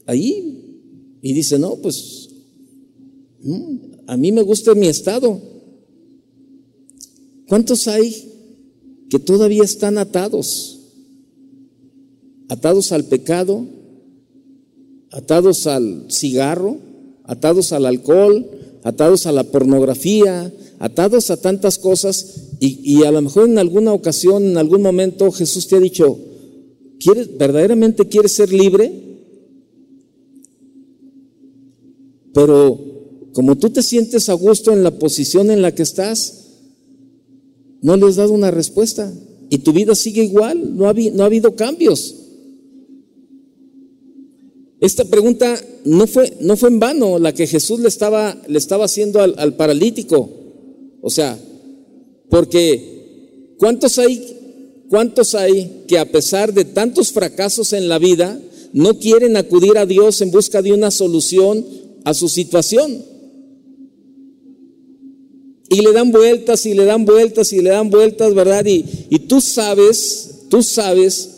ahí 0.07 1.19
y 1.21 1.31
dice, 1.31 1.59
no, 1.59 1.75
pues 1.75 2.27
mm, 3.43 3.75
a 4.07 4.17
mí 4.17 4.31
me 4.31 4.41
gusta 4.41 4.73
mi 4.73 4.87
estado. 4.87 5.39
¿Cuántos 7.47 7.87
hay 7.87 8.15
que 9.11 9.19
todavía 9.19 9.63
están 9.63 9.99
atados? 9.99 10.79
Atados 12.49 12.91
al 12.91 13.05
pecado, 13.05 13.63
atados 15.11 15.67
al 15.67 16.07
cigarro, 16.09 16.79
atados 17.25 17.73
al 17.73 17.85
alcohol, 17.85 18.57
atados 18.83 19.25
a 19.25 19.31
la 19.31 19.43
pornografía, 19.43 20.53
atados 20.79 21.29
a 21.29 21.37
tantas 21.37 21.77
cosas 21.77 22.43
y, 22.59 23.03
a 23.03 23.11
lo 23.11 23.21
mejor 23.21 23.47
en 23.47 23.59
alguna 23.59 23.93
ocasión, 23.93 24.43
en 24.43 24.57
algún 24.57 24.81
momento 24.81 25.31
Jesús 25.31 25.67
te 25.67 25.75
ha 25.75 25.79
dicho, 25.79 26.17
¿quieres, 26.99 27.37
¿verdaderamente 27.37 28.07
quieres 28.07 28.33
ser 28.33 28.51
libre? 28.51 28.91
Pero 32.33 32.79
como 33.33 33.57
tú 33.57 33.69
te 33.69 33.83
sientes 33.83 34.29
a 34.29 34.33
gusto 34.33 34.71
en 34.71 34.83
la 34.83 34.91
posición 34.91 35.51
en 35.51 35.61
la 35.61 35.73
que 35.73 35.83
estás, 35.83 36.45
no 37.81 37.95
le 37.95 38.07
has 38.07 38.15
dado 38.15 38.33
una 38.33 38.51
respuesta 38.51 39.13
y 39.49 39.59
tu 39.59 39.73
vida 39.73 39.95
sigue 39.95 40.23
igual, 40.23 40.75
no 40.75 40.89
ha, 40.89 40.93
no 40.93 41.23
ha 41.23 41.27
habido 41.27 41.55
cambios. 41.55 42.15
Esta 44.79 45.05
pregunta 45.05 45.59
no 45.85 46.05
fue, 46.05 46.37
no 46.39 46.55
fue 46.55 46.69
en 46.69 46.79
vano 46.79 47.17
la 47.17 47.33
que 47.33 47.47
Jesús 47.47 47.79
le 47.79 47.87
estaba, 47.87 48.39
le 48.47 48.57
estaba 48.57 48.85
haciendo 48.85 49.21
al, 49.21 49.33
al 49.37 49.55
paralítico. 49.55 50.29
O 51.01 51.09
sea, 51.09 51.37
porque 52.29 53.55
¿cuántos 53.57 53.97
hay, 53.97 54.85
cuántos 54.89 55.33
hay 55.33 55.83
que 55.87 55.97
a 55.97 56.11
pesar 56.11 56.53
de 56.53 56.65
tantos 56.65 57.11
fracasos 57.11 57.73
en 57.73 57.89
la 57.89 57.97
vida 57.97 58.39
no 58.73 58.99
quieren 58.99 59.35
acudir 59.37 59.77
a 59.77 59.85
Dios 59.85 60.21
en 60.21 60.29
busca 60.29 60.61
de 60.61 60.73
una 60.73 60.91
solución 60.91 61.65
a 62.03 62.13
su 62.13 62.29
situación? 62.29 63.03
Y 65.69 65.81
le 65.81 65.91
dan 65.91 66.11
vueltas 66.11 66.65
y 66.67 66.75
le 66.75 66.85
dan 66.85 67.03
vueltas 67.03 67.51
y 67.51 67.61
le 67.61 67.71
dan 67.71 67.89
vueltas, 67.89 68.33
¿verdad? 68.33 68.65
Y, 68.65 68.85
y 69.09 69.19
tú 69.19 69.41
sabes, 69.41 70.45
tú 70.49 70.61
sabes 70.61 71.36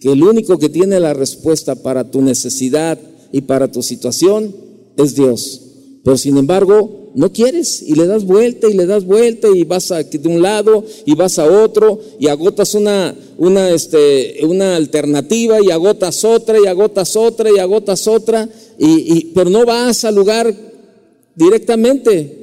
que 0.00 0.12
el 0.12 0.22
único 0.22 0.58
que 0.58 0.68
tiene 0.68 0.98
la 0.98 1.14
respuesta 1.14 1.74
para 1.76 2.10
tu 2.10 2.22
necesidad 2.22 2.98
y 3.32 3.42
para 3.42 3.70
tu 3.70 3.82
situación 3.82 4.54
es 4.96 5.14
Dios. 5.14 5.62
Pero 6.02 6.16
sin 6.16 6.38
embargo, 6.38 7.12
no 7.14 7.32
quieres 7.32 7.82
y 7.82 7.94
le 7.94 8.06
das 8.06 8.24
vuelta 8.24 8.68
y 8.68 8.74
le 8.74 8.86
das 8.86 9.04
vuelta 9.04 9.48
y 9.54 9.64
vas 9.64 9.90
a, 9.90 10.02
de 10.02 10.28
un 10.28 10.40
lado 10.40 10.84
y 11.04 11.14
vas 11.14 11.38
a 11.38 11.44
otro 11.44 12.00
y 12.18 12.28
agotas 12.28 12.74
una, 12.74 13.14
una, 13.36 13.70
este, 13.70 14.40
una 14.44 14.76
alternativa 14.76 15.58
y 15.60 15.70
agotas 15.70 16.24
otra 16.24 16.58
y 16.58 16.66
agotas 16.66 17.16
otra 17.16 17.50
y 17.50 17.58
agotas 17.58 18.06
otra, 18.06 18.48
y, 18.78 19.26
pero 19.34 19.50
no 19.50 19.66
vas 19.66 20.04
al 20.04 20.14
lugar 20.14 20.54
directamente. 21.34 22.38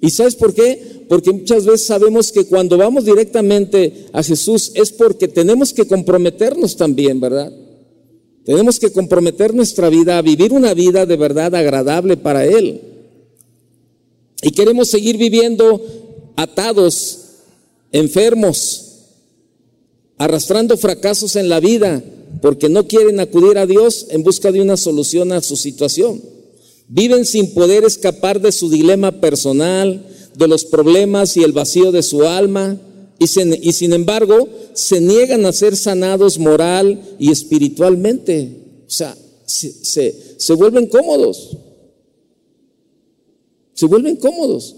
¿Y 0.00 0.10
sabes 0.10 0.34
por 0.34 0.54
qué? 0.54 1.00
porque 1.10 1.32
muchas 1.32 1.64
veces 1.64 1.88
sabemos 1.88 2.30
que 2.30 2.44
cuando 2.44 2.78
vamos 2.78 3.04
directamente 3.04 4.06
a 4.12 4.22
Jesús 4.22 4.70
es 4.76 4.92
porque 4.92 5.26
tenemos 5.26 5.72
que 5.72 5.84
comprometernos 5.84 6.76
también, 6.76 7.18
¿verdad? 7.18 7.52
Tenemos 8.44 8.78
que 8.78 8.92
comprometer 8.92 9.52
nuestra 9.52 9.88
vida 9.88 10.18
a 10.18 10.22
vivir 10.22 10.52
una 10.52 10.72
vida 10.72 11.06
de 11.06 11.16
verdad 11.16 11.52
agradable 11.56 12.16
para 12.16 12.46
Él. 12.46 12.80
Y 14.40 14.52
queremos 14.52 14.88
seguir 14.88 15.16
viviendo 15.16 15.84
atados, 16.36 17.22
enfermos, 17.90 18.98
arrastrando 20.16 20.76
fracasos 20.76 21.34
en 21.34 21.48
la 21.48 21.58
vida, 21.58 22.04
porque 22.40 22.68
no 22.68 22.86
quieren 22.86 23.18
acudir 23.18 23.58
a 23.58 23.66
Dios 23.66 24.06
en 24.10 24.22
busca 24.22 24.52
de 24.52 24.60
una 24.60 24.76
solución 24.76 25.32
a 25.32 25.40
su 25.40 25.56
situación. 25.56 26.22
Viven 26.92 27.24
sin 27.24 27.54
poder 27.54 27.84
escapar 27.84 28.40
de 28.40 28.50
su 28.50 28.68
dilema 28.68 29.20
personal, 29.20 30.04
de 30.36 30.48
los 30.48 30.64
problemas 30.64 31.36
y 31.36 31.44
el 31.44 31.52
vacío 31.52 31.92
de 31.92 32.02
su 32.02 32.26
alma 32.26 32.78
y, 33.20 33.26
sin 33.72 33.92
embargo 33.92 34.48
se 34.72 34.98
niegan 34.98 35.44
a 35.44 35.52
ser 35.52 35.76
sanados 35.76 36.38
moral 36.38 37.16
y 37.18 37.30
espiritualmente. 37.30 38.56
O 38.86 38.90
sea, 38.90 39.16
se, 39.44 40.34
se 40.38 40.52
vuelven 40.54 40.86
cómodos. 40.86 41.56
Se 43.74 43.84
vuelven 43.84 44.16
cómodos. 44.16 44.74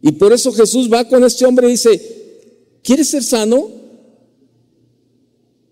Y 0.00 0.12
por 0.12 0.32
eso 0.32 0.52
Jesús 0.52 0.90
va 0.90 1.08
con 1.08 1.24
este 1.24 1.44
hombre 1.44 1.66
y 1.66 1.72
dice, 1.72 2.00
¿quieres 2.80 3.08
ser 3.08 3.24
sano? 3.24 3.68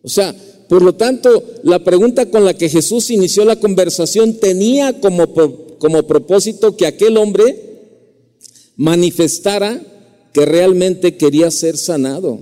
O 0.02 0.08
sea, 0.08 0.34
por 0.68 0.82
lo 0.82 0.94
tanto, 0.94 1.44
la 1.62 1.84
pregunta 1.84 2.30
con 2.30 2.44
la 2.44 2.54
que 2.54 2.68
Jesús 2.68 3.10
inició 3.10 3.44
la 3.44 3.60
conversación 3.60 4.34
tenía 4.34 5.00
como, 5.00 5.32
como 5.78 6.02
propósito 6.04 6.76
que 6.76 6.86
aquel 6.86 7.16
hombre 7.16 7.64
manifestara 8.76 9.80
que 10.32 10.44
realmente 10.44 11.16
quería 11.16 11.50
ser 11.50 11.76
sanado. 11.76 12.40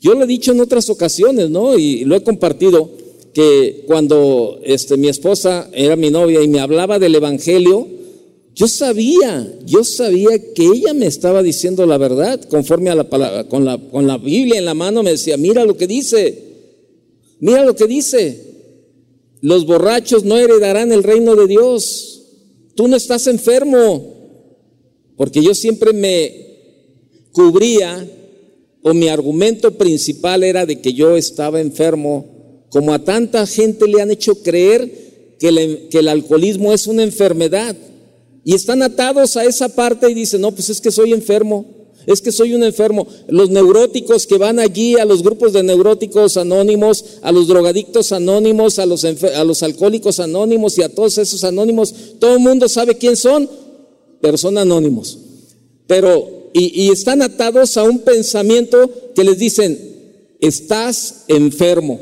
Yo 0.00 0.14
lo 0.14 0.24
he 0.24 0.26
dicho 0.26 0.52
en 0.52 0.60
otras 0.60 0.88
ocasiones, 0.88 1.50
¿no? 1.50 1.78
Y 1.78 2.04
lo 2.04 2.16
he 2.16 2.22
compartido, 2.22 2.90
que 3.34 3.84
cuando 3.86 4.58
este, 4.64 4.96
mi 4.96 5.08
esposa 5.08 5.68
era 5.72 5.96
mi 5.96 6.10
novia 6.10 6.42
y 6.42 6.48
me 6.48 6.60
hablaba 6.60 6.98
del 6.98 7.14
Evangelio, 7.14 7.86
yo 8.60 8.68
sabía, 8.68 9.50
yo 9.64 9.84
sabía 9.84 10.52
que 10.52 10.66
ella 10.66 10.92
me 10.92 11.06
estaba 11.06 11.42
diciendo 11.42 11.86
la 11.86 11.96
verdad 11.96 12.38
conforme 12.44 12.90
a 12.90 12.94
la 12.94 13.08
palabra, 13.08 13.48
con 13.48 13.64
la, 13.64 13.78
con 13.78 14.06
la 14.06 14.18
Biblia 14.18 14.58
en 14.58 14.66
la 14.66 14.74
mano 14.74 15.02
me 15.02 15.12
decía, 15.12 15.38
mira 15.38 15.64
lo 15.64 15.78
que 15.78 15.86
dice, 15.86 16.42
mira 17.38 17.64
lo 17.64 17.74
que 17.74 17.86
dice, 17.86 18.38
los 19.40 19.64
borrachos 19.64 20.24
no 20.24 20.36
heredarán 20.36 20.92
el 20.92 21.02
reino 21.02 21.36
de 21.36 21.46
Dios. 21.46 22.20
Tú 22.74 22.86
no 22.86 22.96
estás 22.96 23.28
enfermo. 23.28 24.14
Porque 25.16 25.42
yo 25.42 25.54
siempre 25.54 25.94
me 25.94 26.58
cubría 27.32 28.06
o 28.82 28.92
mi 28.92 29.08
argumento 29.08 29.78
principal 29.78 30.44
era 30.44 30.66
de 30.66 30.82
que 30.82 30.92
yo 30.92 31.16
estaba 31.16 31.62
enfermo, 31.62 32.66
como 32.68 32.92
a 32.92 33.02
tanta 33.02 33.46
gente 33.46 33.88
le 33.88 34.02
han 34.02 34.10
hecho 34.10 34.34
creer 34.42 35.36
que, 35.38 35.88
que 35.90 35.98
el 36.00 36.08
alcoholismo 36.08 36.74
es 36.74 36.86
una 36.86 37.04
enfermedad. 37.04 37.74
Y 38.44 38.54
están 38.54 38.82
atados 38.82 39.36
a 39.36 39.44
esa 39.44 39.68
parte 39.68 40.10
y 40.10 40.14
dicen, 40.14 40.40
no, 40.40 40.52
pues 40.52 40.70
es 40.70 40.80
que 40.80 40.90
soy 40.90 41.12
enfermo, 41.12 41.66
es 42.06 42.22
que 42.22 42.32
soy 42.32 42.54
un 42.54 42.62
enfermo. 42.62 43.06
Los 43.28 43.50
neuróticos 43.50 44.26
que 44.26 44.38
van 44.38 44.58
allí, 44.58 44.96
a 44.96 45.04
los 45.04 45.22
grupos 45.22 45.52
de 45.52 45.62
neuróticos 45.62 46.36
anónimos, 46.36 47.04
a 47.22 47.32
los 47.32 47.48
drogadictos 47.48 48.12
anónimos, 48.12 48.78
a 48.78 48.86
los, 48.86 49.04
a 49.04 49.44
los 49.44 49.62
alcohólicos 49.62 50.20
anónimos 50.20 50.78
y 50.78 50.82
a 50.82 50.88
todos 50.88 51.18
esos 51.18 51.44
anónimos, 51.44 51.94
todo 52.18 52.34
el 52.34 52.40
mundo 52.40 52.68
sabe 52.68 52.96
quién 52.96 53.16
son, 53.16 53.48
pero 54.20 54.38
son 54.38 54.56
anónimos. 54.56 55.18
Pero, 55.86 56.50
y, 56.54 56.84
y 56.84 56.88
están 56.90 57.20
atados 57.20 57.76
a 57.76 57.82
un 57.82 58.00
pensamiento 58.00 58.90
que 59.14 59.24
les 59.24 59.38
dicen, 59.38 59.78
estás 60.40 61.24
enfermo. 61.28 62.00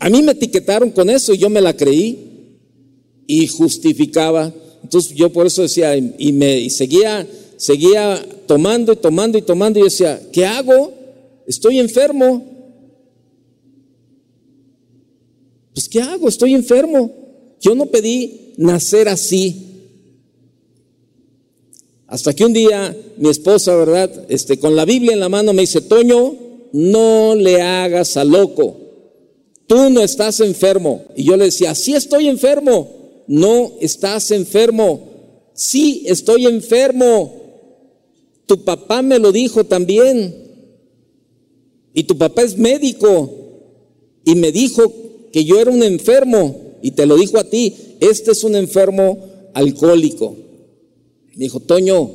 A 0.00 0.10
mí 0.10 0.22
me 0.22 0.32
etiquetaron 0.32 0.90
con 0.90 1.10
eso 1.10 1.34
y 1.34 1.38
yo 1.38 1.50
me 1.50 1.60
la 1.60 1.76
creí. 1.76 2.25
Y 3.26 3.46
justificaba. 3.46 4.52
Entonces 4.82 5.14
yo 5.14 5.32
por 5.32 5.46
eso 5.46 5.62
decía, 5.62 5.96
y 5.96 6.32
me 6.32 6.58
y 6.58 6.70
seguía, 6.70 7.26
seguía 7.56 8.24
tomando 8.46 8.92
y 8.92 8.96
tomando 8.96 9.38
y 9.38 9.42
tomando 9.42 9.80
y 9.80 9.84
decía, 9.84 10.20
¿qué 10.32 10.46
hago? 10.46 10.92
Estoy 11.46 11.78
enfermo. 11.78 12.44
Pues 15.74 15.88
¿qué 15.88 16.00
hago? 16.00 16.28
Estoy 16.28 16.54
enfermo. 16.54 17.12
Yo 17.60 17.74
no 17.74 17.86
pedí 17.86 18.54
nacer 18.56 19.08
así. 19.08 19.62
Hasta 22.06 22.32
que 22.32 22.44
un 22.44 22.52
día 22.52 22.96
mi 23.16 23.28
esposa, 23.28 23.74
¿verdad? 23.74 24.26
Este, 24.28 24.58
con 24.58 24.76
la 24.76 24.84
Biblia 24.84 25.12
en 25.12 25.20
la 25.20 25.28
mano 25.28 25.52
me 25.52 25.62
dice, 25.62 25.80
Toño, 25.80 26.34
no 26.72 27.34
le 27.34 27.60
hagas 27.60 28.16
a 28.16 28.24
loco. 28.24 28.76
Tú 29.66 29.90
no 29.90 30.00
estás 30.00 30.40
enfermo. 30.40 31.04
Y 31.16 31.24
yo 31.24 31.36
le 31.36 31.46
decía, 31.46 31.74
sí 31.74 31.94
estoy 31.94 32.28
enfermo. 32.28 32.95
No 33.26 33.72
estás 33.80 34.30
enfermo. 34.30 35.00
Sí 35.54 36.04
estoy 36.06 36.46
enfermo. 36.46 37.34
Tu 38.46 38.64
papá 38.64 39.02
me 39.02 39.18
lo 39.18 39.32
dijo 39.32 39.64
también. 39.64 40.34
Y 41.92 42.04
tu 42.04 42.16
papá 42.16 42.42
es 42.42 42.56
médico. 42.56 43.30
Y 44.24 44.34
me 44.34 44.52
dijo 44.52 44.92
que 45.32 45.44
yo 45.44 45.60
era 45.60 45.70
un 45.70 45.82
enfermo. 45.82 46.76
Y 46.82 46.92
te 46.92 47.06
lo 47.06 47.16
dijo 47.16 47.38
a 47.38 47.44
ti. 47.44 47.74
Este 48.00 48.32
es 48.32 48.44
un 48.44 48.54
enfermo 48.54 49.18
alcohólico. 49.54 50.36
Dijo, 51.34 51.60
Toño, 51.60 52.10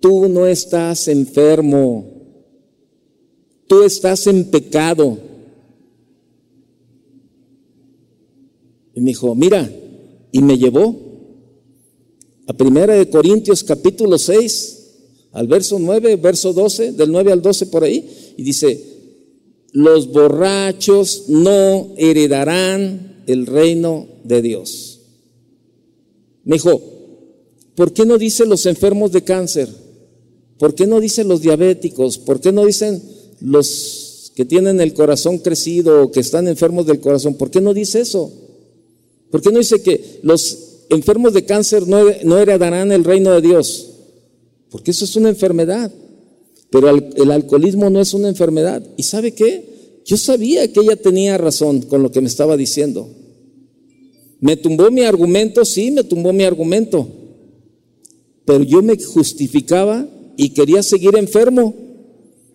tú 0.00 0.28
no 0.28 0.46
estás 0.46 1.08
enfermo, 1.08 2.04
tú 3.66 3.82
estás 3.82 4.26
en 4.28 4.44
pecado. 4.44 5.18
Y 8.94 9.00
me 9.00 9.08
dijo, 9.10 9.34
mira, 9.34 9.68
y 10.32 10.42
me 10.42 10.58
llevó 10.58 10.96
a 12.46 12.52
Primera 12.52 12.94
de 12.94 13.08
Corintios 13.10 13.64
capítulo 13.64 14.18
6, 14.18 14.72
al 15.32 15.46
verso 15.46 15.78
9, 15.78 16.16
verso 16.16 16.52
12, 16.52 16.92
del 16.92 17.10
9 17.10 17.32
al 17.32 17.42
12 17.42 17.66
por 17.66 17.84
ahí, 17.84 18.34
y 18.36 18.42
dice, 18.42 18.82
los 19.72 20.10
borrachos 20.12 21.24
no 21.28 21.94
heredarán 21.96 23.24
el 23.26 23.46
reino 23.46 24.06
de 24.24 24.42
Dios. 24.42 25.00
Me 26.44 26.56
dijo, 26.56 26.80
¿Por 27.76 27.92
qué 27.92 28.06
no 28.06 28.16
dice 28.16 28.46
los 28.46 28.64
enfermos 28.66 29.12
de 29.12 29.22
cáncer? 29.22 29.68
¿Por 30.58 30.74
qué 30.74 30.86
no 30.86 30.98
dice 30.98 31.22
los 31.24 31.42
diabéticos? 31.42 32.18
¿Por 32.18 32.40
qué 32.40 32.50
no 32.50 32.64
dicen 32.64 33.02
los 33.40 34.32
que 34.34 34.46
tienen 34.46 34.80
el 34.80 34.94
corazón 34.94 35.38
crecido 35.38 36.04
o 36.04 36.10
que 36.10 36.20
están 36.20 36.48
enfermos 36.48 36.86
del 36.86 37.00
corazón? 37.00 37.34
¿Por 37.34 37.50
qué 37.50 37.60
no 37.60 37.74
dice 37.74 38.00
eso? 38.00 38.32
¿Por 39.30 39.42
qué 39.42 39.50
no 39.50 39.58
dice 39.58 39.82
que 39.82 40.20
los 40.22 40.84
enfermos 40.90 41.34
de 41.34 41.44
cáncer 41.44 41.86
no, 41.86 42.04
no 42.24 42.38
heredarán 42.38 42.92
el 42.92 43.04
reino 43.04 43.32
de 43.32 43.40
Dios? 43.40 43.90
Porque 44.70 44.90
eso 44.90 45.04
es 45.04 45.16
una 45.16 45.28
enfermedad. 45.28 45.92
Pero 46.70 46.90
el 46.90 47.30
alcoholismo 47.30 47.90
no 47.90 48.00
es 48.00 48.12
una 48.12 48.28
enfermedad. 48.28 48.82
¿Y 48.96 49.02
sabe 49.04 49.32
qué? 49.32 50.00
Yo 50.04 50.16
sabía 50.16 50.72
que 50.72 50.80
ella 50.80 50.96
tenía 50.96 51.38
razón 51.38 51.82
con 51.82 52.02
lo 52.02 52.10
que 52.10 52.20
me 52.20 52.28
estaba 52.28 52.56
diciendo. 52.56 53.08
¿Me 54.40 54.56
tumbó 54.56 54.90
mi 54.90 55.02
argumento? 55.02 55.64
Sí, 55.64 55.90
me 55.90 56.04
tumbó 56.04 56.32
mi 56.32 56.44
argumento 56.44 57.08
pero 58.46 58.62
yo 58.62 58.80
me 58.80 58.96
justificaba 58.96 60.08
y 60.36 60.50
quería 60.50 60.82
seguir 60.82 61.16
enfermo, 61.16 61.74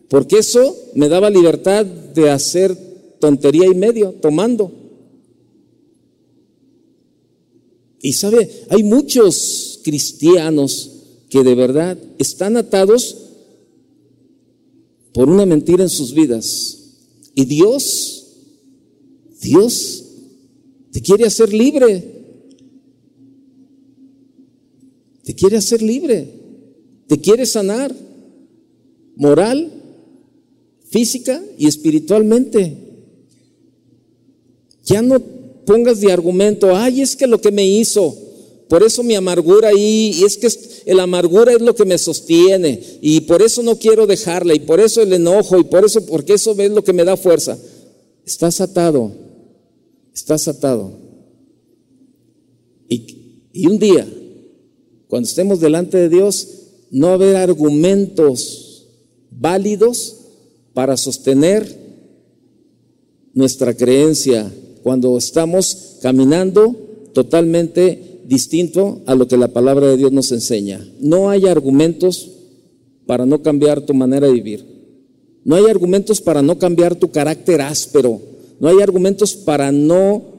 porque 0.07 0.39
eso 0.39 0.75
me 0.95 1.09
daba 1.09 1.29
libertad 1.29 1.85
de 1.85 2.31
hacer 2.31 2.75
tontería 3.19 3.67
y 3.67 3.75
medio, 3.75 4.13
tomando. 4.13 4.71
Y 8.01 8.13
sabe, 8.13 8.65
hay 8.69 8.83
muchos 8.83 9.79
cristianos 9.83 10.91
que 11.29 11.43
de 11.43 11.55
verdad 11.55 11.97
están 12.17 12.57
atados 12.57 13.17
por 15.13 15.29
una 15.29 15.45
mentira 15.45 15.83
en 15.83 15.89
sus 15.89 16.13
vidas. 16.13 16.77
Y 17.35 17.45
Dios, 17.45 18.27
Dios 19.41 20.05
te 20.91 21.01
quiere 21.01 21.25
hacer 21.25 21.53
libre. 21.53 22.21
Te 25.23 25.35
quiere 25.35 25.57
hacer 25.57 25.81
libre, 25.81 26.27
te 27.07 27.19
quiere 27.19 27.45
sanar, 27.45 27.95
moral, 29.15 29.71
física 30.89 31.41
y 31.57 31.67
espiritualmente. 31.67 32.75
Ya 34.83 35.01
no 35.01 35.21
pongas 35.71 36.01
de 36.01 36.11
argumento, 36.11 36.75
ay, 36.75 37.01
es 37.01 37.15
que 37.15 37.27
lo 37.27 37.39
que 37.39 37.49
me 37.51 37.65
hizo, 37.65 38.13
por 38.67 38.83
eso 38.83 39.03
mi 39.03 39.15
amargura 39.15 39.69
ahí, 39.69 40.11
y 40.15 40.23
es 40.23 40.37
que 40.37 40.93
la 40.93 41.03
amargura 41.03 41.53
es 41.53 41.61
lo 41.61 41.73
que 41.73 41.85
me 41.85 41.97
sostiene, 41.97 42.81
y 43.01 43.21
por 43.21 43.41
eso 43.41 43.63
no 43.63 43.77
quiero 43.77 44.05
dejarla, 44.05 44.53
y 44.53 44.59
por 44.59 44.81
eso 44.81 45.01
el 45.01 45.13
enojo, 45.13 45.57
y 45.57 45.63
por 45.63 45.85
eso, 45.85 46.05
porque 46.05 46.33
eso 46.33 46.59
es 46.59 46.71
lo 46.71 46.83
que 46.83 46.91
me 46.91 47.05
da 47.05 47.15
fuerza. 47.15 47.57
Estás 48.25 48.59
atado, 48.59 49.13
estás 50.13 50.49
atado. 50.49 50.91
Y, 52.89 53.47
y 53.53 53.67
un 53.67 53.79
día 53.79 54.05
cuando 55.07 55.27
estemos 55.27 55.61
delante 55.61 55.97
de 55.97 56.09
Dios, 56.09 56.47
no 56.89 57.09
haber 57.09 57.37
argumentos 57.37 58.87
válidos 59.29 60.17
para 60.73 60.97
sostener 60.97 61.65
nuestra 63.33 63.73
creencia 63.73 64.51
cuando 64.83 65.17
estamos 65.17 65.97
caminando 66.01 66.75
totalmente 67.13 68.21
distinto 68.25 69.01
a 69.05 69.15
lo 69.15 69.27
que 69.27 69.37
la 69.37 69.49
palabra 69.49 69.87
de 69.87 69.97
Dios 69.97 70.11
nos 70.11 70.31
enseña. 70.31 70.85
No 70.99 71.29
hay 71.29 71.45
argumentos 71.45 72.29
para 73.05 73.25
no 73.25 73.41
cambiar 73.41 73.81
tu 73.85 73.93
manera 73.93 74.27
de 74.27 74.33
vivir. 74.33 74.65
No 75.43 75.55
hay 75.55 75.65
argumentos 75.65 76.21
para 76.21 76.41
no 76.41 76.57
cambiar 76.57 76.95
tu 76.95 77.11
carácter 77.11 77.61
áspero. 77.61 78.21
No 78.59 78.69
hay 78.69 78.79
argumentos 78.81 79.33
para 79.33 79.71
no 79.71 80.31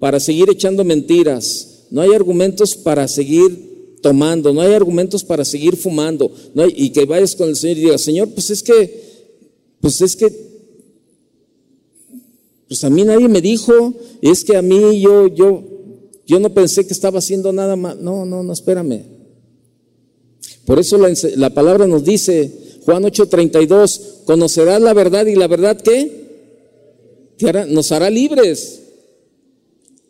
para 0.00 0.18
seguir 0.18 0.48
echando 0.50 0.82
mentiras, 0.82 1.84
no 1.90 2.00
hay 2.00 2.14
argumentos 2.14 2.74
para 2.74 3.06
seguir 3.06 3.98
tomando, 4.02 4.52
no 4.52 4.62
hay 4.62 4.72
argumentos 4.72 5.22
para 5.22 5.44
seguir 5.44 5.76
fumando, 5.76 6.32
no 6.54 6.62
hay, 6.62 6.72
y 6.74 6.90
que 6.90 7.04
vayas 7.04 7.36
con 7.36 7.50
el 7.50 7.56
Señor 7.56 7.76
y 7.76 7.80
digas, 7.82 8.00
Señor, 8.00 8.30
pues 8.30 8.48
es 8.48 8.62
que, 8.62 9.02
pues 9.80 10.00
es 10.00 10.16
que, 10.16 10.49
pues 12.70 12.84
a 12.84 12.88
mí 12.88 13.02
nadie 13.02 13.26
me 13.26 13.40
dijo, 13.40 13.94
es 14.22 14.44
que 14.44 14.56
a 14.56 14.62
mí 14.62 15.00
yo, 15.00 15.26
yo, 15.26 15.64
yo 16.24 16.38
no 16.38 16.54
pensé 16.54 16.86
que 16.86 16.92
estaba 16.92 17.18
haciendo 17.18 17.52
nada 17.52 17.74
mal. 17.74 17.98
No, 18.00 18.24
no, 18.24 18.44
no, 18.44 18.52
espérame. 18.52 19.06
Por 20.66 20.78
eso 20.78 20.96
la, 20.96 21.12
la 21.34 21.50
palabra 21.50 21.88
nos 21.88 22.04
dice, 22.04 22.78
Juan 22.84 23.02
8:32, 23.02 24.22
conocerás 24.24 24.80
la 24.80 24.94
verdad 24.94 25.26
y 25.26 25.34
la 25.34 25.48
verdad 25.48 25.80
qué? 25.80 26.20
nos 27.66 27.90
hará 27.90 28.08
libres. 28.08 28.82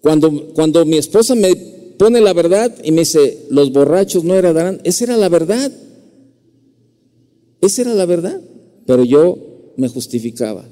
Cuando, 0.02 0.52
cuando 0.52 0.84
mi 0.84 0.98
esposa 0.98 1.34
me 1.34 1.56
pone 1.96 2.20
la 2.20 2.34
verdad 2.34 2.76
y 2.84 2.92
me 2.92 3.00
dice, 3.00 3.46
los 3.48 3.72
borrachos 3.72 4.22
no 4.22 4.34
heredarán, 4.34 4.82
esa 4.84 5.04
era 5.04 5.16
la 5.16 5.30
verdad. 5.30 5.72
Esa 7.62 7.80
era 7.80 7.94
la 7.94 8.04
verdad. 8.04 8.38
Pero 8.84 9.02
yo 9.02 9.72
me 9.78 9.88
justificaba. 9.88 10.68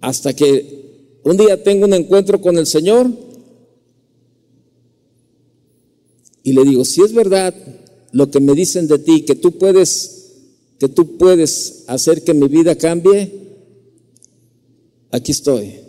Hasta 0.00 0.34
que 0.34 1.20
un 1.24 1.36
día 1.36 1.62
tengo 1.62 1.86
un 1.86 1.94
encuentro 1.94 2.40
con 2.40 2.56
el 2.56 2.66
Señor 2.66 3.10
y 6.42 6.52
le 6.52 6.64
digo, 6.64 6.84
si 6.84 7.02
es 7.02 7.12
verdad 7.12 7.54
lo 8.12 8.30
que 8.30 8.40
me 8.40 8.54
dicen 8.54 8.88
de 8.88 8.98
ti, 8.98 9.22
que 9.22 9.34
tú 9.34 9.58
puedes, 9.58 10.32
que 10.78 10.88
tú 10.88 11.18
puedes 11.18 11.84
hacer 11.88 12.24
que 12.24 12.32
mi 12.32 12.48
vida 12.48 12.74
cambie, 12.76 13.32
aquí 15.10 15.32
estoy. 15.32 15.80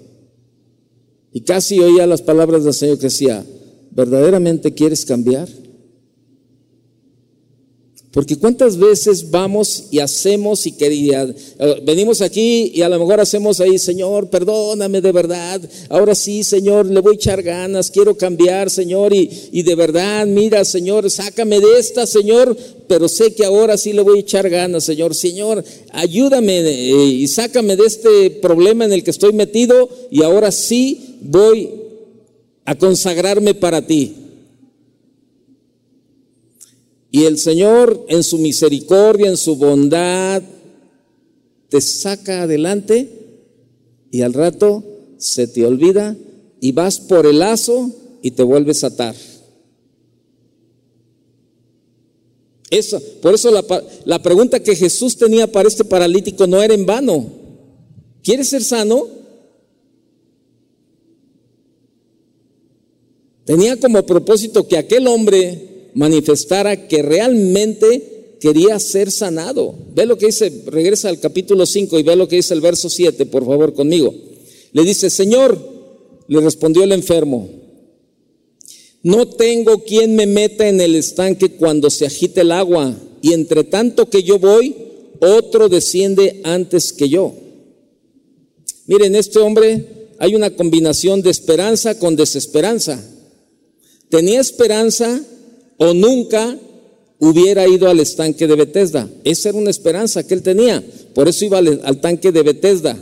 Y 1.32 1.42
casi 1.42 1.80
oía 1.80 2.08
las 2.08 2.22
palabras 2.22 2.64
del 2.64 2.74
Señor 2.74 2.98
que 2.98 3.04
decía, 3.04 3.46
¿verdaderamente 3.92 4.74
quieres 4.74 5.06
cambiar? 5.06 5.48
Porque 8.12 8.38
cuántas 8.38 8.76
veces 8.78 9.30
vamos 9.30 9.86
y 9.92 10.00
hacemos 10.00 10.66
y 10.66 10.72
quería, 10.72 11.24
eh, 11.24 11.82
venimos 11.86 12.22
aquí 12.22 12.72
y 12.74 12.82
a 12.82 12.90
lo 12.90 12.98
mejor 12.98 13.20
hacemos 13.20 13.60
ahí, 13.60 13.78
Señor, 13.78 14.32
perdóname 14.32 15.00
de 15.00 15.12
verdad, 15.12 15.62
ahora 15.90 16.16
sí, 16.16 16.44
Señor, 16.44 16.88
le 16.88 17.02
voy 17.02 17.14
a 17.14 17.16
echar 17.16 17.44
ganas, 17.44 17.92
quiero 17.92 18.18
cambiar, 18.18 18.72
Señor, 18.72 19.14
y, 19.14 19.30
y 19.52 19.62
de 19.62 19.76
verdad, 19.76 20.26
mira, 20.26 20.66
Señor, 20.66 21.08
sácame 21.12 21.60
de 21.60 21.78
esta, 21.78 22.08
Señor, 22.08 22.58
pero 22.88 23.08
sé 23.08 23.36
que 23.36 23.46
ahora 23.46 23.78
sí 23.78 23.94
le 23.94 24.02
voy 24.02 24.18
a 24.18 24.22
echar 24.22 24.50
ganas, 24.50 24.84
Señor. 24.84 25.14
Señor, 25.14 25.64
ayúdame 25.92 26.62
eh, 26.62 27.06
y 27.06 27.28
sácame 27.28 27.76
de 27.76 27.86
este 27.86 28.32
problema 28.32 28.86
en 28.86 28.94
el 28.94 29.04
que 29.04 29.12
estoy 29.12 29.32
metido 29.32 29.88
y 30.10 30.24
ahora 30.24 30.52
sí 30.52 31.18
voy 31.22 31.70
a 32.66 32.74
consagrarme 32.76 33.54
para 33.54 33.86
ti. 33.86 34.16
Y 37.12 37.26
el 37.26 37.38
Señor 37.38 38.06
en 38.08 38.24
su 38.24 38.38
misericordia, 38.38 39.28
en 39.28 39.38
su 39.38 39.56
bondad, 39.56 40.44
te 41.70 41.82
saca 41.82 42.44
adelante 42.44 43.10
y 44.12 44.22
al 44.22 44.34
rato 44.34 44.84
se 45.18 45.48
te 45.48 45.66
olvida 45.66 46.16
y 46.60 46.72
vas 46.72 47.00
por 47.00 47.26
el 47.26 47.40
lazo 47.40 47.92
y 48.22 48.32
te 48.32 48.44
vuelves 48.44 48.84
a 48.84 48.88
atar. 48.88 49.16
Eso, 52.70 53.02
por 53.22 53.34
eso 53.34 53.50
la, 53.50 53.64
la 54.06 54.22
pregunta 54.22 54.62
que 54.62 54.76
Jesús 54.76 55.18
tenía 55.18 55.52
para 55.52 55.68
este 55.68 55.84
paralítico 55.84 56.46
no 56.46 56.62
era 56.62 56.76
en 56.76 56.86
vano. 56.86 57.28
¿Quieres 58.22 58.50
ser 58.50 58.64
sano? 58.64 59.08
Tenía 63.46 63.80
como 63.80 64.06
propósito 64.06 64.68
que 64.68 64.78
aquel 64.78 65.08
hombre 65.08 65.69
manifestara 65.94 66.88
que 66.88 67.02
realmente 67.02 68.38
quería 68.40 68.80
ser 68.80 69.12
sanado. 69.12 69.76
Ve 69.94 70.06
lo 70.06 70.18
que 70.18 70.28
dice, 70.28 70.64
regresa 70.66 71.10
al 71.10 71.20
capítulo 71.20 71.66
5 71.66 72.00
y 72.00 72.04
ve 72.04 72.16
lo 72.16 72.28
que 72.28 72.38
dice 72.38 72.54
el 72.54 72.62
verso 72.62 72.90
7, 72.90 73.26
por 73.26 73.46
favor, 73.46 73.74
conmigo. 73.74 74.14
Le 74.72 74.84
dice, 74.84 75.10
Señor, 75.10 75.60
le 76.28 76.42
respondió 76.42 76.84
el 76.84 76.92
enfermo, 76.92 77.50
no 79.02 79.28
tengo 79.28 79.84
quien 79.84 80.16
me 80.16 80.28
meta 80.28 80.68
en 80.68 80.82
el 80.82 80.96
estanque 80.96 81.52
cuando 81.52 81.90
se 81.90 82.06
agite 82.06 82.42
el 82.42 82.52
agua, 82.52 82.96
y 83.22 83.34
entre 83.34 83.64
tanto 83.64 84.10
que 84.10 84.24
yo 84.24 84.40
voy, 84.40 84.76
otro 85.20 85.70
desciende 85.70 86.42
antes 86.44 86.94
que 86.94 87.10
yo. 87.10 87.34
Miren, 88.88 89.16
este 89.16 89.40
hombre 89.40 89.86
hay 90.18 90.36
una 90.36 90.50
combinación 90.56 91.22
de 91.22 91.30
esperanza 91.30 91.98
con 91.98 92.16
desesperanza. 92.16 93.02
Tenía 94.10 94.42
esperanza 94.42 95.24
o 95.80 95.96
nunca 95.96 96.56
hubiera 97.18 97.68
ido 97.68 97.90
al 97.90 98.00
estanque 98.00 98.46
de 98.46 98.56
Bethesda. 98.56 99.10
Esa 99.24 99.50
era 99.50 99.58
una 99.58 99.72
esperanza 99.72 100.26
que 100.26 100.36
él 100.36 100.44
tenía. 100.44 100.84
Por 101.16 101.28
eso 101.28 101.46
iba 101.46 101.58
al, 101.58 101.82
al 101.84 102.00
tanque 102.00 102.32
de 102.32 102.44
Bethesda. 102.44 102.96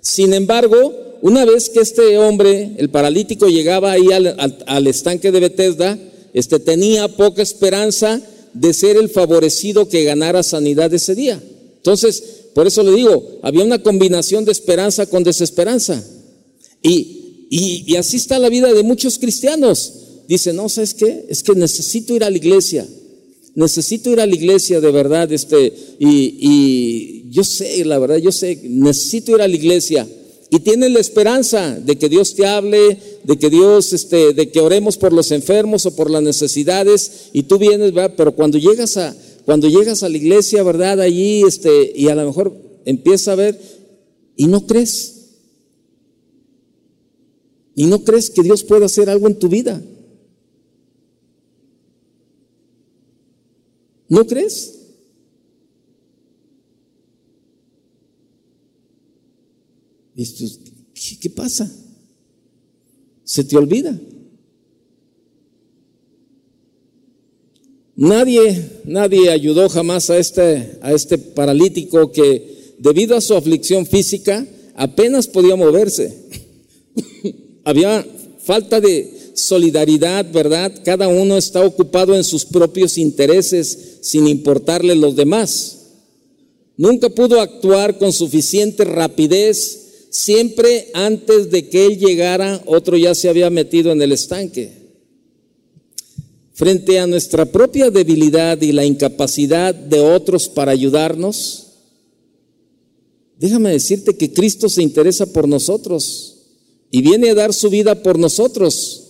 Sin 0.00 0.32
embargo, 0.32 1.08
una 1.20 1.44
vez 1.44 1.68
que 1.68 1.80
este 1.80 2.16
hombre, 2.18 2.72
el 2.76 2.90
paralítico, 2.90 3.48
llegaba 3.48 3.92
ahí 3.92 4.08
al, 4.12 4.86
estanque 4.86 5.32
de 5.32 5.40
Bethesda, 5.40 5.98
este, 6.32 6.60
tenía 6.60 7.08
poca 7.08 7.42
esperanza 7.42 8.20
de 8.54 8.72
ser 8.72 8.96
el 8.96 9.08
favorecido 9.08 9.88
que 9.88 10.04
ganara 10.04 10.42
sanidad 10.42 10.92
ese 10.94 11.14
día. 11.14 11.42
Entonces, 11.76 12.22
por 12.54 12.66
eso 12.66 12.82
le 12.82 12.92
digo, 12.92 13.38
había 13.42 13.64
una 13.64 13.82
combinación 13.82 14.44
de 14.44 14.52
esperanza 14.52 15.06
con 15.06 15.24
desesperanza. 15.24 16.02
Y, 16.82 17.96
así 17.96 18.16
está 18.18 18.38
la 18.38 18.48
vida 18.48 18.72
de 18.72 18.82
muchos 18.82 19.18
cristianos. 19.18 19.94
Dice, 20.28 20.52
no, 20.52 20.68
¿sabes 20.68 20.94
qué? 20.94 21.24
Es 21.28 21.42
que 21.42 21.54
necesito 21.54 22.14
ir 22.14 22.22
a 22.22 22.30
la 22.30 22.36
iglesia. 22.36 22.86
Necesito 23.56 24.10
ir 24.10 24.20
a 24.20 24.26
la 24.26 24.34
iglesia 24.34 24.80
de 24.80 24.92
verdad. 24.92 25.32
Este, 25.32 25.72
y, 25.98 26.36
y 26.38 27.30
yo 27.30 27.42
sé, 27.42 27.84
la 27.84 27.98
verdad, 27.98 28.18
yo 28.18 28.30
sé, 28.30 28.60
necesito 28.62 29.32
ir 29.32 29.40
a 29.40 29.48
la 29.48 29.56
iglesia 29.56 30.06
y 30.50 30.60
tienes 30.60 30.90
la 30.90 31.00
esperanza 31.00 31.78
de 31.78 31.98
que 31.98 32.08
Dios 32.08 32.34
te 32.34 32.46
hable, 32.46 32.98
de 33.22 33.38
que 33.38 33.50
Dios, 33.50 33.92
este, 33.92 34.32
de 34.32 34.50
que 34.50 34.60
oremos 34.60 34.96
por 34.96 35.12
los 35.12 35.30
enfermos 35.30 35.84
o 35.84 35.94
por 35.94 36.10
las 36.10 36.22
necesidades, 36.22 37.28
y 37.32 37.42
tú 37.42 37.58
vienes, 37.58 37.92
¿verdad? 37.92 38.14
Pero 38.16 38.34
cuando 38.34 38.56
llegas 38.56 38.96
a, 38.96 39.14
cuando 39.44 39.68
llegas 39.68 40.02
a 40.02 40.08
la 40.08 40.16
iglesia, 40.16 40.62
¿verdad? 40.62 41.00
Allí, 41.00 41.42
este, 41.42 41.92
y 41.94 42.08
a 42.08 42.14
lo 42.14 42.24
mejor 42.24 42.56
empieza 42.86 43.32
a 43.32 43.36
ver, 43.36 43.60
y 44.36 44.46
no 44.46 44.66
crees. 44.66 45.14
Y 47.74 47.84
no 47.84 48.02
crees 48.02 48.30
que 48.30 48.42
Dios 48.42 48.64
pueda 48.64 48.86
hacer 48.86 49.10
algo 49.10 49.28
en 49.28 49.38
tu 49.38 49.48
vida. 49.48 49.82
¿No 54.08 54.26
crees? 54.26 54.78
¿qué, 61.20 61.30
pasa? 61.30 61.70
Se 63.22 63.44
te 63.44 63.56
olvida. 63.56 63.98
Nadie, 67.94 68.80
nadie 68.84 69.30
ayudó 69.30 69.68
jamás 69.68 70.08
a 70.10 70.18
este, 70.18 70.78
a 70.82 70.92
este 70.92 71.18
paralítico 71.18 72.10
que 72.12 72.74
debido 72.78 73.16
a 73.16 73.20
su 73.20 73.34
aflicción 73.34 73.86
física 73.86 74.46
apenas 74.74 75.26
podía 75.26 75.56
moverse. 75.56 76.16
Había 77.64 78.06
falta 78.42 78.80
de 78.80 79.17
solidaridad, 79.38 80.30
¿verdad? 80.32 80.72
Cada 80.84 81.08
uno 81.08 81.36
está 81.36 81.64
ocupado 81.64 82.14
en 82.14 82.24
sus 82.24 82.44
propios 82.44 82.98
intereses 82.98 83.98
sin 84.02 84.26
importarle 84.26 84.94
los 84.94 85.16
demás. 85.16 85.78
Nunca 86.76 87.08
pudo 87.08 87.40
actuar 87.40 87.98
con 87.98 88.12
suficiente 88.12 88.84
rapidez 88.84 90.08
siempre 90.10 90.90
antes 90.94 91.50
de 91.50 91.68
que 91.68 91.86
él 91.86 91.98
llegara, 91.98 92.62
otro 92.66 92.96
ya 92.96 93.14
se 93.14 93.28
había 93.28 93.50
metido 93.50 93.92
en 93.92 94.00
el 94.02 94.12
estanque. 94.12 94.72
Frente 96.52 96.98
a 96.98 97.06
nuestra 97.06 97.46
propia 97.46 97.90
debilidad 97.90 98.60
y 98.60 98.72
la 98.72 98.84
incapacidad 98.84 99.74
de 99.74 100.00
otros 100.00 100.48
para 100.48 100.72
ayudarnos, 100.72 101.66
déjame 103.38 103.70
decirte 103.70 104.16
que 104.16 104.32
Cristo 104.32 104.68
se 104.68 104.82
interesa 104.82 105.26
por 105.32 105.46
nosotros 105.46 106.36
y 106.90 107.02
viene 107.02 107.30
a 107.30 107.34
dar 107.34 107.52
su 107.52 107.70
vida 107.70 108.02
por 108.02 108.18
nosotros. 108.18 109.07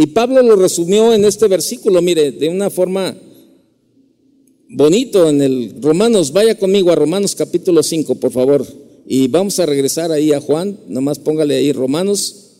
Y 0.00 0.06
Pablo 0.06 0.40
lo 0.40 0.56
resumió 0.56 1.12
en 1.12 1.26
este 1.26 1.46
versículo, 1.46 2.00
mire, 2.00 2.32
de 2.32 2.48
una 2.48 2.70
forma 2.70 3.14
bonito 4.70 5.28
en 5.28 5.42
el 5.42 5.74
Romanos, 5.82 6.32
vaya 6.32 6.58
conmigo 6.58 6.90
a 6.90 6.94
Romanos 6.94 7.34
capítulo 7.34 7.82
5, 7.82 8.14
por 8.14 8.32
favor. 8.32 8.66
Y 9.06 9.28
vamos 9.28 9.60
a 9.60 9.66
regresar 9.66 10.10
ahí 10.10 10.32
a 10.32 10.40
Juan, 10.40 10.80
nomás 10.88 11.18
póngale 11.18 11.54
ahí 11.54 11.70
Romanos 11.72 12.52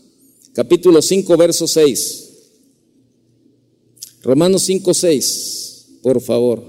capítulo 0.53 1.01
5, 1.01 1.35
verso 1.39 1.67
6. 1.67 2.29
Romanos 4.23 4.61
5, 4.65 4.93
6, 4.93 5.87
por 6.03 6.21
favor. 6.21 6.63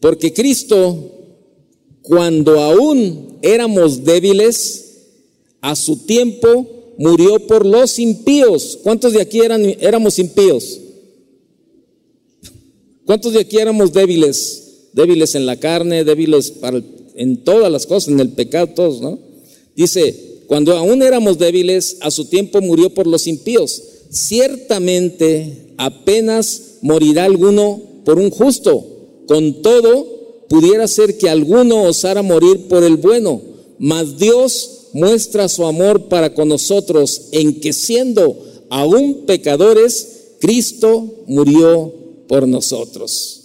Porque 0.00 0.32
Cristo, 0.32 1.12
cuando 2.02 2.58
aún 2.58 3.38
éramos 3.40 4.02
débiles, 4.02 4.82
a 5.60 5.76
su 5.76 6.06
tiempo 6.06 6.76
murió 6.98 7.46
por 7.46 7.64
los 7.64 7.98
impíos. 7.98 8.78
¿Cuántos 8.82 9.12
de 9.12 9.22
aquí 9.22 9.40
eran, 9.40 9.64
éramos 9.80 10.18
impíos? 10.18 10.80
¿Cuántos 13.04 13.32
de 13.32 13.40
aquí 13.40 13.58
éramos 13.58 13.92
débiles? 13.92 14.66
débiles 14.96 15.34
en 15.34 15.44
la 15.44 15.56
carne, 15.56 16.04
débiles 16.04 16.54
en 17.14 17.44
todas 17.44 17.70
las 17.70 17.86
cosas, 17.86 18.08
en 18.08 18.18
el 18.18 18.30
pecado, 18.30 18.68
todos, 18.68 19.02
¿no? 19.02 19.18
Dice, 19.76 20.40
cuando 20.46 20.74
aún 20.74 21.02
éramos 21.02 21.38
débiles, 21.38 21.98
a 22.00 22.10
su 22.10 22.24
tiempo 22.24 22.62
murió 22.62 22.88
por 22.94 23.06
los 23.06 23.26
impíos. 23.26 23.82
Ciertamente 24.10 25.74
apenas 25.76 26.78
morirá 26.80 27.24
alguno 27.24 27.82
por 28.06 28.18
un 28.18 28.30
justo. 28.30 28.86
Con 29.26 29.60
todo, 29.60 30.46
pudiera 30.48 30.88
ser 30.88 31.18
que 31.18 31.28
alguno 31.28 31.82
osara 31.82 32.22
morir 32.22 32.66
por 32.68 32.82
el 32.82 32.96
bueno, 32.96 33.42
mas 33.78 34.16
Dios 34.16 34.75
muestra 34.96 35.46
su 35.46 35.66
amor 35.66 36.08
para 36.08 36.32
con 36.32 36.48
nosotros 36.48 37.28
en 37.32 37.60
que 37.60 37.74
siendo 37.74 38.42
aún 38.70 39.26
pecadores, 39.26 40.36
Cristo 40.40 41.22
murió 41.26 41.92
por 42.26 42.48
nosotros. 42.48 43.42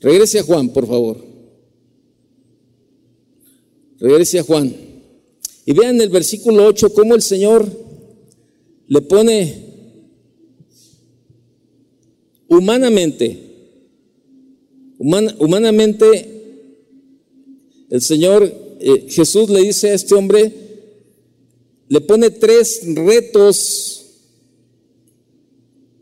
Regrese 0.00 0.40
a 0.40 0.42
Juan, 0.42 0.70
por 0.70 0.88
favor. 0.88 1.24
Regrese 4.00 4.40
a 4.40 4.42
Juan. 4.42 4.74
Y 5.64 5.72
vean 5.72 6.00
el 6.00 6.08
versículo 6.08 6.66
8 6.66 6.92
cómo 6.92 7.14
el 7.14 7.22
Señor 7.22 7.64
le 8.88 9.02
pone 9.02 9.66
humanamente, 12.48 13.38
humanamente, 14.98 16.39
el 17.90 18.00
Señor 18.00 18.52
eh, 18.80 19.06
Jesús 19.08 19.50
le 19.50 19.60
dice 19.60 19.90
a 19.90 19.94
este 19.94 20.14
hombre, 20.14 20.52
le 21.88 22.00
pone 22.00 22.30
tres 22.30 22.82
retos, 22.94 24.06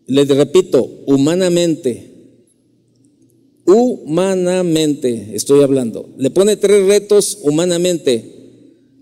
le 0.06 0.24
repito, 0.24 1.02
humanamente 1.06 2.08
humanamente, 3.68 5.30
estoy 5.34 5.62
hablando. 5.62 6.08
Le 6.16 6.30
pone 6.30 6.56
tres 6.56 6.86
retos 6.86 7.38
humanamente. 7.42 8.34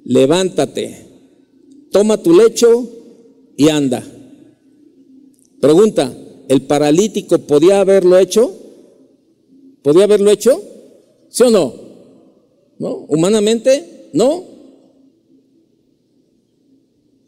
Levántate, 0.04 1.06
toma 1.90 2.22
tu 2.22 2.34
lecho 2.34 2.88
y 3.56 3.68
anda. 3.68 4.04
Pregunta, 5.60 6.16
¿el 6.48 6.62
paralítico 6.62 7.38
podía 7.38 7.80
haberlo 7.80 8.18
hecho? 8.18 8.54
¿Podía 9.82 10.04
haberlo 10.04 10.30
hecho? 10.30 10.62
¿Sí 11.28 11.44
o 11.44 11.50
no? 11.50 11.85
¿No? 12.78 13.06
¿Humanamente? 13.08 14.08
No. 14.12 14.44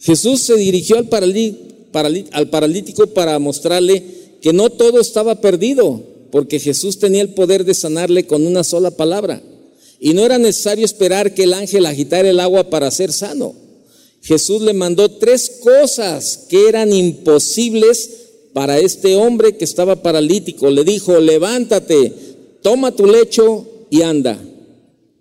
Jesús 0.00 0.42
se 0.42 0.56
dirigió 0.56 0.96
al, 0.98 1.08
al 2.32 2.50
paralítico 2.50 3.06
para 3.08 3.38
mostrarle 3.38 4.02
que 4.40 4.52
no 4.52 4.70
todo 4.70 5.00
estaba 5.00 5.40
perdido 5.40 6.02
porque 6.30 6.58
Jesús 6.58 6.98
tenía 6.98 7.22
el 7.22 7.30
poder 7.30 7.64
de 7.64 7.74
sanarle 7.74 8.26
con 8.26 8.46
una 8.46 8.64
sola 8.64 8.90
palabra. 8.90 9.42
Y 10.00 10.14
no 10.14 10.24
era 10.24 10.38
necesario 10.38 10.84
esperar 10.84 11.34
que 11.34 11.44
el 11.44 11.54
ángel 11.54 11.86
agitara 11.86 12.28
el 12.28 12.40
agua 12.40 12.70
para 12.70 12.90
ser 12.90 13.12
sano. 13.12 13.54
Jesús 14.22 14.62
le 14.62 14.72
mandó 14.72 15.10
tres 15.10 15.60
cosas 15.62 16.46
que 16.48 16.68
eran 16.68 16.92
imposibles 16.92 18.10
para 18.52 18.78
este 18.78 19.16
hombre 19.16 19.56
que 19.56 19.64
estaba 19.64 20.02
paralítico. 20.02 20.70
Le 20.70 20.84
dijo, 20.84 21.18
levántate, 21.20 22.12
toma 22.62 22.94
tu 22.94 23.06
lecho 23.06 23.66
y 23.90 24.02
anda. 24.02 24.38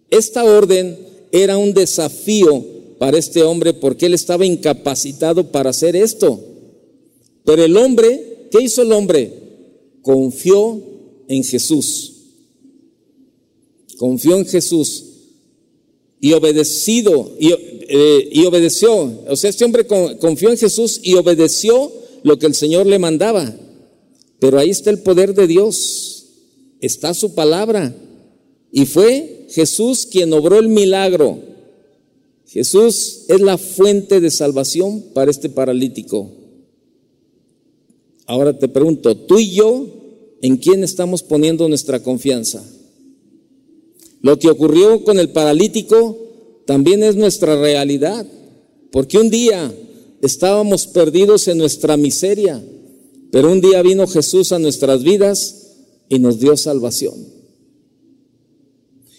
Esta 0.10 0.44
orden 0.44 0.98
era 1.32 1.58
un 1.58 1.74
desafío 1.74 2.66
para 2.98 3.18
este 3.18 3.44
hombre 3.44 3.74
porque 3.74 4.06
él 4.06 4.14
estaba 4.14 4.46
incapacitado 4.46 5.52
para 5.52 5.70
hacer 5.70 5.96
esto. 5.96 6.44
Pero 7.44 7.64
el 7.64 7.78
hombre, 7.78 8.48
¿qué 8.52 8.64
hizo 8.64 8.82
el 8.82 8.92
hombre? 8.92 9.32
Confió 10.02 10.82
en 11.28 11.44
Jesús. 11.44 12.14
Confió 13.98 14.38
en 14.38 14.46
Jesús 14.46 15.04
y 16.20 16.34
obedecido 16.34 17.32
y, 17.40 17.52
eh, 17.90 18.46
obedeció. 18.48 19.24
O 19.28 19.36
sea, 19.36 19.50
este 19.50 19.66
hombre 19.66 19.86
confió 19.86 20.50
en 20.50 20.58
Jesús 20.58 21.00
y 21.04 21.14
obedeció 21.16 21.92
lo 22.24 22.38
que 22.38 22.48
el 22.48 22.56
Señor 22.56 22.86
le 22.86 23.00
mandaba. 23.00 23.56
Pero 24.40 24.60
ahí 24.60 24.70
está 24.70 24.90
el 24.90 25.00
poder 25.00 25.34
de 25.34 25.48
Dios, 25.48 26.26
está 26.82 27.14
su 27.14 27.34
palabra. 27.34 27.96
Y 28.72 28.86
fue 28.86 29.37
Jesús 29.50 30.06
quien 30.06 30.34
obró 30.34 30.60
el 30.60 30.68
milagro. 30.68 31.40
Jesús 32.48 33.26
es 33.28 33.42
la 33.42 33.58
fuente 33.58 34.20
de 34.20 34.32
salvación 34.32 35.04
para 35.14 35.32
este 35.32 35.50
paralítico. 35.50 36.32
Ahora 38.26 38.58
te 38.58 38.68
pregunto, 38.68 39.16
tú 39.16 39.40
y 39.40 39.52
yo, 39.52 39.88
¿en 40.42 40.58
quién 40.58 40.84
estamos 40.84 41.24
poniendo 41.24 41.68
nuestra 41.68 42.02
confianza? 42.04 42.64
Lo 44.22 44.38
que 44.40 44.50
ocurrió 44.50 45.04
con 45.04 45.20
el 45.20 45.30
paralítico 45.30 46.18
también 46.66 47.04
es 47.04 47.16
nuestra 47.16 47.60
realidad, 47.60 48.26
porque 48.92 49.18
un 49.18 49.30
día 49.30 49.74
estábamos 50.22 50.88
perdidos 50.88 51.48
en 51.48 51.58
nuestra 51.58 51.96
miseria, 51.96 52.62
pero 53.32 53.52
un 53.52 53.62
día 53.62 53.82
vino 53.82 54.08
Jesús 54.08 54.52
a 54.52 54.60
nuestras 54.60 55.04
vidas 55.04 55.68
y 56.10 56.20
nos 56.20 56.40
dio 56.40 56.58
salvación. 56.58 57.37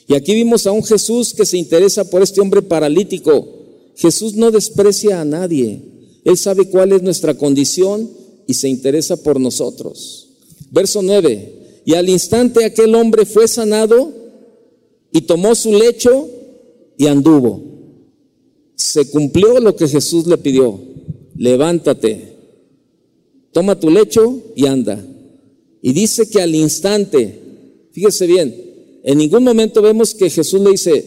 Y 0.09 0.15
aquí 0.15 0.35
vimos 0.35 0.67
a 0.67 0.73
un 0.73 0.83
Jesús 0.83 1.33
que 1.35 1.47
se 1.47 1.57
interesa 1.57 2.11
por 2.11 2.23
este 2.23 2.41
hombre 2.41 2.63
paralítico. 2.63 3.47
Jesús 3.95 4.35
no 4.35 4.51
desprecia 4.51 5.21
a 5.21 5.25
nadie. 5.25 5.81
Él 6.25 6.37
sabe 6.37 6.69
cuál 6.69 6.93
es 6.93 7.03
nuestra 7.03 7.35
condición 7.35 8.11
y 8.47 8.55
se 8.55 8.69
interesa 8.69 9.23
por 9.23 9.39
nosotros. 9.39 10.31
Verso 10.71 11.03
9. 11.03 11.83
Y 11.85 11.95
al 11.95 12.09
instante 12.09 12.65
aquel 12.65 12.95
hombre 12.95 13.27
fue 13.27 13.47
sanado 13.47 14.13
y 15.13 15.21
tomó 15.21 15.55
su 15.55 15.73
lecho 15.73 16.29
y 16.97 17.07
anduvo. 17.07 17.63
Se 18.75 19.09
cumplió 19.11 19.61
lo 19.61 19.77
que 19.77 19.87
Jesús 19.87 20.27
le 20.27 20.39
pidió 20.39 20.89
levántate, 21.39 22.35
toma 23.53 23.79
tu 23.79 23.91
lecho 23.91 24.43
y 24.57 24.67
anda. 24.67 25.03
Y 25.81 25.93
dice 25.93 26.29
que 26.29 26.43
al 26.43 26.55
instante, 26.55 27.39
fíjese 27.93 28.27
bien, 28.27 28.68
en 29.09 29.17
ningún 29.17 29.43
momento 29.43 29.81
vemos 29.81 30.15
que 30.15 30.29
Jesús 30.29 30.61
le 30.61 30.73
dice, 30.73 31.03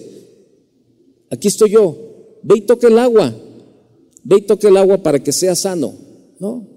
aquí 1.30 1.50
estoy 1.50 1.70
yo, 1.70 1.96
ve 2.42 2.58
y 2.58 2.62
toque 2.62 2.88
el 2.88 2.98
agua, 2.98 3.32
ve 4.24 4.38
y 4.38 4.42
toque 4.42 4.70
el 4.70 4.78
agua 4.78 5.04
para 5.04 5.20
que 5.20 5.32
sea 5.32 5.54
sano. 5.54 5.94
No. 6.40 6.68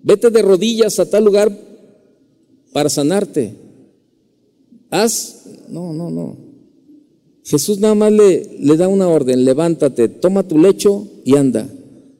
Vete 0.00 0.30
de 0.30 0.42
rodillas 0.42 1.00
a 1.00 1.10
tal 1.10 1.24
lugar 1.24 1.50
para 2.72 2.88
sanarte. 2.88 3.56
Haz, 4.90 5.42
no, 5.68 5.92
no, 5.92 6.08
no. 6.08 6.36
Jesús 7.42 7.80
nada 7.80 7.96
más 7.96 8.12
le, 8.12 8.58
le 8.60 8.76
da 8.76 8.86
una 8.86 9.08
orden, 9.08 9.44
levántate, 9.44 10.08
toma 10.08 10.46
tu 10.46 10.56
lecho 10.56 11.04
y 11.24 11.34
anda. 11.34 11.68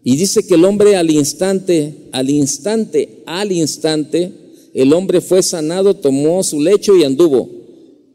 Y 0.03 0.17
dice 0.17 0.45
que 0.45 0.57
el 0.57 0.65
hombre 0.65 0.97
al 0.97 1.13
instante, 1.13 2.09
al 2.11 2.31
instante, 2.31 3.23
al 3.27 3.53
instante, 3.53 4.44
el 4.75 4.93
hombre 4.93 5.21
fue 5.21 5.43
sanado, 5.43 5.95
tomó 5.95 6.43
su 6.43 6.61
lecho 6.61 6.97
y 6.97 7.05
anduvo. 7.05 7.49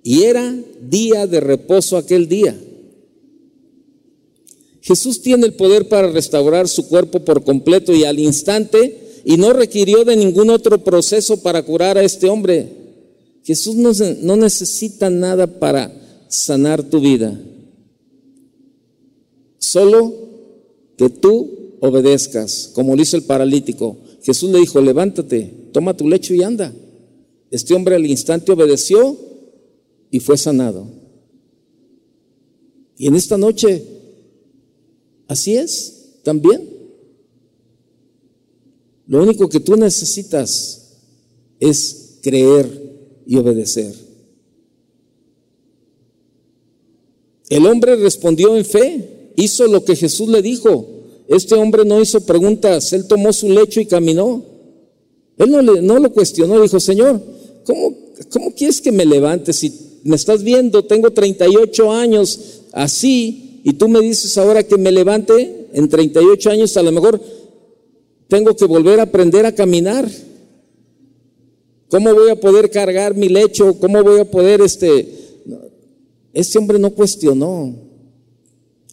Y 0.04 0.24
era 0.24 0.56
día 0.82 1.26
de 1.26 1.40
reposo 1.40 1.96
aquel 1.96 2.28
día. 2.28 2.60
Jesús 4.82 5.22
tiene 5.22 5.46
el 5.46 5.54
poder 5.54 5.88
para 5.88 6.12
restaurar 6.12 6.68
su 6.68 6.88
cuerpo 6.88 7.22
por 7.22 7.44
completo 7.44 7.94
y 7.94 8.04
al 8.04 8.20
instante, 8.20 9.22
y 9.24 9.38
no 9.38 9.54
requirió 9.54 10.04
de 10.04 10.16
ningún 10.16 10.50
otro 10.50 10.84
proceso 10.84 11.42
para 11.42 11.64
curar 11.64 11.98
a 11.98 12.04
este 12.04 12.30
hombre. 12.30 12.70
Jesús 13.44 13.76
no, 13.76 13.92
no 14.22 14.36
necesita 14.36 15.10
nada 15.10 15.48
para 15.60 15.94
sanar 16.28 16.84
tu 16.84 17.00
vida. 17.00 17.40
Solo 19.58 20.14
que 20.98 21.10
tú 21.10 21.78
obedezcas, 21.80 22.72
como 22.74 22.96
lo 22.96 23.02
hizo 23.02 23.16
el 23.16 23.24
paralítico. 23.24 23.98
Jesús 24.24 24.50
le 24.50 24.60
dijo, 24.60 24.82
levántate, 24.82 25.59
toma 25.72 25.96
tu 25.96 26.08
lecho 26.08 26.34
y 26.34 26.44
anda. 26.44 26.74
Este 27.52 27.74
hombre 27.74 27.96
al 27.96 28.06
instante 28.06 28.52
obedeció 28.52 29.18
y 30.12 30.20
fue 30.20 30.38
sanado. 30.38 30.88
Y 32.98 33.08
en 33.08 33.16
esta 33.16 33.38
noche, 33.38 33.84
así 35.28 35.56
es 35.56 36.20
también. 36.24 36.70
Lo 39.08 39.24
único 39.24 39.50
que 39.50 39.60
tú 39.60 39.76
necesitas 39.76 40.98
es 41.60 42.20
creer 42.22 43.22
y 43.26 43.38
obedecer. 43.38 43.94
El 47.50 47.66
hombre 47.66 47.96
respondió 47.96 48.56
en 48.56 48.64
fe, 48.64 49.32
hizo 49.36 49.66
lo 49.68 49.84
que 49.84 49.96
Jesús 49.96 50.30
le 50.30 50.42
dijo. 50.42 50.88
Este 51.28 51.56
hombre 51.56 51.84
no 51.86 52.00
hizo 52.02 52.26
preguntas, 52.26 52.94
él 52.94 53.08
tomó 53.08 53.34
su 53.34 53.50
lecho 53.50 53.82
y 53.82 53.86
caminó. 53.86 54.44
Él 55.40 55.52
no, 55.52 56.00
lo 56.00 56.12
cuestionó, 56.12 56.62
dijo, 56.62 56.80
Señor, 56.80 57.20
¿cómo, 57.64 57.96
¿cómo 58.32 58.54
quieres 58.54 58.82
que 58.82 58.92
me 58.92 59.06
levante 59.06 59.52
si 59.54 59.74
me 60.04 60.16
estás 60.16 60.44
viendo, 60.44 60.86
tengo 60.86 61.12
38 61.12 61.92
años 61.92 62.62
así 62.72 63.62
y 63.64 63.74
tú 63.74 63.90
me 63.90 64.00
dices 64.00 64.38
ahora 64.38 64.64
que 64.64 64.78
me 64.78 64.92
levante 64.92 65.68
en 65.74 65.90
38 65.90 66.52
años, 66.52 66.78
a 66.78 66.84
lo 66.84 66.92
mejor 66.92 67.20
tengo 68.28 68.56
que 68.56 68.66
volver 68.66 69.00
a 69.00 69.04
aprender 69.04 69.46
a 69.46 69.56
caminar. 69.56 70.08
¿Cómo 71.90 72.14
voy 72.14 72.30
a 72.30 72.40
poder 72.40 72.70
cargar 72.70 73.16
mi 73.16 73.30
lecho? 73.30 73.80
¿Cómo 73.80 74.04
voy 74.04 74.20
a 74.20 74.30
poder 74.30 74.62
este 74.62 75.20
este 76.34 76.58
hombre 76.58 76.80
no 76.80 76.92
cuestionó, 76.92 77.76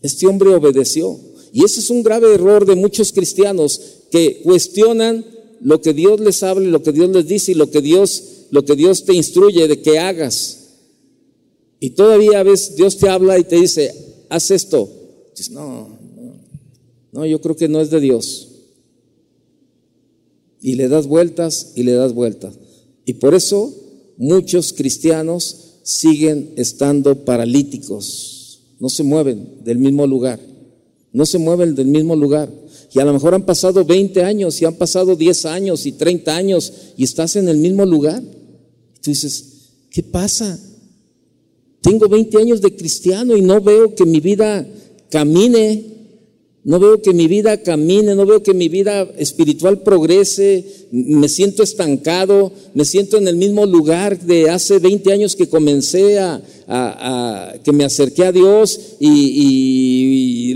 este 0.02 0.26
hombre 0.26 0.54
obedeció. 0.54 1.18
Y 1.52 1.64
ese 1.64 1.80
es 1.80 1.90
un 1.90 2.02
grave 2.02 2.34
error 2.34 2.66
de 2.66 2.74
muchos 2.74 3.12
cristianos 3.12 3.80
que 4.10 4.40
cuestionan 4.42 5.24
lo 5.66 5.80
que 5.80 5.92
Dios 5.92 6.20
les 6.20 6.44
habla, 6.44 6.68
lo 6.68 6.80
que 6.80 6.92
Dios 6.92 7.10
les 7.10 7.26
dice 7.26 7.50
y 7.50 7.56
lo 7.56 7.72
que 7.72 7.80
Dios, 7.80 8.22
lo 8.52 8.64
que 8.64 8.76
Dios 8.76 9.04
te 9.04 9.14
instruye 9.14 9.66
de 9.66 9.82
que 9.82 9.98
hagas. 9.98 10.76
Y 11.80 11.90
todavía 11.90 12.38
a 12.38 12.44
veces 12.44 12.76
Dios 12.76 12.96
te 12.98 13.08
habla 13.08 13.36
y 13.36 13.42
te 13.42 13.56
dice, 13.56 13.92
haz 14.28 14.52
esto. 14.52 14.88
Dices, 15.36 15.50
no, 15.50 15.88
no, 16.14 16.34
no, 17.10 17.26
yo 17.26 17.40
creo 17.40 17.56
que 17.56 17.66
no 17.66 17.80
es 17.80 17.90
de 17.90 17.98
Dios. 17.98 18.48
Y 20.60 20.76
le 20.76 20.86
das 20.86 21.08
vueltas 21.08 21.72
y 21.74 21.82
le 21.82 21.94
das 21.94 22.12
vueltas. 22.12 22.54
Y 23.04 23.14
por 23.14 23.34
eso 23.34 23.74
muchos 24.18 24.72
cristianos 24.72 25.80
siguen 25.82 26.52
estando 26.54 27.24
paralíticos, 27.24 28.60
no 28.78 28.88
se 28.88 29.02
mueven 29.02 29.64
del 29.64 29.78
mismo 29.78 30.06
lugar, 30.06 30.38
no 31.12 31.26
se 31.26 31.38
mueven 31.38 31.74
del 31.74 31.88
mismo 31.88 32.14
lugar. 32.14 32.52
Y 32.92 33.00
a 33.00 33.04
lo 33.04 33.12
mejor 33.12 33.34
han 33.34 33.44
pasado 33.44 33.84
20 33.84 34.22
años 34.22 34.60
y 34.60 34.64
han 34.64 34.74
pasado 34.74 35.16
10 35.16 35.46
años 35.46 35.86
y 35.86 35.92
30 35.92 36.36
años 36.36 36.72
y 36.96 37.04
estás 37.04 37.36
en 37.36 37.48
el 37.48 37.58
mismo 37.58 37.84
lugar. 37.84 38.22
tú 39.00 39.10
dices, 39.10 39.70
¿qué 39.90 40.02
pasa? 40.02 40.58
Tengo 41.80 42.08
20 42.08 42.38
años 42.38 42.60
de 42.60 42.74
cristiano 42.74 43.36
y 43.36 43.42
no 43.42 43.60
veo 43.60 43.94
que 43.94 44.04
mi 44.04 44.20
vida 44.20 44.66
camine 45.10 45.95
no 46.66 46.80
veo 46.80 47.00
que 47.00 47.14
mi 47.14 47.28
vida 47.28 47.62
camine, 47.62 48.16
no 48.16 48.26
veo 48.26 48.42
que 48.42 48.52
mi 48.52 48.68
vida 48.68 49.08
espiritual 49.18 49.82
progrese, 49.82 50.64
me 50.90 51.28
siento 51.28 51.62
estancado, 51.62 52.50
me 52.74 52.84
siento 52.84 53.18
en 53.18 53.28
el 53.28 53.36
mismo 53.36 53.66
lugar 53.66 54.18
de 54.18 54.50
hace 54.50 54.80
20 54.80 55.12
años 55.12 55.36
que 55.36 55.48
comencé 55.48 56.18
a, 56.18 56.42
que 57.62 57.70
me 57.70 57.84
acerqué 57.84 58.24
a 58.24 58.32
Dios 58.32 58.80
y, 58.98 60.54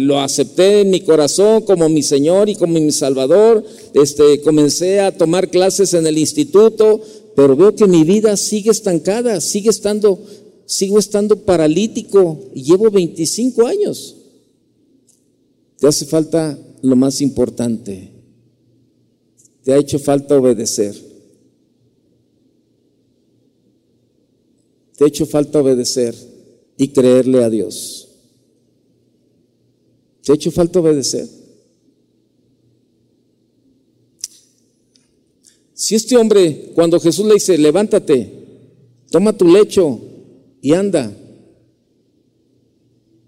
lo 0.00 0.20
acepté 0.20 0.82
en 0.82 0.90
mi 0.90 1.00
corazón 1.00 1.62
como 1.62 1.88
mi 1.88 2.02
Señor 2.02 2.50
y 2.50 2.54
como 2.54 2.78
mi 2.78 2.92
Salvador. 2.92 3.64
Este, 3.94 4.42
comencé 4.42 5.00
a 5.00 5.16
tomar 5.16 5.48
clases 5.48 5.94
en 5.94 6.06
el 6.06 6.18
instituto, 6.18 7.00
pero 7.34 7.56
veo 7.56 7.74
que 7.74 7.86
mi 7.86 8.04
vida 8.04 8.36
sigue 8.36 8.70
estancada, 8.70 9.40
sigue 9.40 9.70
estando, 9.70 10.18
sigo 10.66 10.98
estando 10.98 11.36
paralítico 11.36 12.50
y 12.54 12.64
llevo 12.64 12.90
25 12.90 13.66
años. 13.66 14.17
Te 15.78 15.86
hace 15.86 16.06
falta 16.06 16.58
lo 16.82 16.96
más 16.96 17.20
importante. 17.20 18.12
Te 19.62 19.72
ha 19.72 19.76
hecho 19.76 19.98
falta 19.98 20.36
obedecer. 20.36 21.08
te 24.98 25.04
ha 25.04 25.06
hecho 25.06 25.26
falta 25.26 25.60
obedecer 25.60 26.12
y 26.76 26.88
creerle 26.88 27.44
a 27.44 27.48
Dios? 27.48 28.08
¿Te 30.24 30.32
ha 30.32 30.34
hecho 30.34 30.50
falta 30.50 30.80
obedecer? 30.80 31.28
Si 35.72 35.94
este 35.94 36.16
hombre, 36.16 36.72
cuando 36.74 36.98
Jesús 36.98 37.24
le 37.26 37.34
dice, 37.34 37.56
levántate, 37.56 38.28
toma 39.08 39.36
tu 39.36 39.46
lecho 39.46 40.00
y 40.60 40.74
anda, 40.74 41.16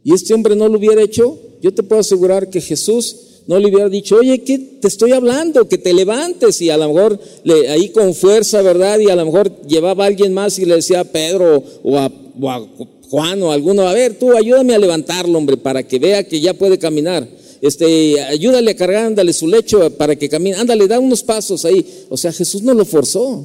y 0.05 0.15
este 0.15 0.35
hombre 0.35 0.57
no 0.57 0.69
lo 0.69 0.79
hubiera 0.79 1.03
hecho, 1.03 1.39
yo 1.61 1.73
te 1.73 1.83
puedo 1.83 2.01
asegurar 2.01 2.49
que 2.49 2.61
Jesús 2.61 3.17
no 3.47 3.59
le 3.59 3.69
hubiera 3.69 3.89
dicho, 3.89 4.17
oye, 4.17 4.43
¿qué 4.43 4.59
te 4.81 4.89
estoy 4.89 5.13
hablando? 5.13 5.69
Que 5.69 5.77
te 5.77 5.93
levantes. 5.93 6.61
Y 6.63 6.71
a 6.71 6.77
lo 6.77 6.93
mejor 6.93 7.19
le, 7.43 7.69
ahí 7.69 7.89
con 7.89 8.15
fuerza, 8.15 8.63
¿verdad? 8.63 8.99
Y 9.01 9.11
a 9.11 9.17
lo 9.17 9.25
mejor 9.25 9.51
llevaba 9.67 10.05
a 10.05 10.07
alguien 10.07 10.33
más 10.33 10.59
y 10.59 10.65
le 10.65 10.77
decía 10.77 11.01
a 11.01 11.05
Pedro 11.05 11.63
o 11.83 11.99
a, 11.99 12.13
o 12.41 12.51
a 12.51 12.67
Juan 13.11 13.43
o 13.43 13.51
a 13.51 13.55
alguno, 13.55 13.89
a 13.89 13.93
ver, 13.93 14.19
tú 14.19 14.37
ayúdame 14.37 14.75
a 14.75 14.79
levantarlo, 14.79 15.37
hombre, 15.37 15.57
para 15.57 15.83
que 15.83 15.99
vea 15.99 16.23
que 16.23 16.41
ya 16.41 16.55
puede 16.55 16.79
caminar 16.79 17.27
este, 17.61 18.21
ayúdale 18.23 18.71
a 18.71 18.77
cargar, 18.77 19.05
ándale 19.05 19.33
su 19.33 19.47
lecho 19.47 19.91
para 19.97 20.17
que 20.17 20.29
camine, 20.29 20.57
ándale, 20.57 20.89
da 20.89 20.99
unos 20.99 21.23
pasos 21.23 21.65
ahí. 21.65 21.85
O 22.09 22.17
sea, 22.17 22.33
Jesús 22.33 22.63
no 22.63 22.75
lo 22.75 22.85
forzó. 22.85 23.45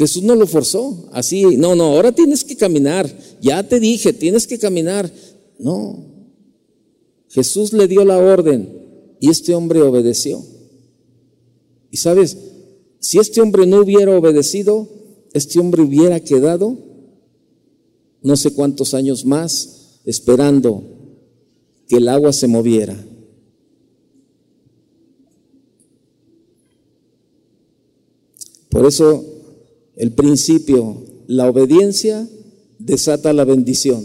Jesús 0.00 0.22
no 0.22 0.34
lo 0.34 0.46
forzó. 0.46 1.10
Así, 1.12 1.58
no, 1.58 1.74
no, 1.74 1.84
ahora 1.84 2.10
tienes 2.10 2.42
que 2.42 2.56
caminar. 2.56 3.06
Ya 3.42 3.68
te 3.68 3.78
dije, 3.78 4.14
tienes 4.14 4.46
que 4.46 4.58
caminar. 4.58 5.12
No. 5.58 6.06
Jesús 7.28 7.74
le 7.74 7.86
dio 7.86 8.02
la 8.06 8.16
orden 8.16 9.16
y 9.20 9.28
este 9.28 9.54
hombre 9.54 9.82
obedeció. 9.82 10.42
Y 11.90 11.98
sabes, 11.98 12.38
si 12.98 13.18
este 13.18 13.42
hombre 13.42 13.66
no 13.66 13.82
hubiera 13.82 14.16
obedecido, 14.16 14.88
este 15.34 15.60
hombre 15.60 15.82
hubiera 15.82 16.18
quedado 16.20 16.78
no 18.22 18.36
sé 18.38 18.54
cuántos 18.54 18.94
años 18.94 19.26
más 19.26 20.00
esperando 20.06 20.82
que 21.88 21.98
el 21.98 22.08
agua 22.08 22.32
se 22.32 22.46
moviera. 22.46 22.96
Por 28.70 28.86
eso 28.86 29.29
el 30.00 30.12
principio, 30.12 31.04
la 31.26 31.46
obediencia 31.46 32.26
desata 32.78 33.34
la 33.34 33.44
bendición. 33.44 34.02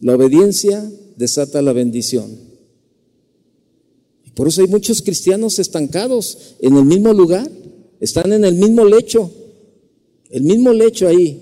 La 0.00 0.14
obediencia 0.14 0.90
desata 1.16 1.60
la 1.60 1.74
bendición. 1.74 2.38
Por 4.34 4.48
eso 4.48 4.62
hay 4.62 4.68
muchos 4.68 5.02
cristianos 5.02 5.58
estancados 5.58 6.54
en 6.60 6.74
el 6.74 6.86
mismo 6.86 7.12
lugar, 7.12 7.50
están 8.00 8.32
en 8.32 8.46
el 8.46 8.54
mismo 8.54 8.86
lecho, 8.86 9.30
el 10.30 10.44
mismo 10.44 10.72
lecho 10.72 11.06
ahí, 11.06 11.38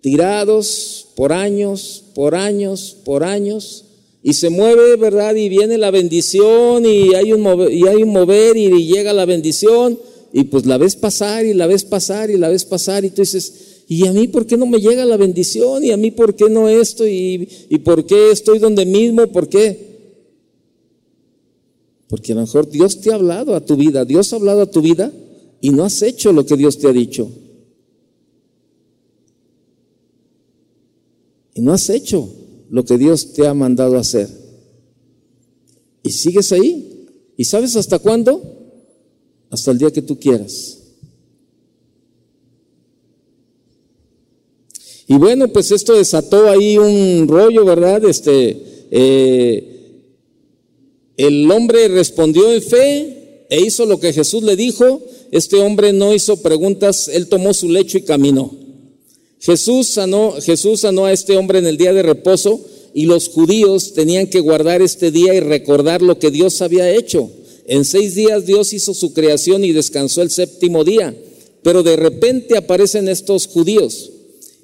tirados, 0.00 1.08
por 1.16 1.32
años, 1.32 2.04
por 2.14 2.36
años, 2.36 2.96
por 3.04 3.24
años, 3.24 3.86
y 4.22 4.34
se 4.34 4.50
mueve, 4.50 4.94
¿verdad? 4.94 5.34
Y 5.34 5.48
viene 5.48 5.78
la 5.78 5.90
bendición 5.90 6.86
y 6.86 7.12
hay 7.14 7.32
un 7.32 7.40
mover, 7.40 7.72
y, 7.72 7.88
hay 7.88 8.04
un 8.04 8.10
mover 8.10 8.56
y, 8.56 8.86
llega 8.86 9.12
la 9.12 9.24
bendición 9.24 9.98
y 10.32 10.44
pues 10.44 10.66
la 10.66 10.78
ves 10.78 10.96
pasar 10.96 11.46
y 11.46 11.54
la 11.54 11.66
ves 11.66 11.84
pasar 11.84 12.30
y 12.30 12.36
la 12.36 12.48
ves 12.48 12.64
pasar 12.64 13.04
y 13.04 13.10
tú 13.10 13.22
dices, 13.22 13.84
¿y 13.88 14.06
a 14.06 14.12
mí 14.12 14.28
por 14.28 14.46
qué 14.46 14.56
no 14.56 14.66
me 14.66 14.78
llega 14.78 15.04
la 15.04 15.16
bendición? 15.16 15.84
¿Y 15.84 15.90
a 15.90 15.96
mí 15.96 16.10
por 16.10 16.34
qué 16.34 16.48
no 16.48 16.68
esto? 16.68 17.06
¿Y, 17.06 17.48
y 17.68 17.78
por 17.78 18.04
qué 18.04 18.30
estoy 18.30 18.58
donde 18.58 18.84
mismo? 18.84 19.26
¿Por 19.28 19.48
qué? 19.48 19.88
Porque 22.08 22.32
a 22.32 22.34
lo 22.34 22.42
mejor 22.42 22.68
Dios 22.68 23.00
te 23.00 23.12
ha 23.12 23.16
hablado 23.16 23.54
a 23.54 23.64
tu 23.64 23.76
vida, 23.76 24.04
Dios 24.04 24.32
ha 24.32 24.36
hablado 24.36 24.62
a 24.62 24.70
tu 24.70 24.80
vida 24.80 25.12
y 25.60 25.70
no 25.70 25.84
has 25.84 26.02
hecho 26.02 26.32
lo 26.32 26.46
que 26.46 26.56
Dios 26.56 26.78
te 26.78 26.88
ha 26.88 26.92
dicho. 26.92 27.30
y 31.58 31.60
no 31.60 31.72
has 31.72 31.90
hecho 31.90 32.32
lo 32.70 32.84
que 32.84 32.96
Dios 32.96 33.32
te 33.32 33.48
ha 33.48 33.52
mandado 33.52 33.98
hacer. 33.98 34.28
Y 36.04 36.12
sigues 36.12 36.52
ahí. 36.52 37.08
¿Y 37.36 37.42
sabes 37.46 37.74
hasta 37.74 37.98
cuándo? 37.98 38.57
Hasta 39.50 39.70
el 39.70 39.78
día 39.78 39.90
que 39.90 40.02
tú 40.02 40.18
quieras. 40.18 40.78
Y 45.06 45.14
bueno, 45.14 45.48
pues 45.48 45.72
esto 45.72 45.94
desató 45.94 46.50
ahí 46.50 46.76
un 46.76 47.26
rollo, 47.26 47.64
¿verdad? 47.64 48.04
Este, 48.04 48.86
eh, 48.90 49.78
el 51.16 51.50
hombre 51.50 51.88
respondió 51.88 52.52
en 52.52 52.62
fe 52.62 53.46
e 53.48 53.60
hizo 53.60 53.86
lo 53.86 53.98
que 53.98 54.12
Jesús 54.12 54.42
le 54.42 54.54
dijo. 54.54 55.02
Este 55.30 55.56
hombre 55.56 55.94
no 55.94 56.14
hizo 56.14 56.42
preguntas, 56.42 57.08
él 57.08 57.28
tomó 57.28 57.54
su 57.54 57.70
lecho 57.70 57.96
y 57.96 58.02
caminó. 58.02 58.54
Jesús 59.40 59.88
sanó, 59.88 60.34
Jesús 60.42 60.80
sanó 60.80 61.06
a 61.06 61.12
este 61.12 61.38
hombre 61.38 61.58
en 61.58 61.66
el 61.66 61.78
día 61.78 61.94
de 61.94 62.02
reposo 62.02 62.60
y 62.92 63.06
los 63.06 63.28
judíos 63.28 63.94
tenían 63.94 64.26
que 64.26 64.40
guardar 64.40 64.82
este 64.82 65.10
día 65.10 65.34
y 65.34 65.40
recordar 65.40 66.02
lo 66.02 66.18
que 66.18 66.30
Dios 66.30 66.60
había 66.60 66.90
hecho. 66.90 67.30
En 67.68 67.84
seis 67.84 68.14
días 68.14 68.46
Dios 68.46 68.72
hizo 68.72 68.94
su 68.94 69.12
creación 69.12 69.62
y 69.62 69.72
descansó 69.72 70.22
el 70.22 70.30
séptimo 70.30 70.84
día, 70.84 71.14
pero 71.62 71.82
de 71.82 71.96
repente 71.96 72.56
aparecen 72.56 73.08
estos 73.08 73.46
judíos. 73.46 74.10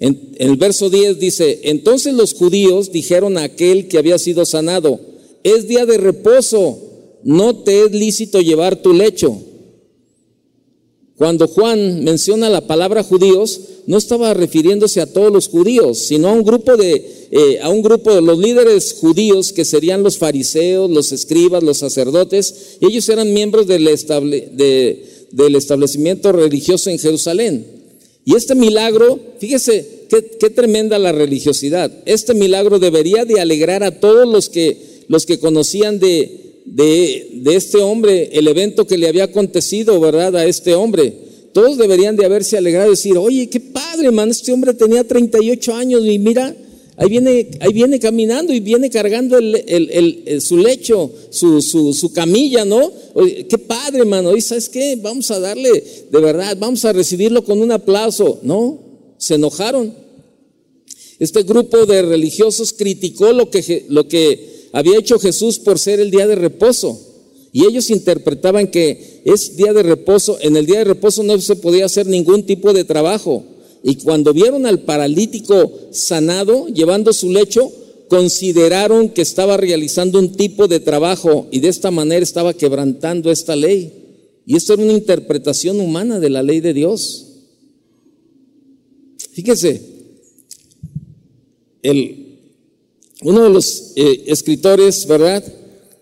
En, 0.01 0.33
el 0.39 0.57
verso 0.57 0.89
10 0.89 1.21
dice, 1.21 1.61
entonces 1.65 2.15
los 2.15 2.33
judíos 2.33 2.93
dijeron 2.93 3.37
a 3.37 3.43
aquel 3.43 3.89
que 3.89 3.99
había 3.99 4.19
sido 4.19 4.47
sanado, 4.47 4.99
es 5.43 5.69
día 5.69 5.85
de 5.85 5.99
reposo, 5.99 6.79
no 7.23 7.57
te 7.57 7.85
es 7.85 7.93
lícito 7.93 8.41
llevar 8.41 8.81
tu 8.81 8.95
lecho. 8.95 9.39
Cuando 11.17 11.47
Juan 11.47 12.03
menciona 12.03 12.49
la 12.49 12.67
palabra 12.67 13.05
judíos, 13.05 13.61
no 13.87 13.99
estaba 13.99 14.35
refiriéndose 14.35 15.01
a 15.01 15.07
todos 15.07 15.33
los 15.33 15.47
judíos, 15.47 15.99
sino 15.99 16.29
a 16.29 16.33
un 16.33 16.43
grupo 16.43 16.77
de, 16.77 17.29
eh, 17.31 17.61
a 17.62 17.69
un 17.69 17.83
grupo 17.83 18.12
de 18.12 18.21
los 18.21 18.39
líderes 18.39 18.95
judíos 18.95 19.53
que 19.53 19.65
serían 19.65 20.03
los 20.03 20.19
fariseos, 20.19 20.91
los 20.91 21.12
escribas, 21.12 21.62
los 21.62 21.79
sacerdotes. 21.79 22.79
Ellos 22.81 23.09
eran 23.09 23.33
miembros 23.33 23.69
del, 23.69 23.85
del 23.85 25.55
establecimiento 25.55 26.33
religioso 26.33 26.91
en 26.91 26.99
Jerusalén. 26.99 27.65
Y 28.25 28.35
este 28.35 28.57
milagro, 28.57 29.21
fíjese 29.39 30.07
qué, 30.09 30.37
qué, 30.41 30.51
tremenda 30.51 30.99
la 30.99 31.12
religiosidad. 31.12 31.93
Este 32.07 32.35
milagro 32.35 32.81
debería 32.81 33.25
de 33.25 33.41
alegrar 33.41 33.85
a 33.85 34.01
todos 34.01 34.27
los 34.27 34.49
que, 34.49 35.05
los 35.07 35.27
que 35.27 35.39
conocían 35.39 36.01
de, 36.01 36.43
de, 36.65 37.43
este 37.55 37.79
hombre, 37.79 38.31
el 38.33 38.49
evento 38.49 38.87
que 38.87 38.99
le 38.99 39.09
había 39.09 39.25
acontecido, 39.25 40.01
¿verdad? 40.01 40.37
A 40.37 40.47
este 40.47 40.75
hombre. 40.75 41.12
Todos 41.53 41.79
deberían 41.79 42.17
de 42.17 42.25
haberse 42.25 42.57
alegrado 42.57 42.89
y 42.89 42.91
decir, 42.91 43.17
oye, 43.17 43.49
qué 43.49 43.61
padre, 43.61 44.11
man, 44.11 44.31
este 44.31 44.53
hombre 44.53 44.75
tenía 44.75 45.07
38 45.07 45.75
años 45.75 46.05
y 46.05 46.19
mira, 46.19 46.57
ahí 46.97 47.09
viene, 47.09 47.51
ahí 47.61 47.73
viene 47.73 48.01
caminando 48.01 48.53
y 48.53 48.59
viene 48.59 48.91
cargando 48.91 49.39
el, 49.39 50.41
su 50.41 50.57
lecho, 50.57 51.12
su, 51.31 51.62
su, 51.62 52.12
camilla, 52.12 52.65
¿no? 52.65 52.91
Oye, 53.12 53.47
qué 53.47 53.59
padre, 53.59 54.05
man, 54.05 54.27
oye, 54.27 54.41
¿sabes 54.41 54.69
qué? 54.69 54.99
Vamos 55.01 55.31
a 55.31 55.39
darle, 55.39 55.71
de 56.11 56.21
verdad, 56.21 56.57
vamos 56.59 56.85
a 56.85 56.93
recibirlo 56.93 57.45
con 57.45 57.61
un 57.61 57.71
aplauso. 57.71 58.41
No, 58.43 58.81
se 59.17 59.35
enojaron. 59.35 59.95
Este 61.21 61.45
grupo 61.45 61.87
de 61.87 62.03
religiosos 62.03 62.73
criticó 62.73 63.33
lo 63.33 63.49
que, 63.49 63.87
lo 63.89 64.09
que 64.09 64.54
había 64.75 64.99
hecho 64.99 65.20
Jesús 65.20 65.61
por 65.61 65.79
ser 65.79 66.01
el 66.01 66.11
día 66.11 66.27
de 66.27 66.35
reposo. 66.35 67.01
Y 67.53 67.64
ellos 67.64 67.91
interpretaban 67.91 68.66
que 68.66 69.22
es 69.25 69.57
día 69.57 69.72
de 69.72 69.85
reposo, 69.85 70.37
en 70.41 70.57
el 70.57 70.66
día 70.66 70.81
de 70.81 70.85
reposo 70.85 71.22
no 71.22 71.41
se 71.41 71.55
podía 71.55 71.85
hacer 71.85 72.09
ningún 72.09 72.43
tipo 72.43 72.72
de 72.72 72.83
trabajo. 72.83 73.45
Y 73.85 73.95
cuando 73.97 74.33
vieron 74.33 74.66
al 74.66 74.81
paralítico 74.81 75.72
sanado 75.93 76.66
llevando 76.66 77.12
su 77.12 77.31
lecho, 77.31 77.70
consideraron 78.09 79.11
que 79.11 79.22
estaba 79.22 79.57
realizando 79.57 80.18
un 80.18 80.33
tipo 80.33 80.66
de 80.66 80.81
trabajo 80.81 81.47
y 81.53 81.61
de 81.61 81.68
esta 81.68 81.93
manera 81.93 82.25
estaba 82.25 82.53
quebrantando 82.53 83.31
esta 83.31 83.55
ley. 83.55 83.93
Y 84.45 84.57
esto 84.57 84.75
era 84.75 84.83
una 84.83 84.93
interpretación 84.93 85.79
humana 85.79 86.18
de 86.18 86.31
la 86.31 86.43
ley 86.43 86.59
de 86.59 86.75
Dios. 86.75 87.27
Fíjese, 89.31 89.81
el, 91.83 92.24
uno 93.25 93.43
de 93.43 93.51
los 93.51 93.93
eh, 93.97 94.25
escritores, 94.27 95.07
¿verdad? 95.07 95.43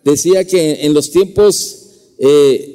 Decía 0.04 0.44
que 0.44 0.84
en 0.84 0.92
los 0.92 1.10
tiempos, 1.10 1.78
eh, 2.18 2.68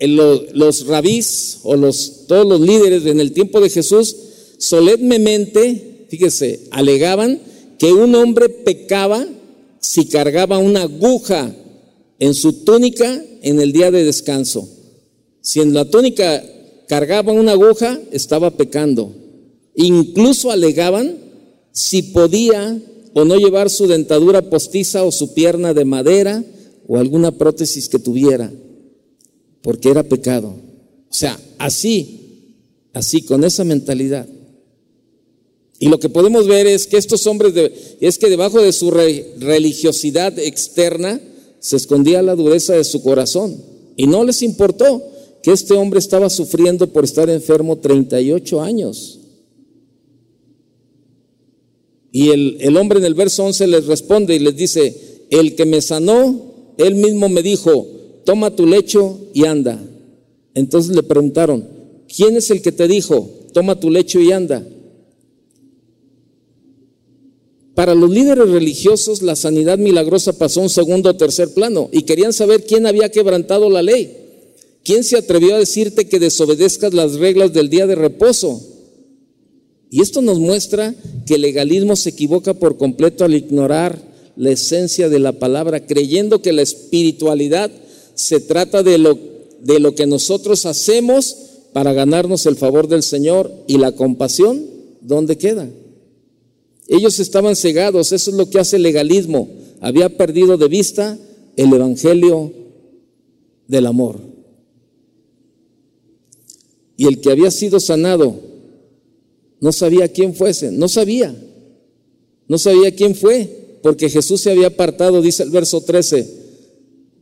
los 0.00 0.86
rabís 0.86 1.58
o 1.62 1.76
los, 1.76 2.26
todos 2.26 2.46
los 2.46 2.60
líderes 2.60 3.06
en 3.06 3.20
el 3.20 3.32
tiempo 3.32 3.60
de 3.60 3.70
Jesús, 3.70 4.14
solemnemente, 4.58 6.06
fíjese, 6.08 6.68
alegaban 6.70 7.40
que 7.78 7.92
un 7.92 8.14
hombre 8.14 8.50
pecaba 8.50 9.26
si 9.80 10.06
cargaba 10.06 10.58
una 10.58 10.82
aguja 10.82 11.56
en 12.18 12.34
su 12.34 12.64
túnica 12.64 13.24
en 13.42 13.60
el 13.60 13.72
día 13.72 13.90
de 13.90 14.04
descanso. 14.04 14.68
Si 15.40 15.60
en 15.60 15.72
la 15.72 15.86
túnica 15.86 16.44
cargaba 16.86 17.32
una 17.32 17.52
aguja, 17.52 17.98
estaba 18.12 18.50
pecando. 18.50 19.14
Incluso 19.74 20.50
alegaban 20.50 21.16
si 21.72 22.02
podía 22.02 22.78
o 23.14 23.24
no 23.24 23.36
llevar 23.36 23.70
su 23.70 23.86
dentadura 23.86 24.42
postiza 24.42 25.04
o 25.04 25.12
su 25.12 25.34
pierna 25.34 25.74
de 25.74 25.84
madera 25.84 26.44
o 26.86 26.98
alguna 26.98 27.32
prótesis 27.32 27.88
que 27.88 27.98
tuviera, 27.98 28.52
porque 29.62 29.90
era 29.90 30.02
pecado. 30.02 30.48
O 30.48 31.14
sea, 31.14 31.38
así 31.58 32.20
así, 32.92 33.22
con 33.22 33.44
esa 33.44 33.64
mentalidad. 33.64 34.26
Y 35.78 35.88
lo 35.88 35.98
que 35.98 36.08
podemos 36.08 36.46
ver 36.46 36.66
es 36.66 36.86
que 36.86 36.98
estos 36.98 37.26
hombres, 37.26 37.54
es 38.00 38.18
que 38.18 38.28
debajo 38.28 38.60
de 38.60 38.72
su 38.72 38.90
religiosidad 38.90 40.38
externa 40.38 41.20
se 41.58 41.76
escondía 41.76 42.22
la 42.22 42.34
dureza 42.34 42.74
de 42.74 42.84
su 42.84 43.02
corazón. 43.02 43.56
Y 43.96 44.06
no 44.06 44.24
les 44.24 44.42
importó 44.42 45.02
que 45.42 45.52
este 45.52 45.74
hombre 45.74 45.98
estaba 45.98 46.28
sufriendo 46.28 46.86
por 46.88 47.04
estar 47.04 47.30
enfermo 47.30 47.78
38 47.78 48.60
años. 48.60 49.19
Y 52.12 52.30
el, 52.30 52.56
el, 52.60 52.76
hombre 52.76 52.98
en 52.98 53.04
el 53.04 53.14
verso 53.14 53.44
11 53.44 53.66
les 53.66 53.86
responde 53.86 54.34
y 54.34 54.40
les 54.40 54.56
dice, 54.56 55.26
el 55.30 55.54
que 55.54 55.64
me 55.64 55.80
sanó, 55.80 56.74
él 56.76 56.96
mismo 56.96 57.28
me 57.28 57.42
dijo, 57.42 57.86
toma 58.24 58.54
tu 58.54 58.66
lecho 58.66 59.18
y 59.32 59.44
anda. 59.44 59.80
Entonces 60.54 60.94
le 60.94 61.02
preguntaron, 61.02 61.68
¿quién 62.14 62.36
es 62.36 62.50
el 62.50 62.62
que 62.62 62.72
te 62.72 62.88
dijo, 62.88 63.30
toma 63.52 63.78
tu 63.78 63.90
lecho 63.90 64.20
y 64.20 64.32
anda? 64.32 64.66
Para 67.74 67.94
los 67.94 68.10
líderes 68.10 68.50
religiosos 68.50 69.22
la 69.22 69.36
sanidad 69.36 69.78
milagrosa 69.78 70.36
pasó 70.36 70.60
a 70.60 70.64
un 70.64 70.70
segundo 70.70 71.10
o 71.10 71.16
tercer 71.16 71.54
plano 71.54 71.88
y 71.92 72.02
querían 72.02 72.32
saber 72.32 72.64
quién 72.66 72.86
había 72.86 73.10
quebrantado 73.10 73.70
la 73.70 73.82
ley. 73.82 74.16
¿Quién 74.82 75.04
se 75.04 75.16
atrevió 75.16 75.54
a 75.54 75.58
decirte 75.58 76.08
que 76.08 76.18
desobedezcas 76.18 76.94
las 76.94 77.14
reglas 77.14 77.52
del 77.52 77.70
día 77.70 77.86
de 77.86 77.94
reposo? 77.94 78.60
Y 79.90 80.00
esto 80.02 80.22
nos 80.22 80.38
muestra 80.38 80.94
que 81.26 81.34
el 81.34 81.42
legalismo 81.42 81.96
se 81.96 82.10
equivoca 82.10 82.54
por 82.54 82.76
completo 82.76 83.24
al 83.24 83.34
ignorar 83.34 84.00
la 84.36 84.52
esencia 84.52 85.08
de 85.08 85.18
la 85.18 85.32
palabra, 85.32 85.84
creyendo 85.84 86.40
que 86.40 86.52
la 86.52 86.62
espiritualidad 86.62 87.70
se 88.14 88.40
trata 88.40 88.82
de 88.82 88.98
lo, 88.98 89.18
de 89.60 89.80
lo 89.80 89.94
que 89.94 90.06
nosotros 90.06 90.64
hacemos 90.64 91.36
para 91.72 91.92
ganarnos 91.92 92.46
el 92.46 92.56
favor 92.56 92.88
del 92.88 93.02
Señor 93.02 93.52
y 93.66 93.78
la 93.78 93.92
compasión, 93.92 94.64
¿dónde 95.00 95.36
queda? 95.36 95.68
Ellos 96.86 97.18
estaban 97.18 97.56
cegados, 97.56 98.12
eso 98.12 98.30
es 98.30 98.36
lo 98.36 98.48
que 98.48 98.58
hace 98.58 98.76
el 98.76 98.82
legalismo. 98.82 99.48
Había 99.80 100.16
perdido 100.16 100.56
de 100.56 100.68
vista 100.68 101.18
el 101.56 101.72
Evangelio 101.72 102.52
del 103.66 103.86
amor. 103.86 104.20
Y 106.96 107.06
el 107.06 107.20
que 107.20 107.30
había 107.30 107.50
sido 107.50 107.80
sanado 107.80 108.49
no 109.60 109.72
sabía 109.72 110.08
quién 110.08 110.34
fuese, 110.34 110.72
no 110.72 110.88
sabía, 110.88 111.34
no 112.48 112.58
sabía 112.58 112.94
quién 112.94 113.14
fue, 113.14 113.78
porque 113.82 114.08
Jesús 114.08 114.40
se 114.40 114.50
había 114.50 114.68
apartado, 114.68 115.22
dice 115.22 115.42
el 115.42 115.50
verso 115.50 115.82
13, 115.82 116.28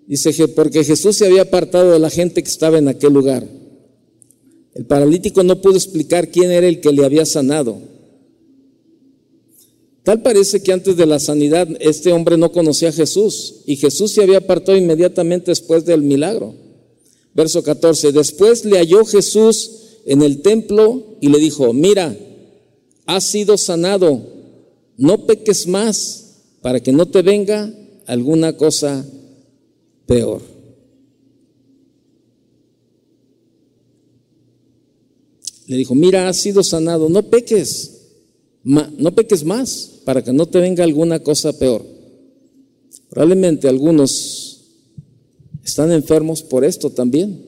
dice 0.07 0.49
porque 0.49 0.84
Jesús 0.84 1.16
se 1.16 1.26
había 1.26 1.43
apartado 1.43 1.93
de 1.93 1.99
la 1.99 2.11
gente 2.11 2.43
que 2.43 2.49
estaba 2.49 2.78
en 2.78 2.89
aquel 2.89 3.12
lugar. 3.12 3.47
El 4.74 4.86
paralítico 4.86 5.43
no 5.43 5.61
pudo 5.61 5.76
explicar 5.76 6.30
quién 6.30 6.53
era 6.53 6.66
el 6.68 6.80
que 6.80 6.93
le 6.93 7.05
había 7.05 7.26
sanado. 7.26 7.78
Tal 10.05 10.22
parece 10.22 10.62
que 10.62 10.72
antes 10.72 10.97
de 10.97 11.05
la 11.05 11.18
sanidad 11.18 11.68
este 11.80 12.12
hombre 12.12 12.39
no 12.39 12.53
conocía 12.53 12.89
a 12.89 12.93
Jesús 12.93 13.57
y 13.66 13.76
Jesús 13.76 14.12
se 14.12 14.22
había 14.22 14.39
apartado 14.39 14.78
inmediatamente 14.78 15.51
después 15.51 15.84
del 15.84 16.03
milagro. 16.03 16.55
Verso 17.34 17.62
14, 17.62 18.12
después 18.12 18.64
le 18.64 18.78
halló 18.78 19.05
Jesús 19.05 19.72
en 20.07 20.22
el 20.22 20.41
templo 20.41 21.18
y 21.20 21.28
le 21.28 21.39
dijo, 21.39 21.72
mira, 21.72 22.16
has 23.09 23.25
sido 23.25 23.57
sanado, 23.57 24.23
no 24.99 25.25
peques 25.25 25.67
más 25.67 26.43
para 26.61 26.79
que 26.79 26.93
no 26.93 27.09
te 27.09 27.23
venga 27.23 27.73
alguna 28.07 28.55
cosa 28.55 29.03
peor. 30.05 30.43
Le 35.67 35.77
dijo, 35.79 35.95
mira, 35.95 36.29
has 36.29 36.37
sido 36.37 36.63
sanado, 36.63 37.09
no 37.09 37.23
peques, 37.31 38.11
no 38.63 39.15
peques 39.15 39.43
más 39.43 40.01
para 40.05 40.23
que 40.23 40.35
no 40.35 40.45
te 40.45 40.61
venga 40.61 40.85
alguna 40.85 41.21
cosa 41.21 41.59
peor. 41.59 41.87
Probablemente 43.09 43.69
algunos 43.69 44.67
están 45.65 45.93
enfermos 45.93 46.43
por 46.43 46.63
esto 46.63 46.91
también. 46.91 47.47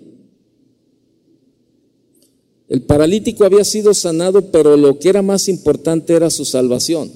El 2.71 2.83
paralítico 2.83 3.45
había 3.45 3.65
sido 3.65 3.93
sanado, 3.95 4.53
pero 4.53 4.77
lo 4.77 5.01
que 5.01 5.09
era 5.09 5.23
más 5.23 5.49
importante 5.49 6.15
era 6.15 6.31
su 6.31 6.45
salvación. 6.45 7.11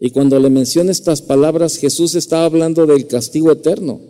Y 0.00 0.10
cuando 0.10 0.40
le 0.40 0.50
menciona 0.50 0.90
estas 0.90 1.22
palabras, 1.22 1.76
Jesús 1.76 2.16
estaba 2.16 2.44
hablando 2.44 2.84
del 2.84 3.06
castigo 3.06 3.52
eterno. 3.52 4.00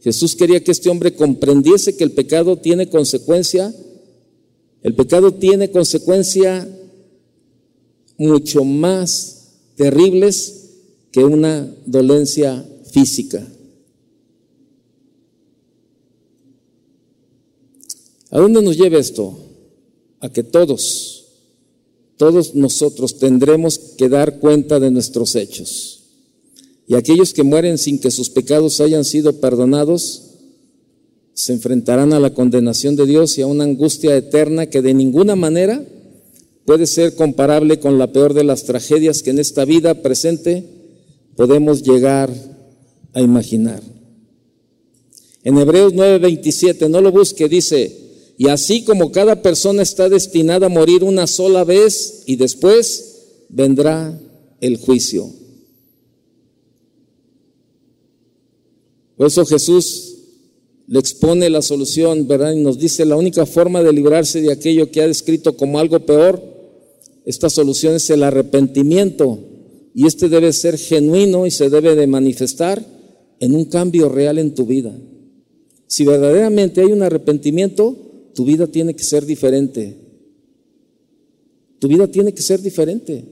Jesús 0.00 0.34
quería 0.34 0.64
que 0.64 0.72
este 0.72 0.88
hombre 0.88 1.14
comprendiese 1.14 1.98
que 1.98 2.04
el 2.04 2.12
pecado 2.12 2.56
tiene 2.56 2.88
consecuencia, 2.88 3.74
el 4.82 4.94
pecado 4.94 5.34
tiene 5.34 5.70
consecuencia 5.70 6.66
mucho 8.16 8.64
más 8.64 9.50
terribles 9.74 10.70
que 11.12 11.24
una 11.24 11.70
dolencia 11.84 12.66
física. 12.90 13.46
¿A 18.30 18.38
dónde 18.38 18.62
nos 18.62 18.78
lleva 18.78 18.96
esto? 18.98 19.45
A 20.20 20.28
que 20.30 20.42
todos, 20.42 21.26
todos 22.16 22.54
nosotros 22.54 23.18
tendremos 23.18 23.78
que 23.78 24.08
dar 24.08 24.38
cuenta 24.38 24.80
de 24.80 24.90
nuestros 24.90 25.34
hechos. 25.34 26.00
Y 26.88 26.94
aquellos 26.94 27.32
que 27.32 27.42
mueren 27.42 27.78
sin 27.78 27.98
que 27.98 28.10
sus 28.10 28.30
pecados 28.30 28.80
hayan 28.80 29.04
sido 29.04 29.40
perdonados, 29.40 30.22
se 31.34 31.52
enfrentarán 31.52 32.12
a 32.12 32.20
la 32.20 32.32
condenación 32.32 32.96
de 32.96 33.06
Dios 33.06 33.36
y 33.36 33.42
a 33.42 33.46
una 33.46 33.64
angustia 33.64 34.16
eterna 34.16 34.66
que 34.66 34.80
de 34.80 34.94
ninguna 34.94 35.36
manera 35.36 35.84
puede 36.64 36.86
ser 36.86 37.14
comparable 37.14 37.78
con 37.78 37.98
la 37.98 38.12
peor 38.12 38.34
de 38.34 38.44
las 38.44 38.64
tragedias 38.64 39.22
que 39.22 39.30
en 39.30 39.38
esta 39.38 39.64
vida 39.64 40.02
presente 40.02 40.64
podemos 41.36 41.82
llegar 41.82 42.32
a 43.12 43.20
imaginar. 43.20 43.82
En 45.44 45.58
Hebreos 45.58 45.92
9:27, 45.94 46.88
no 46.88 47.00
lo 47.00 47.12
busque, 47.12 47.48
dice, 47.48 48.05
y 48.38 48.48
así 48.48 48.84
como 48.84 49.12
cada 49.12 49.42
persona 49.42 49.82
está 49.82 50.08
destinada 50.08 50.66
a 50.66 50.70
morir 50.70 51.02
una 51.04 51.26
sola 51.26 51.64
vez 51.64 52.22
y 52.26 52.36
después 52.36 53.46
vendrá 53.48 54.20
el 54.60 54.76
juicio. 54.76 55.30
Por 59.16 59.28
eso 59.28 59.46
Jesús 59.46 60.16
le 60.86 60.98
expone 60.98 61.48
la 61.48 61.62
solución, 61.62 62.28
¿verdad? 62.28 62.52
Y 62.52 62.60
nos 62.60 62.78
dice 62.78 63.04
la 63.06 63.16
única 63.16 63.46
forma 63.46 63.82
de 63.82 63.92
librarse 63.92 64.42
de 64.42 64.52
aquello 64.52 64.90
que 64.90 65.00
ha 65.00 65.06
descrito 65.06 65.56
como 65.56 65.78
algo 65.78 66.00
peor, 66.00 66.42
esta 67.24 67.50
solución 67.50 67.94
es 67.94 68.08
el 68.10 68.22
arrepentimiento. 68.22 69.38
Y 69.94 70.06
este 70.06 70.28
debe 70.28 70.52
ser 70.52 70.76
genuino 70.76 71.46
y 71.46 71.50
se 71.50 71.70
debe 71.70 71.96
de 71.96 72.06
manifestar 72.06 72.84
en 73.40 73.54
un 73.54 73.64
cambio 73.64 74.08
real 74.10 74.38
en 74.38 74.54
tu 74.54 74.66
vida. 74.66 74.94
Si 75.86 76.04
verdaderamente 76.04 76.82
hay 76.82 76.92
un 76.92 77.02
arrepentimiento, 77.02 77.96
tu 78.36 78.44
vida 78.44 78.66
tiene 78.66 78.94
que 78.94 79.02
ser 79.02 79.24
diferente. 79.24 79.96
Tu 81.78 81.88
vida 81.88 82.06
tiene 82.06 82.34
que 82.34 82.42
ser 82.42 82.60
diferente. 82.60 83.24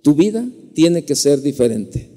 Tu 0.00 0.14
vida 0.14 0.48
tiene 0.72 1.04
que 1.04 1.14
ser 1.14 1.42
diferente. 1.42 2.10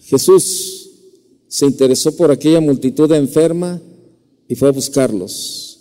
Jesús 0.00 0.92
se 1.46 1.66
interesó 1.66 2.16
por 2.16 2.30
aquella 2.30 2.60
multitud 2.60 3.12
enferma 3.12 3.82
y 4.48 4.54
fue 4.54 4.70
a 4.70 4.72
buscarlos. 4.72 5.78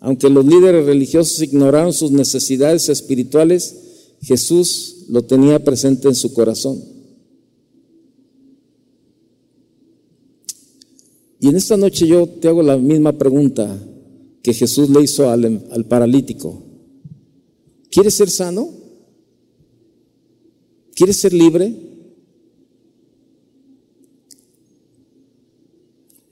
Aunque 0.00 0.28
los 0.28 0.44
líderes 0.44 0.86
religiosos 0.86 1.40
ignoraron 1.40 1.92
sus 1.92 2.10
necesidades 2.10 2.88
espirituales, 2.88 3.87
Jesús 4.20 5.06
lo 5.08 5.24
tenía 5.24 5.62
presente 5.62 6.08
en 6.08 6.14
su 6.14 6.32
corazón. 6.32 6.82
Y 11.40 11.48
en 11.48 11.56
esta 11.56 11.76
noche 11.76 12.06
yo 12.06 12.26
te 12.26 12.48
hago 12.48 12.62
la 12.62 12.76
misma 12.76 13.12
pregunta 13.12 13.80
que 14.42 14.52
Jesús 14.52 14.90
le 14.90 15.02
hizo 15.02 15.30
al, 15.30 15.66
al 15.70 15.84
paralítico. 15.86 16.62
¿Quieres 17.90 18.14
ser 18.14 18.28
sano? 18.28 18.70
¿Quieres 20.94 21.16
ser 21.16 21.32
libre? 21.32 21.74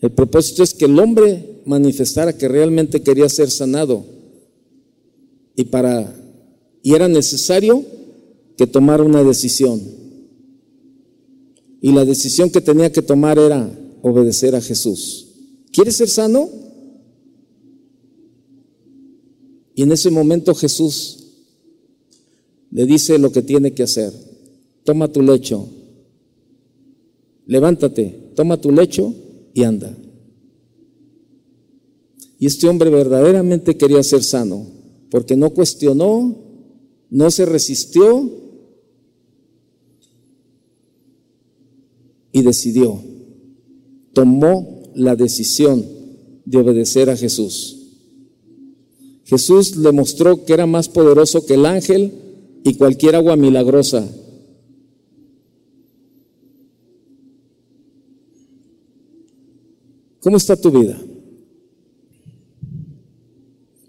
El 0.00 0.10
propósito 0.12 0.62
es 0.62 0.74
que 0.74 0.84
el 0.86 0.98
hombre 0.98 1.62
manifestara 1.64 2.36
que 2.36 2.48
realmente 2.48 3.02
quería 3.02 3.28
ser 3.28 3.50
sanado. 3.50 4.04
Y 5.54 5.64
para 5.64 6.14
y 6.86 6.94
era 6.94 7.08
necesario 7.08 7.84
que 8.56 8.68
tomara 8.68 9.02
una 9.02 9.24
decisión. 9.24 9.82
Y 11.80 11.90
la 11.90 12.04
decisión 12.04 12.48
que 12.48 12.60
tenía 12.60 12.92
que 12.92 13.02
tomar 13.02 13.40
era 13.40 13.68
obedecer 14.02 14.54
a 14.54 14.60
Jesús. 14.60 15.26
¿Quieres 15.72 15.96
ser 15.96 16.08
sano? 16.08 16.48
Y 19.74 19.82
en 19.82 19.90
ese 19.90 20.10
momento 20.10 20.54
Jesús 20.54 21.26
le 22.70 22.86
dice 22.86 23.18
lo 23.18 23.32
que 23.32 23.42
tiene 23.42 23.74
que 23.74 23.82
hacer. 23.82 24.12
toma 24.84 25.08
tu 25.08 25.22
lecho. 25.22 25.68
Levántate, 27.46 28.30
toma 28.36 28.60
tu 28.60 28.70
lecho 28.70 29.12
y 29.54 29.64
anda. 29.64 29.92
Y 32.38 32.46
este 32.46 32.68
hombre 32.68 32.90
verdaderamente 32.90 33.76
quería 33.76 34.04
ser 34.04 34.22
sano, 34.22 34.68
porque 35.10 35.34
no 35.34 35.50
cuestionó, 35.50 36.45
no 37.10 37.30
se 37.30 37.46
resistió 37.46 38.30
y 42.32 42.42
decidió, 42.42 43.02
tomó 44.12 44.82
la 44.94 45.16
decisión 45.16 45.84
de 46.44 46.58
obedecer 46.58 47.10
a 47.10 47.16
Jesús. 47.16 47.76
Jesús 49.24 49.76
le 49.76 49.90
mostró 49.92 50.44
que 50.44 50.52
era 50.52 50.66
más 50.66 50.88
poderoso 50.88 51.44
que 51.46 51.54
el 51.54 51.66
ángel 51.66 52.12
y 52.62 52.74
cualquier 52.74 53.16
agua 53.16 53.36
milagrosa. 53.36 54.08
¿Cómo 60.20 60.36
está 60.36 60.56
tu 60.56 60.70
vida? 60.70 61.00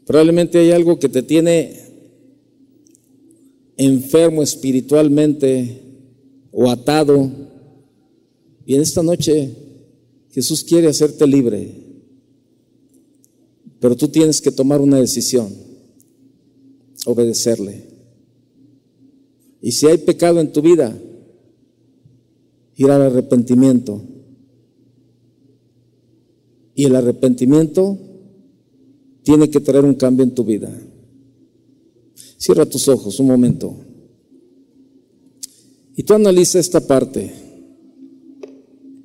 Probablemente 0.06 0.60
hay 0.60 0.72
algo 0.72 1.00
que 1.00 1.10
te 1.10 1.22
tiene 1.22 1.87
enfermo 3.78 4.42
espiritualmente 4.42 5.82
o 6.52 6.70
atado. 6.70 7.32
Y 8.66 8.76
en 8.76 8.82
esta 8.82 9.04
noche 9.04 9.54
Jesús 10.32 10.64
quiere 10.64 10.88
hacerte 10.88 11.26
libre. 11.26 11.88
Pero 13.80 13.96
tú 13.96 14.08
tienes 14.08 14.42
que 14.42 14.52
tomar 14.52 14.82
una 14.82 14.98
decisión, 14.98 15.54
obedecerle. 17.06 17.86
Y 19.62 19.72
si 19.72 19.88
hay 19.88 20.00
pecado 20.00 20.40
en 20.40 20.52
tu 20.52 20.62
vida, 20.62 20.98
ir 22.76 22.92
al 22.92 23.02
arrepentimiento. 23.04 24.02
Y 26.74 26.86
el 26.86 26.96
arrepentimiento 26.96 27.98
tiene 29.24 29.50
que 29.50 29.60
traer 29.60 29.84
un 29.84 29.96
cambio 29.96 30.24
en 30.24 30.34
tu 30.34 30.44
vida. 30.44 30.72
Cierra 32.38 32.66
tus 32.66 32.88
ojos 32.88 33.20
un 33.20 33.28
momento. 33.28 33.76
Y 35.96 36.04
tú 36.04 36.14
analiza 36.14 36.60
esta 36.60 36.80
parte 36.80 37.34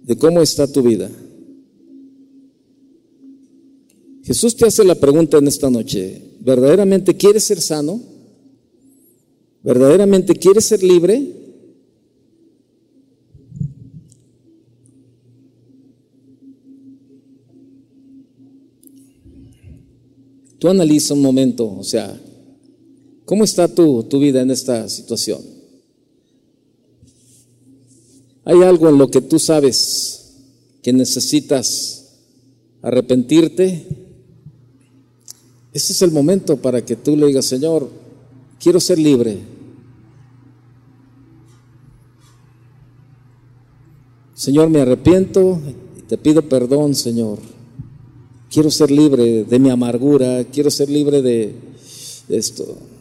de 0.02 0.16
cómo 0.16 0.42
está 0.42 0.70
tu 0.70 0.82
vida. 0.82 1.10
Jesús 4.22 4.54
te 4.54 4.66
hace 4.66 4.84
la 4.84 4.94
pregunta 4.94 5.38
en 5.38 5.48
esta 5.48 5.68
noche, 5.70 6.22
¿verdaderamente 6.40 7.16
quieres 7.16 7.44
ser 7.44 7.60
sano? 7.60 8.00
¿Verdaderamente 9.62 10.34
quieres 10.34 10.64
ser 10.64 10.82
libre? 10.82 11.40
Tú 20.58 20.68
analiza 20.68 21.14
un 21.14 21.22
momento, 21.22 21.76
o 21.76 21.82
sea, 21.82 22.20
¿cómo 23.32 23.44
está 23.44 23.66
tu, 23.66 24.02
tu 24.02 24.18
vida 24.18 24.42
en 24.42 24.50
esta 24.50 24.86
situación? 24.90 25.40
¿Hay 28.44 28.62
algo 28.62 28.90
en 28.90 28.98
lo 28.98 29.10
que 29.10 29.22
tú 29.22 29.38
sabes 29.38 30.34
que 30.82 30.92
necesitas 30.92 32.12
arrepentirte? 32.82 33.86
Este 35.72 35.94
es 35.94 36.02
el 36.02 36.10
momento 36.10 36.58
para 36.58 36.84
que 36.84 36.94
tú 36.94 37.16
le 37.16 37.28
digas, 37.28 37.46
Señor, 37.46 37.88
quiero 38.60 38.78
ser 38.78 38.98
libre. 38.98 39.38
Señor, 44.34 44.68
me 44.68 44.82
arrepiento 44.82 45.58
y 45.98 46.02
te 46.02 46.18
pido 46.18 46.46
perdón, 46.50 46.94
Señor. 46.94 47.38
Quiero 48.50 48.70
ser 48.70 48.90
libre 48.90 49.44
de 49.44 49.58
mi 49.58 49.70
amargura, 49.70 50.44
quiero 50.52 50.70
ser 50.70 50.90
libre 50.90 51.22
de, 51.22 51.54
esto. 52.28 52.91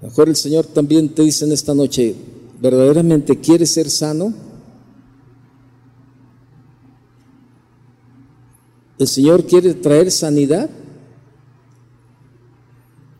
A 0.00 0.04
lo 0.04 0.08
mejor 0.08 0.28
el 0.30 0.36
Señor 0.36 0.64
también 0.64 1.10
te 1.10 1.22
dice 1.22 1.44
en 1.44 1.52
esta 1.52 1.74
noche, 1.74 2.14
¿verdaderamente 2.58 3.38
quieres 3.38 3.70
ser 3.70 3.90
sano? 3.90 4.32
¿El 8.98 9.06
Señor 9.06 9.44
quiere 9.44 9.74
traer 9.74 10.10
sanidad 10.10 10.70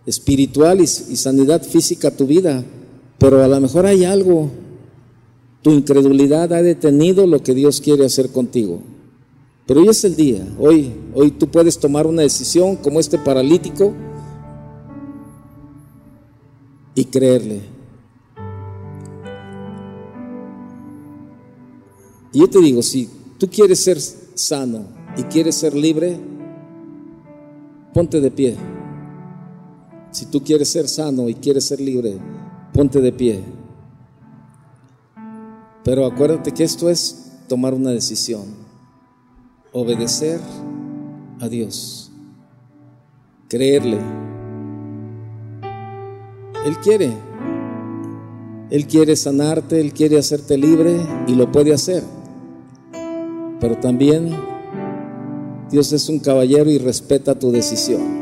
espiritual 0.07 0.81
y, 0.81 0.87
sanidad 0.87 1.63
física 1.63 2.09
a 2.09 2.17
tu 2.17 2.27
vida? 2.27 2.65
Pero 3.19 3.45
a 3.45 3.49
lo 3.49 3.61
mejor 3.61 3.85
hay 3.85 4.05
algo 4.07 4.51
tu 5.63 5.71
incredulidad 5.71 6.51
ha 6.55 6.63
detenido 6.63 7.27
lo 7.27 7.43
que 7.43 7.55
Dios 7.55 7.83
quiere 7.83 8.07
hacer 8.07 8.31
contigo. 8.31 8.81
Pero 9.67 9.83
hoy 9.83 9.89
es 9.89 10.03
el 10.05 10.17
día, 10.17 10.43
hoy, 10.59 10.91
hoy 11.15 11.31
tú 11.33 11.47
puedes 11.49 11.79
tomar 11.79 12.07
una 12.07 12.23
decisión 12.23 12.77
como 12.77 12.99
este 12.99 13.19
paralítico 13.19 13.93
y 16.95 17.05
creerle. 17.07 17.63
Y 22.33 22.41
yo 22.41 22.49
te 22.49 22.61
digo, 22.61 22.83
si 22.83 23.09
tú 23.39 23.49
quieres 23.49 23.83
ser 23.83 24.01
sano 24.01 24.85
y 25.17 25.23
quieres 25.25 25.57
ser 25.57 25.75
libre, 25.75 26.19
ponte 27.93 28.21
de 28.21 28.31
pie. 28.31 28.57
Si 30.11 30.27
tú 30.27 30.43
quieres 30.43 30.69
ser 30.69 30.89
sano 30.89 31.29
y 31.29 31.35
quieres 31.35 31.65
ser 31.65 31.81
libre, 31.81 32.19
ponte 32.73 33.01
de 33.01 33.13
pie. 33.13 33.43
Pero 35.85 36.07
acuérdate 36.07 36.53
que 36.53 36.65
esto 36.65 36.89
es 36.89 37.33
tomar 37.49 37.75
una 37.75 37.91
decisión, 37.91 38.45
obedecer 39.73 40.41
a 41.41 41.49
Dios, 41.49 42.11
creerle. 43.49 44.20
Él 46.65 46.77
quiere, 46.79 47.13
Él 48.71 48.87
quiere 48.87 49.17
sanarte, 49.17 49.81
Él 49.81 49.93
quiere 49.95 50.19
hacerte 50.19 50.59
libre 50.59 51.01
y 51.27 51.35
lo 51.35 51.51
puede 51.51 51.73
hacer. 51.73 52.03
Pero 53.61 53.77
también 53.79 54.31
Dios 55.71 55.93
es 55.93 56.09
un 56.09 56.19
caballero 56.19 56.71
y 56.71 56.79
respeta 56.79 57.39
tu 57.39 57.51
decisión. 57.51 58.21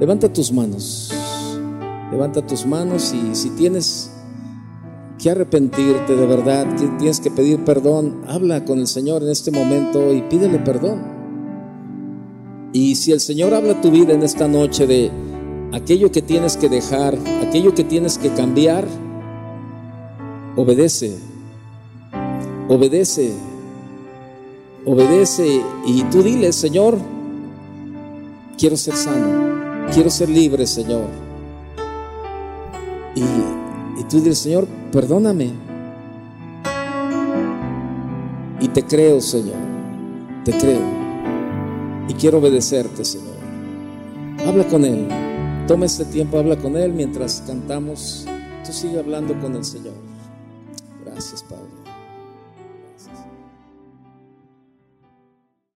Levanta 0.00 0.32
tus 0.32 0.52
manos, 0.52 1.12
levanta 2.10 2.44
tus 2.44 2.66
manos 2.66 3.14
y 3.14 3.34
si 3.34 3.50
tienes 3.50 4.10
que 5.18 5.30
arrepentirte 5.30 6.16
de 6.16 6.26
verdad, 6.26 6.66
tienes 6.98 7.20
que 7.20 7.30
pedir 7.30 7.64
perdón, 7.64 8.22
habla 8.26 8.64
con 8.64 8.78
el 8.78 8.86
Señor 8.86 9.22
en 9.22 9.30
este 9.30 9.50
momento 9.50 10.12
y 10.12 10.22
pídele 10.22 10.58
perdón. 10.58 11.00
Y 12.72 12.96
si 12.96 13.12
el 13.12 13.20
Señor 13.20 13.54
habla 13.54 13.80
tu 13.80 13.90
vida 13.90 14.12
en 14.12 14.22
esta 14.22 14.48
noche 14.48 14.86
de 14.86 15.10
aquello 15.72 16.10
que 16.10 16.22
tienes 16.22 16.56
que 16.56 16.68
dejar, 16.68 17.16
aquello 17.46 17.74
que 17.74 17.84
tienes 17.84 18.18
que 18.18 18.30
cambiar, 18.30 18.86
obedece, 20.56 21.16
obedece, 22.68 23.32
obedece 24.84 25.62
y 25.86 26.02
tú 26.04 26.22
dile, 26.22 26.52
Señor, 26.52 26.98
quiero 28.58 28.76
ser 28.76 28.94
sano, 28.94 29.86
quiero 29.92 30.10
ser 30.10 30.28
libre, 30.28 30.66
Señor. 30.66 31.26
Y 33.14 34.04
tú 34.04 34.18
dices, 34.18 34.38
Señor, 34.38 34.66
perdóname. 34.92 35.50
Y 38.60 38.68
te 38.68 38.84
creo, 38.84 39.20
Señor. 39.20 39.56
Te 40.44 40.52
creo. 40.52 40.80
Y 42.08 42.14
quiero 42.14 42.38
obedecerte, 42.38 43.04
Señor. 43.04 43.36
Habla 44.46 44.64
con 44.68 44.84
Él. 44.84 45.25
Toma 45.66 45.86
este 45.86 46.04
tiempo, 46.04 46.38
habla 46.38 46.56
con 46.56 46.76
Él 46.76 46.92
mientras 46.92 47.42
cantamos. 47.44 48.24
Tú 48.64 48.72
sigue 48.72 49.00
hablando 49.00 49.38
con 49.40 49.56
el 49.56 49.64
Señor. 49.64 49.94
Gracias, 51.04 51.42
Padre. 51.42 51.75